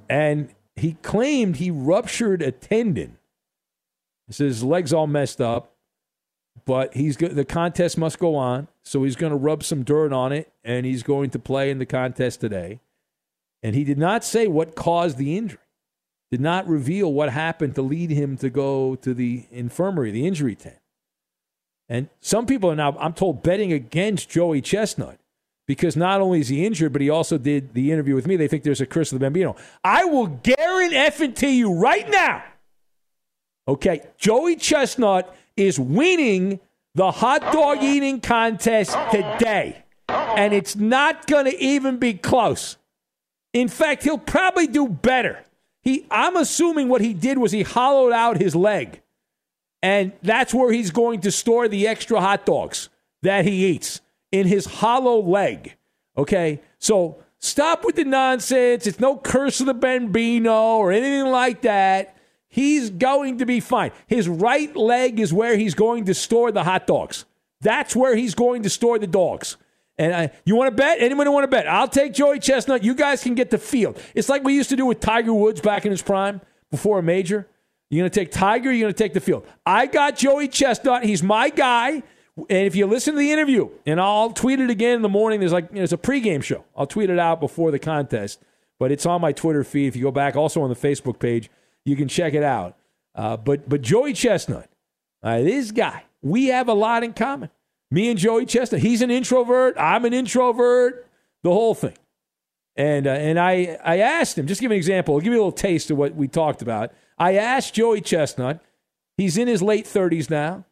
And 0.09 0.55
he 0.77 0.93
claimed 1.03 1.57
he 1.57 1.73
ruptured 1.73 2.41
a 2.41 2.53
tendon. 2.53 3.19
He 4.29 4.35
says 4.35 4.59
his 4.59 4.63
leg's 4.63 4.93
all 4.93 5.09
messed 5.09 5.41
up, 5.41 5.75
but 6.65 6.95
he's 6.95 7.17
go- 7.17 7.27
the 7.27 7.45
contest 7.45 7.99
must 7.99 8.21
go 8.21 8.37
on, 8.37 8.69
so 8.85 9.03
he's 9.03 9.17
going 9.17 9.33
to 9.33 9.37
rub 9.37 9.65
some 9.65 9.83
dirt 9.83 10.13
on 10.13 10.31
it, 10.31 10.53
and 10.63 10.87
he's 10.87 11.03
going 11.03 11.31
to 11.31 11.41
play 11.41 11.73
in 11.73 11.79
the 11.79 11.87
contest 11.87 12.41
today. 12.41 12.79
And 13.65 13.75
he 13.75 13.83
did 13.83 13.99
not 13.99 14.23
say 14.23 14.47
what 14.47 14.77
caused 14.77 15.19
the 15.19 15.37
injury. 15.37 15.59
Did 16.31 16.41
not 16.41 16.69
reveal 16.69 17.13
what 17.13 17.31
happened 17.31 17.75
to 17.75 17.83
lead 17.83 18.11
him 18.11 18.37
to 18.37 18.49
go 18.49 18.95
to 18.95 19.13
the 19.13 19.49
infirmary, 19.51 20.13
the 20.13 20.25
injury 20.25 20.55
tent. 20.55 20.78
And 21.89 22.09
some 22.21 22.47
people 22.47 22.71
are 22.71 22.77
now, 22.77 22.97
I'm 22.99 23.15
told, 23.15 23.43
betting 23.43 23.73
against 23.73 24.29
Joey 24.29 24.61
Chestnut 24.61 25.19
because 25.67 25.97
not 25.97 26.21
only 26.21 26.41
is 26.41 26.49
he 26.49 26.65
injured, 26.67 26.93
but 26.93 27.03
he 27.03 27.11
also 27.11 27.39
did 27.39 27.75
the 27.75 27.93
interview 27.93 28.15
with 28.15 28.27
me. 28.27 28.37
They 28.37 28.49
think 28.49 28.65
there's 28.65 28.81
a 28.81 28.87
curse 28.87 29.13
of 29.13 29.19
the 29.19 29.25
Bambino. 29.25 29.55
I 29.85 30.05
will 30.05 30.27
guarantee 30.27 31.59
you 31.59 31.75
right 31.75 32.09
now. 32.11 32.43
Okay, 33.69 34.01
Joey 34.17 34.57
Chestnut 34.57 35.35
is 35.57 35.79
winning 35.79 36.59
the 36.95 37.11
hot 37.11 37.53
dog 37.53 37.83
eating 37.83 38.21
contest 38.21 38.97
today, 39.11 39.85
and 40.09 40.55
it's 40.55 40.75
not 40.75 41.27
going 41.27 41.45
to 41.45 41.63
even 41.63 41.99
be 41.99 42.15
close. 42.15 42.79
In 43.53 43.69
fact, 43.69 44.05
he'll 44.05 44.17
probably 44.17 44.67
do 44.67 44.89
better. 44.89 45.45
He, 45.83 46.07
I'm 46.11 46.37
assuming 46.37 46.89
what 46.89 47.03
he 47.03 47.13
did 47.13 47.37
was 47.37 47.53
he 47.53 47.63
hollowed 47.63 48.13
out 48.13 48.39
his 48.39 48.57
leg. 48.57 49.03
And 49.83 50.13
that's 50.23 50.53
where 50.53 50.73
he's 50.73 50.91
going 50.91 51.21
to 51.21 51.31
store 51.31 51.69
the 51.69 51.87
extra 51.87 52.21
hot 52.21 52.45
dogs 52.45 52.89
that 53.23 53.45
he 53.45 53.67
eats 53.67 54.01
in 54.33 54.47
his 54.47 54.67
hollow 54.67 55.21
leg. 55.21 55.77
Okay? 56.17 56.61
So 56.79 57.23
stop 57.39 57.85
with 57.85 57.97
the 57.97 58.05
nonsense. 58.05 58.87
It's 58.87 59.01
no 59.01 59.17
curse 59.17 59.61
of 59.61 59.67
the 59.67 59.75
Bambino 59.75 60.77
or 60.77 60.93
anything 60.93 61.31
like 61.31 61.63
that. 61.63 62.17
He's 62.49 62.91
going 62.91 63.39
to 63.39 63.47
be 63.47 63.61
fine. 63.61 63.93
His 64.07 64.29
right 64.29 64.75
leg 64.75 65.21
is 65.21 65.33
where 65.33 65.57
he's 65.57 65.75
going 65.75 66.07
to 66.07 66.15
store 66.15 66.51
the 66.51 66.65
hot 66.65 66.87
dogs. 66.87 67.25
That's 67.61 67.95
where 67.95 68.17
he's 68.17 68.35
going 68.35 68.63
to 68.63 68.71
store 68.71 68.99
the 68.99 69.07
dogs. 69.07 69.57
And 69.99 70.15
I, 70.15 70.31
you 70.45 70.55
want 70.55 70.71
to 70.71 70.77
bet? 70.77 71.01
Anyone 71.01 71.31
want 71.33 71.45
to 71.45 71.49
bet? 71.49 71.69
I'll 71.69 71.89
take 71.89 72.15
Joey 72.15 72.39
Chestnut. 72.39 72.85
You 72.85 72.95
guys 72.95 73.23
can 73.23 73.35
get 73.35 73.51
the 73.51 73.59
field. 73.59 74.01
It's 74.15 74.29
like 74.29 74.45
we 74.45 74.55
used 74.55 74.71
to 74.71 74.77
do 74.77 74.87
with 74.87 75.01
Tiger 75.01 75.35
Woods 75.35 75.61
back 75.61 75.85
in 75.85 75.91
his 75.91 76.03
prime 76.03 76.41
before 76.71 77.01
a 77.01 77.03
major. 77.03 77.49
You're 77.91 78.03
going 78.03 78.11
to 78.11 78.21
take 78.21 78.31
Tiger, 78.31 78.71
you're 78.71 78.85
going 78.85 78.95
to 78.95 78.99
take 78.99 79.15
the 79.15 79.21
field. 79.21 79.47
I 79.65 79.87
got 79.87 80.17
Joey 80.17 80.49
Chestnut. 80.49 81.05
He's 81.05 81.23
my 81.23 81.49
guy. 81.49 82.03
And 82.37 82.67
if 82.67 82.77
you 82.77 82.87
listen 82.87 83.15
to 83.15 83.19
the 83.19 83.33
interview, 83.33 83.71
and 83.87 84.01
I'll 84.01 84.31
tweet 84.31 84.61
it 84.61 84.71
again 84.71 84.97
in 84.97 85.03
the 85.03 85.09
morning, 85.09 85.41
there's 85.41 85.53
like, 85.53 85.69
you 85.71 85.77
know, 85.77 85.83
it's 85.83 85.93
a 85.93 85.99
pregame 85.99 86.43
show. 86.43 86.65
I'll 86.77 86.87
tweet 86.87 87.11
it 87.11 87.19
out 87.19 87.41
before 87.41 87.71
the 87.71 87.79
contest, 87.79 88.41
but 88.79 88.93
it's 88.93 89.07
on 89.07 89.21
my 89.21 89.33
Twitter 89.33 89.65
feed. 89.65 89.89
If 89.89 89.97
you 89.97 90.03
go 90.03 90.11
back, 90.13 90.37
also 90.37 90.63
on 90.63 90.69
the 90.69 90.77
Facebook 90.77 91.19
page, 91.19 91.51
you 91.85 91.97
can 91.97 92.07
check 92.07 92.35
it 92.35 92.45
out. 92.45 92.77
Uh, 93.15 93.37
but, 93.37 93.69
but 93.69 93.83
Joey 93.83 94.13
Chestnut, 94.13 94.71
uh, 95.23 95.39
this 95.39 95.73
guy, 95.73 96.05
we 96.23 96.47
have 96.47 96.69
a 96.69 96.75
lot 96.75 97.03
in 97.03 97.13
common. 97.13 97.51
Me 97.91 98.11
and 98.11 98.19
Joey 98.19 98.45
Chestnut. 98.45 98.83
He's 98.83 99.03
an 99.03 99.11
introvert. 99.11 99.75
I'm 99.79 100.05
an 100.05 100.13
introvert. 100.13 101.07
The 101.43 101.51
whole 101.51 101.75
thing. 101.75 101.97
And 102.77 103.07
uh, 103.07 103.11
and 103.11 103.41
I 103.41 103.79
I 103.83 103.99
asked 103.99 104.39
him. 104.39 104.47
Just 104.47 104.61
give 104.61 104.71
an 104.71 104.77
example. 104.77 105.15
I'll 105.15 105.21
give 105.21 105.33
you 105.33 105.39
a 105.39 105.43
little 105.43 105.51
taste 105.51 105.91
of 105.91 105.97
what 105.97 106.15
we 106.15 106.29
talked 106.29 106.63
about. 106.63 106.93
I 107.19 107.35
asked 107.35 107.75
Joey 107.75 108.01
Chestnut. 108.01 108.61
He's 109.17 109.37
in 109.37 109.49
his 109.49 109.63
late 109.63 109.85
30s 109.85 110.31
now, 110.31 110.65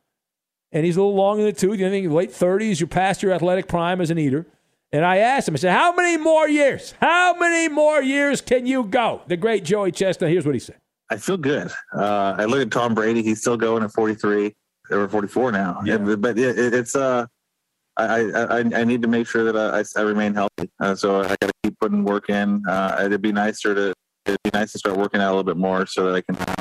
and 0.70 0.84
he's 0.84 0.96
a 0.96 1.00
little 1.00 1.16
long 1.16 1.40
in 1.40 1.46
the 1.46 1.52
tooth. 1.52 1.78
You 1.78 1.90
think 1.90 2.10
late 2.12 2.30
30s, 2.30 2.78
you're 2.78 2.86
past 2.86 3.22
your 3.22 3.32
athletic 3.32 3.66
prime 3.66 4.00
as 4.00 4.10
an 4.10 4.18
eater. 4.18 4.46
And 4.92 5.04
I 5.04 5.18
asked 5.18 5.48
him. 5.48 5.54
I 5.54 5.58
said, 5.58 5.72
"How 5.72 5.92
many 5.92 6.16
more 6.16 6.48
years? 6.48 6.94
How 7.00 7.36
many 7.36 7.68
more 7.68 8.00
years 8.00 8.40
can 8.40 8.66
you 8.66 8.84
go?" 8.84 9.20
The 9.26 9.36
great 9.36 9.64
Joey 9.64 9.90
Chestnut. 9.90 10.30
Here's 10.30 10.46
what 10.46 10.54
he 10.54 10.60
said. 10.60 10.76
I 11.10 11.16
feel 11.16 11.36
good. 11.36 11.70
Uh, 11.92 12.36
I 12.38 12.44
look 12.44 12.60
at 12.60 12.70
Tom 12.70 12.94
Brady; 12.94 13.22
he's 13.22 13.40
still 13.40 13.56
going 13.56 13.82
at 13.82 13.92
43 13.92 14.54
or 14.92 15.08
44 15.08 15.52
now. 15.52 15.80
Yeah. 15.84 15.98
but 15.98 16.38
it, 16.38 16.72
it's 16.72 16.94
uh, 16.94 17.26
I, 17.96 18.20
I 18.30 18.58
I 18.58 18.84
need 18.84 19.02
to 19.02 19.08
make 19.08 19.26
sure 19.26 19.50
that 19.50 19.56
I, 19.56 19.82
I 19.98 20.02
remain 20.02 20.34
healthy. 20.34 20.70
Uh, 20.80 20.94
so 20.94 21.22
I 21.22 21.36
got 21.40 21.48
to 21.48 21.52
keep 21.64 21.78
putting 21.80 22.04
work 22.04 22.30
in. 22.30 22.62
Uh, 22.68 23.02
it'd 23.04 23.22
be 23.22 23.32
nicer 23.32 23.74
to 23.74 23.92
it'd 24.26 24.42
be 24.42 24.50
nice 24.52 24.72
to 24.72 24.78
start 24.78 24.96
working 24.96 25.20
out 25.20 25.28
a 25.28 25.34
little 25.34 25.44
bit 25.44 25.56
more 25.56 25.86
so 25.86 26.04
that 26.04 26.14
I 26.14 26.20
can 26.20 26.54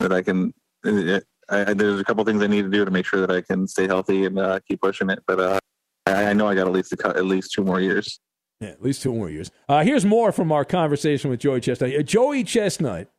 that 0.00 0.12
I 0.12 0.22
can. 0.22 0.52
It, 0.84 1.24
I, 1.48 1.74
there's 1.74 2.00
a 2.00 2.04
couple 2.04 2.24
things 2.24 2.42
I 2.42 2.46
need 2.46 2.62
to 2.62 2.70
do 2.70 2.84
to 2.84 2.90
make 2.90 3.06
sure 3.06 3.20
that 3.20 3.30
I 3.30 3.42
can 3.42 3.66
stay 3.68 3.86
healthy 3.86 4.24
and 4.24 4.38
uh, 4.38 4.60
keep 4.66 4.80
pushing 4.80 5.10
it. 5.10 5.20
But 5.26 5.40
uh, 5.40 5.58
I, 6.06 6.26
I 6.26 6.32
know 6.32 6.48
I 6.48 6.54
got 6.54 6.66
at 6.66 6.72
least 6.72 6.92
a, 6.92 7.08
at 7.08 7.24
least 7.26 7.52
two 7.52 7.64
more 7.64 7.80
years. 7.80 8.18
Yeah, 8.60 8.68
at 8.68 8.82
least 8.82 9.02
two 9.02 9.12
more 9.12 9.28
years. 9.28 9.50
Uh, 9.68 9.82
here's 9.82 10.04
more 10.04 10.32
from 10.32 10.52
our 10.52 10.64
conversation 10.64 11.30
with 11.30 11.40
Joey 11.40 11.60
Chestnut. 11.60 11.94
Uh, 11.94 12.02
Joey 12.02 12.44
Chestnut 12.44 13.10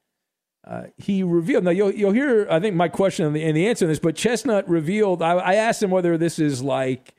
uh, 0.65 0.85
he 0.97 1.21
revealed. 1.21 1.63
Now 1.63 1.71
you'll 1.71 1.91
you'll 1.91 2.11
hear. 2.11 2.47
I 2.49 2.59
think 2.59 2.75
my 2.75 2.87
question 2.87 3.25
and 3.25 3.35
the, 3.35 3.43
and 3.43 3.55
the 3.55 3.67
answer 3.67 3.85
to 3.85 3.87
this, 3.87 3.99
but 3.99 4.15
Chestnut 4.15 4.67
revealed. 4.67 5.21
I, 5.21 5.33
I, 5.33 5.53
asked 5.55 5.83
him 5.83 5.91
whether 5.91 6.17
this 6.17 6.39
is 6.39 6.63
like 6.63 7.13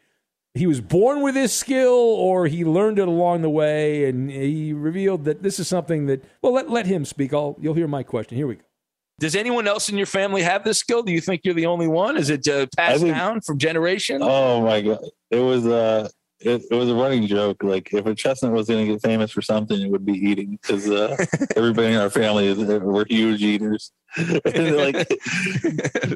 he 0.56 0.66
was 0.66 0.80
born 0.80 1.22
with 1.22 1.34
this 1.34 1.52
skill 1.52 1.92
or 1.92 2.46
he 2.46 2.64
learned 2.64 2.98
it 2.98 3.08
along 3.08 3.42
the 3.42 3.50
way, 3.50 4.08
and 4.08 4.30
he 4.30 4.72
revealed 4.72 5.24
that 5.24 5.42
this 5.42 5.58
is 5.58 5.68
something 5.68 6.06
that. 6.06 6.24
Well, 6.42 6.52
let 6.52 6.70
let 6.70 6.86
him 6.86 7.04
speak. 7.04 7.32
I'll 7.34 7.56
you'll 7.60 7.74
hear 7.74 7.88
my 7.88 8.02
question. 8.02 8.36
Here 8.36 8.46
we 8.46 8.56
go. 8.56 8.62
Does 9.18 9.34
anyone 9.34 9.66
else 9.66 9.88
in 9.88 9.96
your 9.96 10.06
family 10.06 10.42
have 10.42 10.62
this 10.62 10.78
skill? 10.78 11.02
Do 11.02 11.12
you 11.12 11.20
think 11.20 11.40
you're 11.44 11.54
the 11.54 11.66
only 11.66 11.88
one? 11.88 12.18
Is 12.18 12.28
it 12.28 12.46
uh, 12.48 12.66
passed 12.76 13.00
think, 13.00 13.14
down 13.14 13.40
from 13.40 13.58
generation? 13.58 14.20
Oh 14.22 14.62
my 14.62 14.82
god, 14.82 15.00
it 15.30 15.40
was. 15.40 15.66
Uh, 15.66 16.08
it, 16.40 16.62
it, 16.70 16.74
was 16.74 16.88
a 16.88 16.94
running 16.94 17.26
joke. 17.26 17.62
Like 17.62 17.92
if 17.92 18.06
a 18.06 18.14
chestnut 18.14 18.52
was 18.52 18.68
going 18.68 18.86
to 18.86 18.92
get 18.92 19.02
famous 19.02 19.30
for 19.30 19.42
something, 19.42 19.80
it 19.80 19.90
would 19.90 20.04
be 20.04 20.12
eating 20.12 20.58
because 20.60 20.88
uh, 20.88 21.16
everybody 21.56 21.94
in 21.94 22.00
our 22.00 22.10
family 22.10 22.46
is 22.46 22.58
we're 22.58 23.06
huge 23.08 23.42
eaters. 23.42 23.92
like 24.16 24.94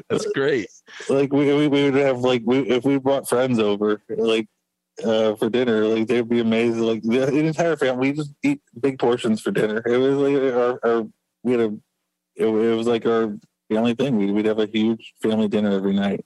that's 0.09 0.25
great. 0.33 0.67
Like 1.09 1.33
we, 1.33 1.53
we, 1.53 1.67
we 1.67 1.83
would 1.83 1.95
have 1.95 2.19
like 2.19 2.43
we, 2.45 2.59
if 2.59 2.83
we 2.83 2.97
brought 2.97 3.27
friends 3.27 3.59
over 3.59 4.01
like 4.09 4.47
uh, 5.03 5.35
for 5.35 5.49
dinner, 5.49 5.85
like 5.85 6.07
they'd 6.07 6.29
be 6.29 6.39
amazed. 6.39 6.77
Like 6.77 7.01
the, 7.01 7.25
the, 7.25 7.39
entire 7.39 7.75
family, 7.75 8.11
we 8.11 8.17
just 8.17 8.33
eat 8.43 8.61
big 8.79 8.99
portions 8.99 9.41
for 9.41 9.51
dinner. 9.51 9.81
It 9.85 9.97
was 9.97 10.17
like 10.17 10.53
our, 10.53 10.79
our 10.83 11.07
we 11.43 11.53
had 11.53 11.61
a 11.61 11.77
it, 12.35 12.45
it 12.45 12.75
was 12.75 12.87
like 12.87 13.05
our 13.05 13.37
family 13.69 13.95
thing. 13.95 14.17
We'd, 14.17 14.31
we'd 14.31 14.45
have 14.45 14.59
a 14.59 14.67
huge 14.67 15.13
family 15.21 15.47
dinner 15.47 15.71
every 15.71 15.93
night. 15.93 16.25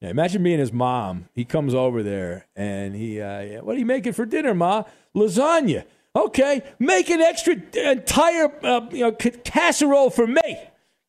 Yeah, 0.00 0.10
imagine 0.10 0.42
being 0.42 0.60
his 0.60 0.72
mom. 0.72 1.28
He 1.34 1.44
comes 1.44 1.74
over 1.74 2.02
there 2.02 2.46
and 2.54 2.94
he, 2.94 3.20
uh, 3.20 3.62
what 3.62 3.76
are 3.76 3.78
you 3.78 3.86
making 3.86 4.12
for 4.12 4.24
dinner, 4.24 4.54
ma? 4.54 4.84
Lasagna. 5.14 5.84
Okay, 6.14 6.62
make 6.78 7.10
an 7.10 7.20
extra 7.20 7.54
entire 7.74 8.52
uh, 8.64 8.86
you 8.90 9.00
know 9.00 9.12
casserole 9.12 10.10
for 10.10 10.26
me 10.26 10.58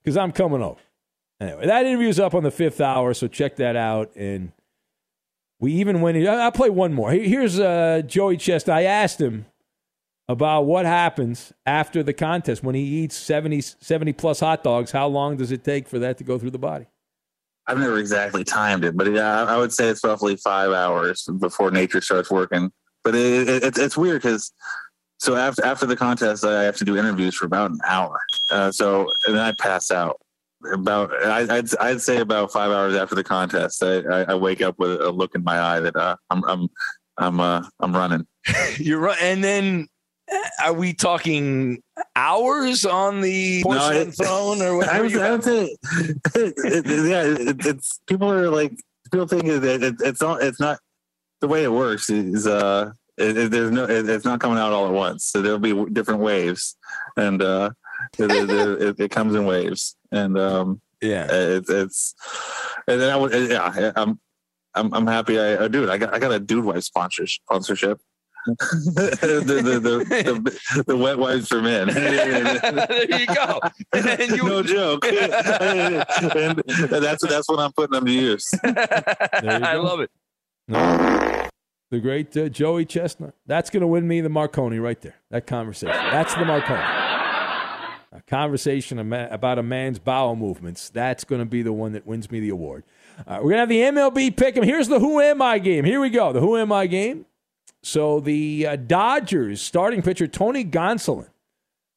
because 0.04 0.18
I'm 0.18 0.32
coming 0.32 0.62
over. 0.62 0.80
Anyway, 1.40 1.66
that 1.66 1.86
interview's 1.86 2.20
up 2.20 2.36
on 2.36 2.44
the 2.44 2.52
fifth 2.52 2.82
hour, 2.82 3.14
so 3.14 3.28
check 3.28 3.56
that 3.56 3.76
out. 3.76 4.12
And 4.16 4.52
we 5.60 5.74
even 5.74 6.02
went. 6.02 6.18
I'll 6.28 6.52
play 6.52 6.70
one 6.70 6.94
more. 6.94 7.12
Here's 7.12 7.60
uh, 7.60 8.02
Joey 8.06 8.38
Chest. 8.38 8.70
I 8.70 8.84
asked 8.84 9.20
him 9.20 9.46
about 10.28 10.64
what 10.64 10.86
happens 10.86 11.54
after 11.66 12.04
the 12.04 12.14
contest 12.14 12.62
when 12.64 12.76
he 12.76 12.82
eats 12.82 13.16
70, 13.16 13.62
70 13.62 14.14
plus 14.14 14.42
hot 14.42 14.64
dogs. 14.64 14.92
How 14.92 15.08
long 15.08 15.38
does 15.38 15.52
it 15.52 15.64
take 15.64 15.88
for 15.88 15.98
that 16.00 16.18
to 16.20 16.24
go 16.24 16.38
through 16.38 16.52
the 16.52 16.60
body? 16.60 16.86
I've 17.70 17.78
never 17.78 18.00
exactly 18.00 18.44
timed 18.44 18.84
it, 18.84 18.98
but 18.98 19.12
yeah, 19.12 19.44
I 19.44 19.56
would 19.56 19.72
say 19.72 19.90
it's 19.90 20.04
roughly 20.04 20.36
five 20.36 20.72
hours 20.72 21.28
before 21.38 21.70
nature 21.70 22.02
starts 22.02 22.32
working. 22.32 22.72
But 23.04 23.14
it, 23.14 23.48
it, 23.48 23.78
it's 23.78 23.96
weird 23.96 24.24
because 24.24 24.52
so 25.20 25.36
after 25.36 25.64
after 25.64 25.86
the 25.86 25.96
contest, 25.96 26.44
I 26.44 26.64
have 26.64 26.78
to 26.78 26.84
do 26.86 26.98
interviews 26.98 27.36
for 27.36 27.46
about 27.46 27.70
an 27.70 27.80
hour. 27.86 28.20
Uh, 28.50 28.72
so 28.72 29.08
and 29.28 29.36
then 29.36 29.44
I 29.44 29.52
pass 29.52 29.92
out. 29.92 30.20
About 30.74 31.14
I, 31.24 31.44
would 31.44 31.78
I'd 31.78 32.02
say 32.02 32.18
about 32.18 32.52
five 32.52 32.72
hours 32.72 32.96
after 32.96 33.16
the 33.16 33.24
contest, 33.24 33.84
I, 33.84 34.00
I, 34.00 34.22
I, 34.24 34.36
wake 34.36 34.62
up 34.62 34.78
with 34.78 35.00
a 35.00 35.10
look 35.10 35.34
in 35.34 35.44
my 35.44 35.58
eye 35.58 35.80
that 35.80 35.96
uh, 35.96 36.18
I'm 36.32 36.44
I'm 36.46 36.68
I'm 37.18 37.40
uh, 37.40 37.64
I'm 37.80 37.96
running. 37.96 38.26
You're 38.78 39.00
right, 39.00 39.22
and 39.22 39.44
then 39.44 39.88
are 40.64 40.74
we 40.74 40.94
talking 40.94 41.82
hours 42.16 42.86
on 42.86 43.22
the 43.22 43.64
porcelain 43.64 44.08
no, 44.08 44.12
throne 44.12 44.62
or 44.62 44.78
whatever? 44.78 44.98
I 44.98 45.02
would, 45.02 45.18
I 45.18 45.32
would 45.32 45.44
say, 45.44 45.78
it, 46.36 46.54
it, 46.58 46.86
yeah, 47.08 47.24
it, 47.24 47.66
it's 47.66 48.00
people 48.08 48.32
are 48.32 48.50
like 48.50 48.74
people 49.12 49.28
think 49.28 49.46
that 49.46 49.98
it's 50.02 50.22
not 50.22 50.42
it's 50.42 50.60
not 50.60 50.80
the 51.42 51.48
way 51.48 51.64
it 51.64 51.72
works 51.72 52.10
is 52.10 52.46
uh 52.48 52.92
there's 53.18 53.72
no 53.72 53.86
it's 53.86 54.26
not 54.26 54.40
coming 54.40 54.58
out 54.58 54.72
all 54.72 54.88
at 54.88 54.94
once. 54.94 55.26
So 55.26 55.42
there'll 55.42 55.60
be 55.60 55.86
different 55.92 56.22
waves 56.22 56.78
and 57.18 57.42
uh 57.42 57.72
it, 58.18 59.12
comes 59.12 59.36
in 59.36 59.46
waves. 59.46 59.96
And 60.12 60.38
um 60.38 60.82
yeah. 61.02 61.28
it's 61.30 61.70
it's 61.70 62.16
and 62.88 63.02
then 63.02 63.10
I 63.10 63.16
would 63.18 63.34
yeah 63.34 63.92
I'm 63.96 64.20
I'm 64.74 64.94
I'm 64.94 65.08
happy 65.08 65.40
I, 65.40 65.66
I 65.66 65.68
do 65.68 65.84
it. 65.84 65.90
I 65.90 65.98
got 65.98 66.14
I 66.14 66.20
got 66.20 66.32
a 66.32 66.40
Dude 66.40 66.64
Wipes 66.64 66.86
sponsorship. 66.86 67.42
the, 67.48 68.00
the, 68.58 69.44
the, 69.46 69.80
the, 69.80 70.84
the, 70.88 70.98
wet 70.98 71.18
wipes 71.18 71.48
for 71.48 71.62
men. 71.62 71.88
there 71.94 73.20
you 73.20 73.26
go. 73.28 73.60
You, 74.36 74.44
no 74.44 74.64
joke. 74.64 75.06
and 75.08 76.04
that's 76.68 77.26
that's 77.28 77.50
what 77.50 77.60
I'm 77.60 77.72
putting 77.74 77.94
them 77.94 78.06
to 78.06 78.12
use. 78.12 78.54
I 78.64 79.76
love 79.76 80.02
it. 80.02 80.12
The 81.92 82.00
great 82.00 82.36
uh, 82.38 82.50
Joey 82.50 82.86
Chestnut. 82.86 83.34
That's 83.48 83.70
going 83.72 83.82
to 83.82 83.88
win 83.88 84.08
me 84.08 84.22
the 84.22 84.30
Marconi 84.30 84.78
right 84.78 85.02
there. 85.02 85.16
That 85.32 85.48
conversation. 85.48 85.96
That's 85.96 86.36
the 86.36 86.46
Marconi. 86.46 86.80
A 88.12 88.22
conversation 88.28 89.00
about 89.14 89.60
a 89.60 89.64
man's 89.64 90.00
bowel 90.00 90.36
movements. 90.36 90.90
That's 90.90 91.24
going 91.24 91.40
to 91.40 91.46
be 91.46 91.62
the 91.62 91.74
one 91.74 91.94
that 91.94 92.06
wins 92.06 92.30
me 92.30 92.40
the 92.40 92.50
award. 92.50 92.84
We're 93.28 93.40
going 93.40 93.54
to 93.54 93.58
have 93.60 93.70
the 93.70 93.82
MLB 93.82 94.36
pick 94.36 94.58
'em. 94.58 94.64
Here's 94.64 94.88
the 94.88 95.00
Who 95.00 95.20
Am 95.20 95.42
I 95.42 95.60
game. 95.60 95.84
Here 95.84 96.00
we 96.00 96.10
go. 96.10 96.32
The 96.32 96.40
Who 96.40 96.58
Am 96.58 96.72
I 96.72 96.88
game. 96.88 97.26
So 97.82 98.20
the 98.20 98.68
uh, 98.68 98.76
Dodgers 98.76 99.62
starting 99.62 100.02
pitcher 100.02 100.28
Tony 100.28 100.66
Gonsolin 100.66 101.30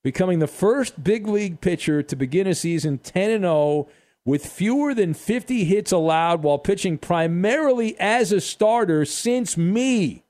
becoming 0.02 0.38
the 0.38 0.46
first 0.46 1.02
big 1.02 1.26
league 1.26 1.60
pitcher 1.60 2.02
to 2.02 2.16
begin 2.16 2.46
a 2.46 2.54
season 2.54 2.98
10 2.98 3.30
and 3.30 3.44
0 3.44 3.88
with 4.24 4.46
fewer 4.46 4.94
than 4.94 5.14
50 5.14 5.64
hits 5.64 5.90
allowed 5.90 6.42
while 6.42 6.58
pitching 6.58 6.98
primarily 6.98 7.98
as 7.98 8.32
a 8.32 8.40
starter 8.40 9.04
since 9.04 9.56
me. 9.56 10.24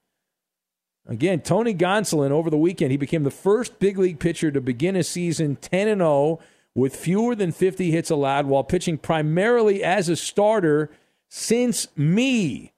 Again, 1.07 1.41
Tony 1.41 1.75
Gonsolin 1.75 2.31
over 2.31 2.49
the 2.49 2.57
weekend, 2.57 2.93
he 2.93 2.97
became 2.97 3.25
the 3.25 3.31
first 3.31 3.79
big 3.79 3.99
league 3.99 4.21
pitcher 4.21 4.51
to 4.51 4.61
begin 4.61 4.97
a 4.97 5.03
season 5.03 5.57
10 5.57 5.89
and 5.89 6.01
0 6.01 6.39
with 6.75 6.97
fewer 6.97 7.35
than 7.35 7.53
50 7.53 7.91
hits 7.91 8.11
allowed 8.11 8.47
while 8.47 8.65
pitching 8.65 8.97
primarily 8.97 9.83
as 9.83 10.09
a 10.09 10.17
starter 10.17 10.91
since 11.29 11.89
me. 11.97 12.72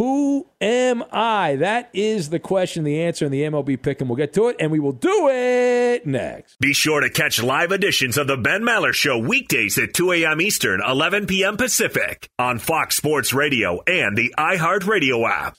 Who 0.00 0.46
am 0.62 1.04
I? 1.12 1.56
That 1.56 1.90
is 1.92 2.30
the 2.30 2.38
question, 2.38 2.84
the 2.84 3.02
answer, 3.02 3.26
and 3.26 3.34
the 3.34 3.42
MLB 3.42 3.82
pick, 3.82 4.00
and 4.00 4.08
we'll 4.08 4.16
get 4.16 4.32
to 4.32 4.48
it, 4.48 4.56
and 4.58 4.70
we 4.70 4.80
will 4.80 4.92
do 4.92 5.28
it 5.30 6.06
next. 6.06 6.58
Be 6.58 6.72
sure 6.72 7.02
to 7.02 7.10
catch 7.10 7.42
live 7.42 7.70
editions 7.70 8.16
of 8.16 8.26
the 8.26 8.38
Ben 8.38 8.62
Maller 8.62 8.94
Show 8.94 9.18
weekdays 9.18 9.76
at 9.76 9.92
2 9.92 10.12
a.m. 10.12 10.40
Eastern, 10.40 10.80
11 10.80 11.26
p.m. 11.26 11.58
Pacific 11.58 12.30
on 12.38 12.58
Fox 12.58 12.96
Sports 12.96 13.34
Radio 13.34 13.82
and 13.86 14.16
the 14.16 14.34
iHeartRadio 14.38 15.28
app. 15.28 15.58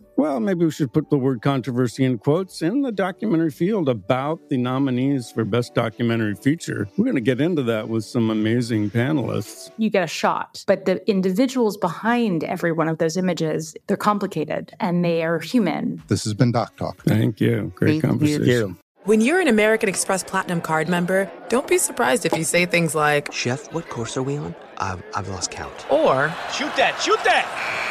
Well, 0.21 0.39
maybe 0.39 0.65
we 0.65 0.69
should 0.69 0.93
put 0.93 1.09
the 1.09 1.17
word 1.17 1.41
controversy 1.41 2.03
in 2.03 2.19
quotes 2.19 2.61
in 2.61 2.83
the 2.83 2.91
documentary 2.91 3.49
field 3.49 3.89
about 3.89 4.49
the 4.49 4.57
nominees 4.57 5.31
for 5.31 5.43
Best 5.43 5.73
Documentary 5.73 6.35
Feature. 6.35 6.87
We're 6.95 7.05
going 7.05 7.15
to 7.15 7.21
get 7.21 7.41
into 7.41 7.63
that 7.63 7.89
with 7.89 8.05
some 8.05 8.29
amazing 8.29 8.91
panelists. 8.91 9.71
You 9.79 9.89
get 9.89 10.03
a 10.03 10.07
shot, 10.07 10.63
but 10.67 10.85
the 10.85 11.03
individuals 11.09 11.75
behind 11.75 12.43
every 12.43 12.71
one 12.71 12.87
of 12.87 12.99
those 12.99 13.17
images, 13.17 13.75
they're 13.87 13.97
complicated 13.97 14.75
and 14.79 15.03
they 15.03 15.23
are 15.23 15.39
human. 15.39 16.03
This 16.07 16.23
has 16.25 16.35
been 16.35 16.51
Doc 16.51 16.77
Talk. 16.77 17.01
Thank 17.01 17.41
you. 17.41 17.71
Great 17.73 17.93
Thank 17.93 18.03
conversation. 18.03 18.45
You. 18.45 18.77
When 19.05 19.21
you're 19.21 19.39
an 19.39 19.47
American 19.47 19.89
Express 19.89 20.23
Platinum 20.23 20.61
card 20.61 20.87
member, 20.87 21.31
don't 21.49 21.67
be 21.67 21.79
surprised 21.79 22.27
if 22.27 22.37
you 22.37 22.43
say 22.43 22.67
things 22.67 22.93
like, 22.93 23.33
Chef, 23.33 23.73
what 23.73 23.89
course 23.89 24.15
are 24.17 24.21
we 24.21 24.37
on? 24.37 24.53
I've, 24.77 25.01
I've 25.15 25.29
lost 25.29 25.49
count. 25.49 25.91
Or, 25.91 26.29
Shoot 26.53 26.75
that, 26.75 27.01
shoot 27.01 27.17
that! 27.23 27.90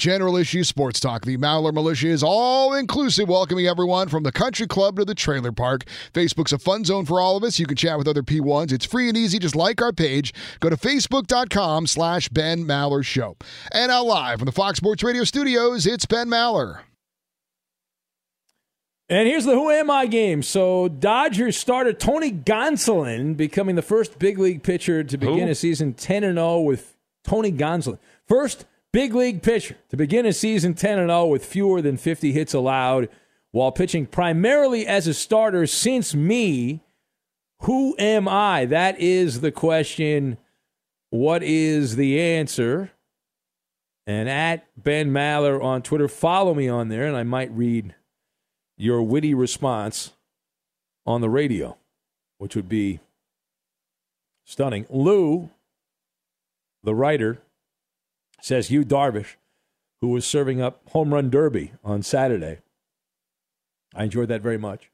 general 0.00 0.36
issue 0.36 0.64
sports 0.64 0.98
talk. 0.98 1.24
The 1.24 1.36
Maller 1.36 1.72
Militia 1.72 2.08
is 2.08 2.22
all 2.22 2.74
inclusive, 2.74 3.28
welcoming 3.28 3.66
everyone 3.66 4.08
from 4.08 4.22
the 4.24 4.32
country 4.32 4.66
club 4.66 4.96
to 4.96 5.04
the 5.04 5.14
trailer 5.14 5.52
park. 5.52 5.84
Facebook's 6.12 6.52
a 6.52 6.58
fun 6.58 6.84
zone 6.84 7.04
for 7.04 7.20
all 7.20 7.36
of 7.36 7.44
us. 7.44 7.58
You 7.58 7.66
can 7.66 7.76
chat 7.76 7.98
with 7.98 8.08
other 8.08 8.22
P1s. 8.22 8.72
It's 8.72 8.86
free 8.86 9.08
and 9.08 9.16
easy. 9.16 9.38
Just 9.38 9.54
like 9.54 9.80
our 9.80 9.92
page. 9.92 10.32
Go 10.58 10.70
to 10.70 10.76
facebook.com 10.76 11.86
slash 11.86 12.28
Ben 12.30 12.64
Maller 12.64 13.04
Show. 13.04 13.36
And 13.70 13.90
now 13.90 14.02
live 14.02 14.38
from 14.38 14.46
the 14.46 14.52
Fox 14.52 14.78
Sports 14.78 15.02
Radio 15.02 15.24
studios, 15.24 15.86
it's 15.86 16.06
Ben 16.06 16.28
Maller. 16.28 16.80
And 19.10 19.26
here's 19.26 19.44
the 19.44 19.52
Who 19.52 19.70
Am 19.70 19.90
I 19.90 20.06
game. 20.06 20.40
So 20.42 20.88
Dodgers 20.88 21.56
starter 21.56 21.92
Tony 21.92 22.30
Gonsolin 22.30 23.36
becoming 23.36 23.74
the 23.74 23.82
first 23.82 24.18
big 24.18 24.38
league 24.38 24.62
pitcher 24.62 25.02
to 25.02 25.18
begin 25.18 25.46
Who? 25.46 25.50
a 25.50 25.54
season 25.54 25.94
10 25.94 26.22
and 26.24 26.38
0 26.38 26.60
with 26.60 26.96
Tony 27.24 27.50
Gonsolin. 27.50 27.98
First 28.28 28.64
big 28.92 29.14
league 29.14 29.42
pitcher 29.42 29.76
to 29.88 29.96
begin 29.96 30.26
a 30.26 30.32
season 30.32 30.74
10 30.74 30.98
and 30.98 31.10
0 31.10 31.26
with 31.26 31.44
fewer 31.44 31.80
than 31.80 31.96
50 31.96 32.32
hits 32.32 32.54
allowed 32.54 33.08
while 33.52 33.72
pitching 33.72 34.06
primarily 34.06 34.86
as 34.86 35.06
a 35.06 35.14
starter 35.14 35.66
since 35.66 36.14
me. 36.14 36.82
Who 37.62 37.94
am 37.98 38.28
I? 38.28 38.64
That 38.64 38.98
is 38.98 39.40
the 39.40 39.52
question. 39.52 40.38
What 41.10 41.42
is 41.42 41.96
the 41.96 42.20
answer? 42.20 42.92
And 44.06 44.28
at 44.28 44.66
Ben 44.76 45.10
Maller 45.10 45.62
on 45.62 45.82
Twitter, 45.82 46.08
follow 46.08 46.54
me 46.54 46.68
on 46.68 46.88
there, 46.88 47.06
and 47.06 47.16
I 47.16 47.22
might 47.22 47.50
read 47.52 47.94
your 48.76 49.02
witty 49.02 49.34
response 49.34 50.12
on 51.06 51.20
the 51.20 51.28
radio, 51.28 51.76
which 52.38 52.56
would 52.56 52.68
be 52.68 53.00
stunning. 54.44 54.86
Lou, 54.88 55.50
the 56.82 56.94
writer, 56.94 57.40
says 58.40 58.70
Yu 58.70 58.84
Darvish, 58.84 59.36
who 60.00 60.08
was 60.08 60.26
serving 60.26 60.60
up 60.60 60.82
home 60.90 61.12
run 61.12 61.30
derby 61.30 61.72
on 61.84 62.02
Saturday. 62.02 62.58
I 63.94 64.04
enjoyed 64.04 64.28
that 64.28 64.42
very 64.42 64.58
much. 64.58 64.90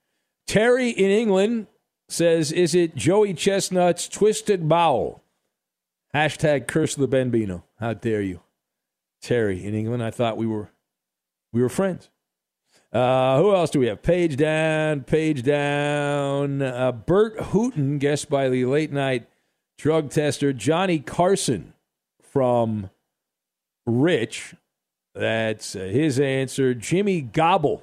Terry 0.47 0.91
in 0.91 1.11
England 1.11 1.67
says, 2.09 2.53
Is 2.53 2.75
it 2.75 2.95
Joey 2.95 3.35
Chestnut's 3.35 4.09
twisted 4.09 4.69
bowel? 4.69 5.23
Hashtag 6.15 6.67
curse 6.67 6.95
the 6.95 7.07
Bambino. 7.07 7.65
How 7.79 7.93
dare 7.93 8.23
you? 8.23 8.41
Terry 9.21 9.65
in 9.65 9.75
England. 9.75 10.03
I 10.03 10.11
thought 10.11 10.37
we 10.37 10.47
were 10.47 10.71
we 11.53 11.61
were 11.61 11.69
friends. 11.69 12.09
Uh, 12.93 13.39
who 13.39 13.55
else 13.55 13.71
do 13.71 13.81
we 13.81 13.87
have? 13.87 14.03
Page 14.03 14.37
down, 14.37 15.03
page 15.03 15.43
down. 15.43 16.63
Uh, 16.63 16.93
Bert 16.93 17.37
Hooten, 17.39 17.99
guest 17.99 18.31
by 18.31 18.49
the 18.49 18.65
late 18.65 18.93
night 18.93 19.27
drug 19.77 20.11
tester 20.11 20.53
Johnny 20.53 20.99
Carson 20.99 21.75
from 22.23 22.91
Rich. 23.87 24.55
That's 25.15 25.75
uh, 25.75 25.81
his 25.81 26.21
answer. 26.21 26.75
Jimmy 26.75 27.21
Gobble 27.23 27.83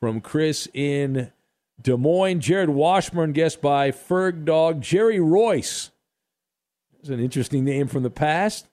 from 0.00 0.20
Chris 0.20 0.68
in 0.74 1.32
Des 1.80 1.96
Moines. 1.96 2.40
Jarrod 2.40 2.68
Washburn, 2.68 3.32
guessed 3.32 3.62
by 3.62 3.90
Ferg 3.90 4.44
Dog. 4.44 4.80
Jerry 4.80 5.18
Reuss. 5.18 5.90
It's 6.98 7.08
an 7.08 7.20
interesting 7.20 7.64
name 7.64 7.88
from 7.88 8.02
the 8.02 8.10
past. 8.10 8.66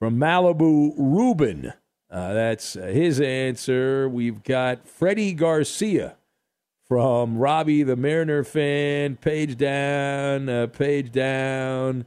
From 0.00 0.18
Malibu, 0.18 0.94
Ruben. 0.96 1.74
Uh, 2.10 2.32
that's 2.32 2.74
uh, 2.74 2.86
his 2.86 3.20
answer. 3.20 4.08
We've 4.08 4.42
got 4.42 4.88
Freddie 4.88 5.34
Garcia 5.34 6.16
from 6.88 7.38
Robbie 7.38 7.84
the 7.84 7.94
Mariner 7.94 8.42
fan. 8.42 9.16
Page 9.16 9.56
down, 9.56 10.48
uh, 10.48 10.66
page 10.66 11.12
down. 11.12 12.06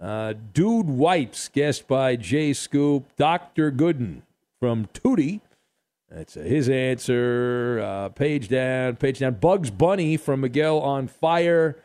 Uh, 0.00 0.34
Dude 0.52 0.88
Wipes, 0.88 1.48
guest 1.48 1.86
by 1.86 2.16
Jay 2.16 2.52
Scoop. 2.52 3.04
Dr. 3.16 3.70
Gooden 3.70 4.22
from 4.60 4.86
Tootie. 4.94 5.40
That's 6.10 6.36
uh, 6.36 6.40
his 6.40 6.68
answer. 6.68 7.80
Uh, 7.82 8.08
page 8.10 8.48
down, 8.48 8.96
page 8.96 9.18
down. 9.18 9.34
Bugs 9.34 9.70
Bunny 9.70 10.16
from 10.16 10.40
Miguel 10.40 10.80
on 10.80 11.08
Fire. 11.08 11.76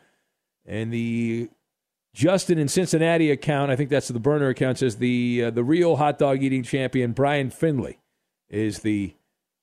And 0.66 0.92
the 0.92 1.48
Justin 2.12 2.58
in 2.58 2.68
Cincinnati 2.68 3.30
account, 3.30 3.70
I 3.70 3.76
think 3.76 3.90
that's 3.90 4.08
the 4.08 4.20
burner 4.20 4.48
account, 4.48 4.78
says 4.78 4.96
the 4.96 5.44
uh, 5.44 5.50
the 5.50 5.64
real 5.64 5.96
hot 5.96 6.18
dog 6.18 6.42
eating 6.42 6.62
champion, 6.62 7.12
Brian 7.12 7.50
Finley, 7.50 7.98
is 8.48 8.80
the 8.80 9.14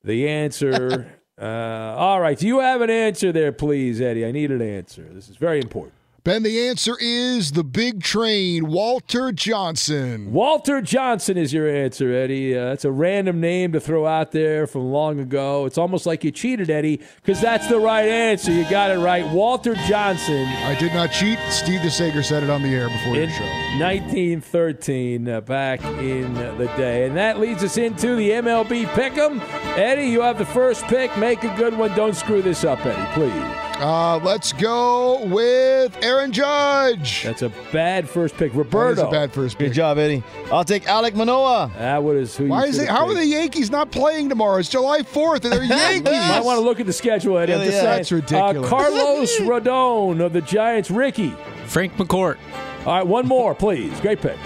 the 0.02 0.28
answer. 0.28 1.18
uh, 1.40 1.44
all 1.44 2.20
right. 2.20 2.38
Do 2.38 2.46
you 2.46 2.60
have 2.60 2.80
an 2.80 2.90
answer 2.90 3.32
there, 3.32 3.52
please, 3.52 4.00
Eddie? 4.00 4.24
I 4.24 4.32
need 4.32 4.50
an 4.50 4.62
answer. 4.62 5.06
This 5.12 5.28
is 5.28 5.36
very 5.36 5.60
important. 5.60 5.94
Ben, 6.28 6.42
the 6.42 6.68
answer 6.68 6.94
is 7.00 7.52
the 7.52 7.64
big 7.64 8.02
train, 8.02 8.66
Walter 8.66 9.32
Johnson. 9.32 10.30
Walter 10.30 10.82
Johnson 10.82 11.38
is 11.38 11.54
your 11.54 11.66
answer, 11.66 12.12
Eddie. 12.12 12.54
Uh, 12.54 12.66
that's 12.66 12.84
a 12.84 12.92
random 12.92 13.40
name 13.40 13.72
to 13.72 13.80
throw 13.80 14.04
out 14.04 14.32
there 14.32 14.66
from 14.66 14.92
long 14.92 15.20
ago. 15.20 15.64
It's 15.64 15.78
almost 15.78 16.04
like 16.04 16.24
you 16.24 16.30
cheated, 16.30 16.68
Eddie, 16.68 17.00
because 17.22 17.40
that's 17.40 17.66
the 17.68 17.78
right 17.78 18.06
answer. 18.06 18.52
You 18.52 18.68
got 18.68 18.90
it 18.90 18.98
right. 18.98 19.26
Walter 19.28 19.74
Johnson. 19.86 20.44
I 20.44 20.74
did 20.78 20.92
not 20.92 21.12
cheat. 21.12 21.38
Steve 21.48 21.80
DeSager 21.80 22.22
said 22.22 22.42
it 22.42 22.50
on 22.50 22.62
the 22.62 22.74
air 22.74 22.90
before 22.90 23.14
the 23.14 23.30
show. 23.30 23.44
1913, 23.80 25.28
uh, 25.30 25.40
back 25.40 25.82
in 25.82 26.34
the 26.34 26.70
day. 26.76 27.06
And 27.06 27.16
that 27.16 27.40
leads 27.40 27.64
us 27.64 27.78
into 27.78 28.16
the 28.16 28.32
MLB 28.32 28.84
Pick'em. 28.88 29.40
Eddie, 29.78 30.08
you 30.08 30.20
have 30.20 30.36
the 30.36 30.44
first 30.44 30.84
pick. 30.88 31.16
Make 31.16 31.42
a 31.44 31.56
good 31.56 31.74
one. 31.74 31.96
Don't 31.96 32.14
screw 32.14 32.42
this 32.42 32.64
up, 32.64 32.84
Eddie, 32.84 33.14
please. 33.14 33.67
Uh, 33.80 34.18
let's 34.24 34.52
go 34.52 35.24
with 35.26 35.96
Aaron 36.02 36.32
Judge. 36.32 37.22
That's 37.22 37.42
a 37.42 37.48
bad 37.72 38.08
first 38.08 38.36
pick. 38.36 38.52
Roberto. 38.52 38.96
That 38.96 39.02
is 39.02 39.08
a 39.08 39.10
bad 39.10 39.32
first 39.32 39.56
pick. 39.56 39.68
Good 39.68 39.74
job, 39.74 39.98
Eddie. 39.98 40.24
I'll 40.50 40.64
take 40.64 40.84
Alek 40.86 41.14
Manoah. 41.14 41.70
That 41.78 42.02
was 42.02 42.36
who. 42.36 42.48
Why 42.48 42.64
you 42.64 42.70
is 42.70 42.78
it? 42.78 42.80
should've 42.82 42.96
How 42.96 43.06
are 43.06 43.14
the 43.14 43.24
Yankees 43.24 43.70
not 43.70 43.92
playing 43.92 44.30
tomorrow? 44.30 44.58
It's 44.58 44.68
July 44.68 45.02
4th, 45.02 45.44
and 45.44 45.52
they're 45.52 45.62
Yankees. 45.64 46.12
Might 46.12 46.42
want 46.44 46.58
to 46.58 46.64
look 46.64 46.80
at 46.80 46.86
the 46.86 46.92
schedule, 46.92 47.38
Eddie. 47.38 47.54
I'm 47.54 47.60
Yeah, 47.60 47.66
yeah. 47.66 47.82
That's 47.82 48.10
ridiculous. 48.10 48.66
Uh, 48.66 48.68
Carlos 48.68 49.36
Rodon 49.40 50.24
of 50.24 50.32
the 50.32 50.40
Giants. 50.40 50.90
Ricky. 50.90 51.30
Frank 51.66 51.94
McCourt. 51.94 52.36
All 52.84 52.94
right, 52.96 53.06
one 53.06 53.28
more, 53.28 53.54
please. 53.54 54.00
Great 54.00 54.20
pick. 54.20 54.38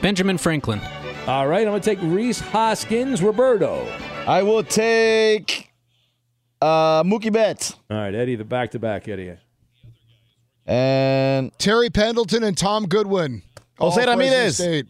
Benjamin 0.00 0.36
Franklin. 0.36 0.80
All 1.28 1.46
right, 1.46 1.60
I'm 1.60 1.72
going 1.72 1.80
to 1.80 1.88
take 1.94 2.00
Rhys 2.02 2.40
Hoskins. 2.40 3.22
Roberto. 3.22 3.86
I 4.26 4.42
will 4.42 4.64
take 4.64 5.71
uh, 6.62 7.02
Mookie 7.02 7.32
Betts. 7.32 7.74
All 7.90 7.96
right, 7.96 8.14
Eddie, 8.14 8.36
the 8.36 8.44
back 8.44 8.70
to 8.70 8.78
back, 8.78 9.08
Eddie. 9.08 9.34
And 10.64 11.50
Terry 11.58 11.90
Pendleton 11.90 12.44
and 12.44 12.56
Tom 12.56 12.86
Goodwin. 12.86 13.42
Jose 13.78 13.84
All 13.84 13.92
Fresno 13.92 14.12
Ramirez. 14.12 14.54
State. 14.56 14.86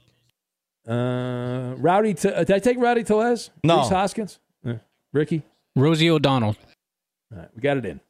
Uh, 0.87 1.75
Rowdy, 1.79 2.15
T- 2.15 2.29
uh, 2.29 2.45
did 2.45 2.57
I 2.57 2.59
take 2.59 2.77
Rowdy 2.79 3.05
Tellez? 3.05 3.51
No. 3.65 3.79
Rhys 3.79 3.89
Hoskins? 3.89 4.39
Uh, 4.67 4.75
Ricky? 5.13 5.43
Rosie 5.77 6.11
O'Donnell. 6.11 6.57
All 7.33 7.39
right, 7.39 7.49
we 7.55 7.63
got 7.63 7.79
it 7.79 7.87
in. 7.87 8.01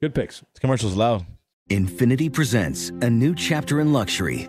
Good 0.00 0.14
picks. 0.14 0.40
This 0.40 0.60
commercial's 0.60 0.94
loud. 0.94 1.26
Infiniti 1.70 2.32
presents 2.32 2.90
a 3.02 3.10
new 3.10 3.34
chapter 3.34 3.80
in 3.80 3.92
luxury, 3.92 4.48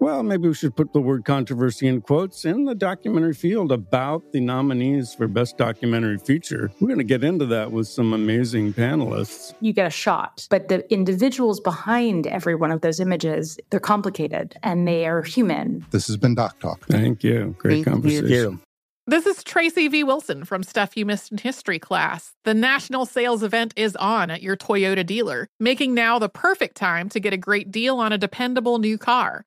Well, 0.00 0.22
maybe 0.22 0.46
we 0.46 0.54
should 0.54 0.76
put 0.76 0.92
the 0.92 1.00
word 1.00 1.24
controversy 1.24 1.88
in 1.88 2.02
quotes 2.02 2.44
in 2.44 2.64
the 2.64 2.74
documentary 2.74 3.34
field 3.34 3.72
about 3.72 4.32
the 4.32 4.40
nominees 4.40 5.12
for 5.12 5.26
Best 5.26 5.58
Documentary 5.58 6.18
Feature. 6.18 6.70
We're 6.80 6.86
going 6.86 6.98
to 6.98 7.04
get 7.04 7.24
into 7.24 7.46
that 7.46 7.72
with 7.72 7.88
some 7.88 8.12
amazing 8.12 8.74
panelists. 8.74 9.54
You 9.60 9.72
get 9.72 9.86
a 9.86 9.90
shot, 9.90 10.46
but 10.50 10.68
the 10.68 10.90
individuals 10.92 11.58
behind 11.58 12.28
every 12.28 12.54
one 12.54 12.70
of 12.70 12.80
those 12.80 13.00
images, 13.00 13.58
they're 13.70 13.80
complicated 13.80 14.56
and 14.62 14.86
they 14.86 15.06
are 15.06 15.22
human. 15.22 15.84
This 15.90 16.06
has 16.06 16.16
been 16.16 16.36
Doc 16.36 16.60
Talk. 16.60 16.86
Thank 16.86 17.24
you. 17.24 17.56
Great 17.58 17.84
conversation. 17.84 18.28
You. 18.28 18.60
This 19.08 19.24
is 19.24 19.42
Tracy 19.42 19.88
V. 19.88 20.04
Wilson 20.04 20.44
from 20.44 20.62
Stuff 20.62 20.94
You 20.94 21.06
Missed 21.06 21.32
in 21.32 21.38
History 21.38 21.78
class. 21.78 22.34
The 22.44 22.52
national 22.52 23.06
sales 23.06 23.42
event 23.42 23.72
is 23.74 23.96
on 23.96 24.30
at 24.30 24.42
your 24.42 24.54
Toyota 24.54 25.04
dealer, 25.04 25.48
making 25.58 25.94
now 25.94 26.18
the 26.18 26.28
perfect 26.28 26.76
time 26.76 27.08
to 27.08 27.18
get 27.18 27.32
a 27.32 27.38
great 27.38 27.70
deal 27.70 28.00
on 28.00 28.12
a 28.12 28.18
dependable 28.18 28.78
new 28.78 28.98
car. 28.98 29.46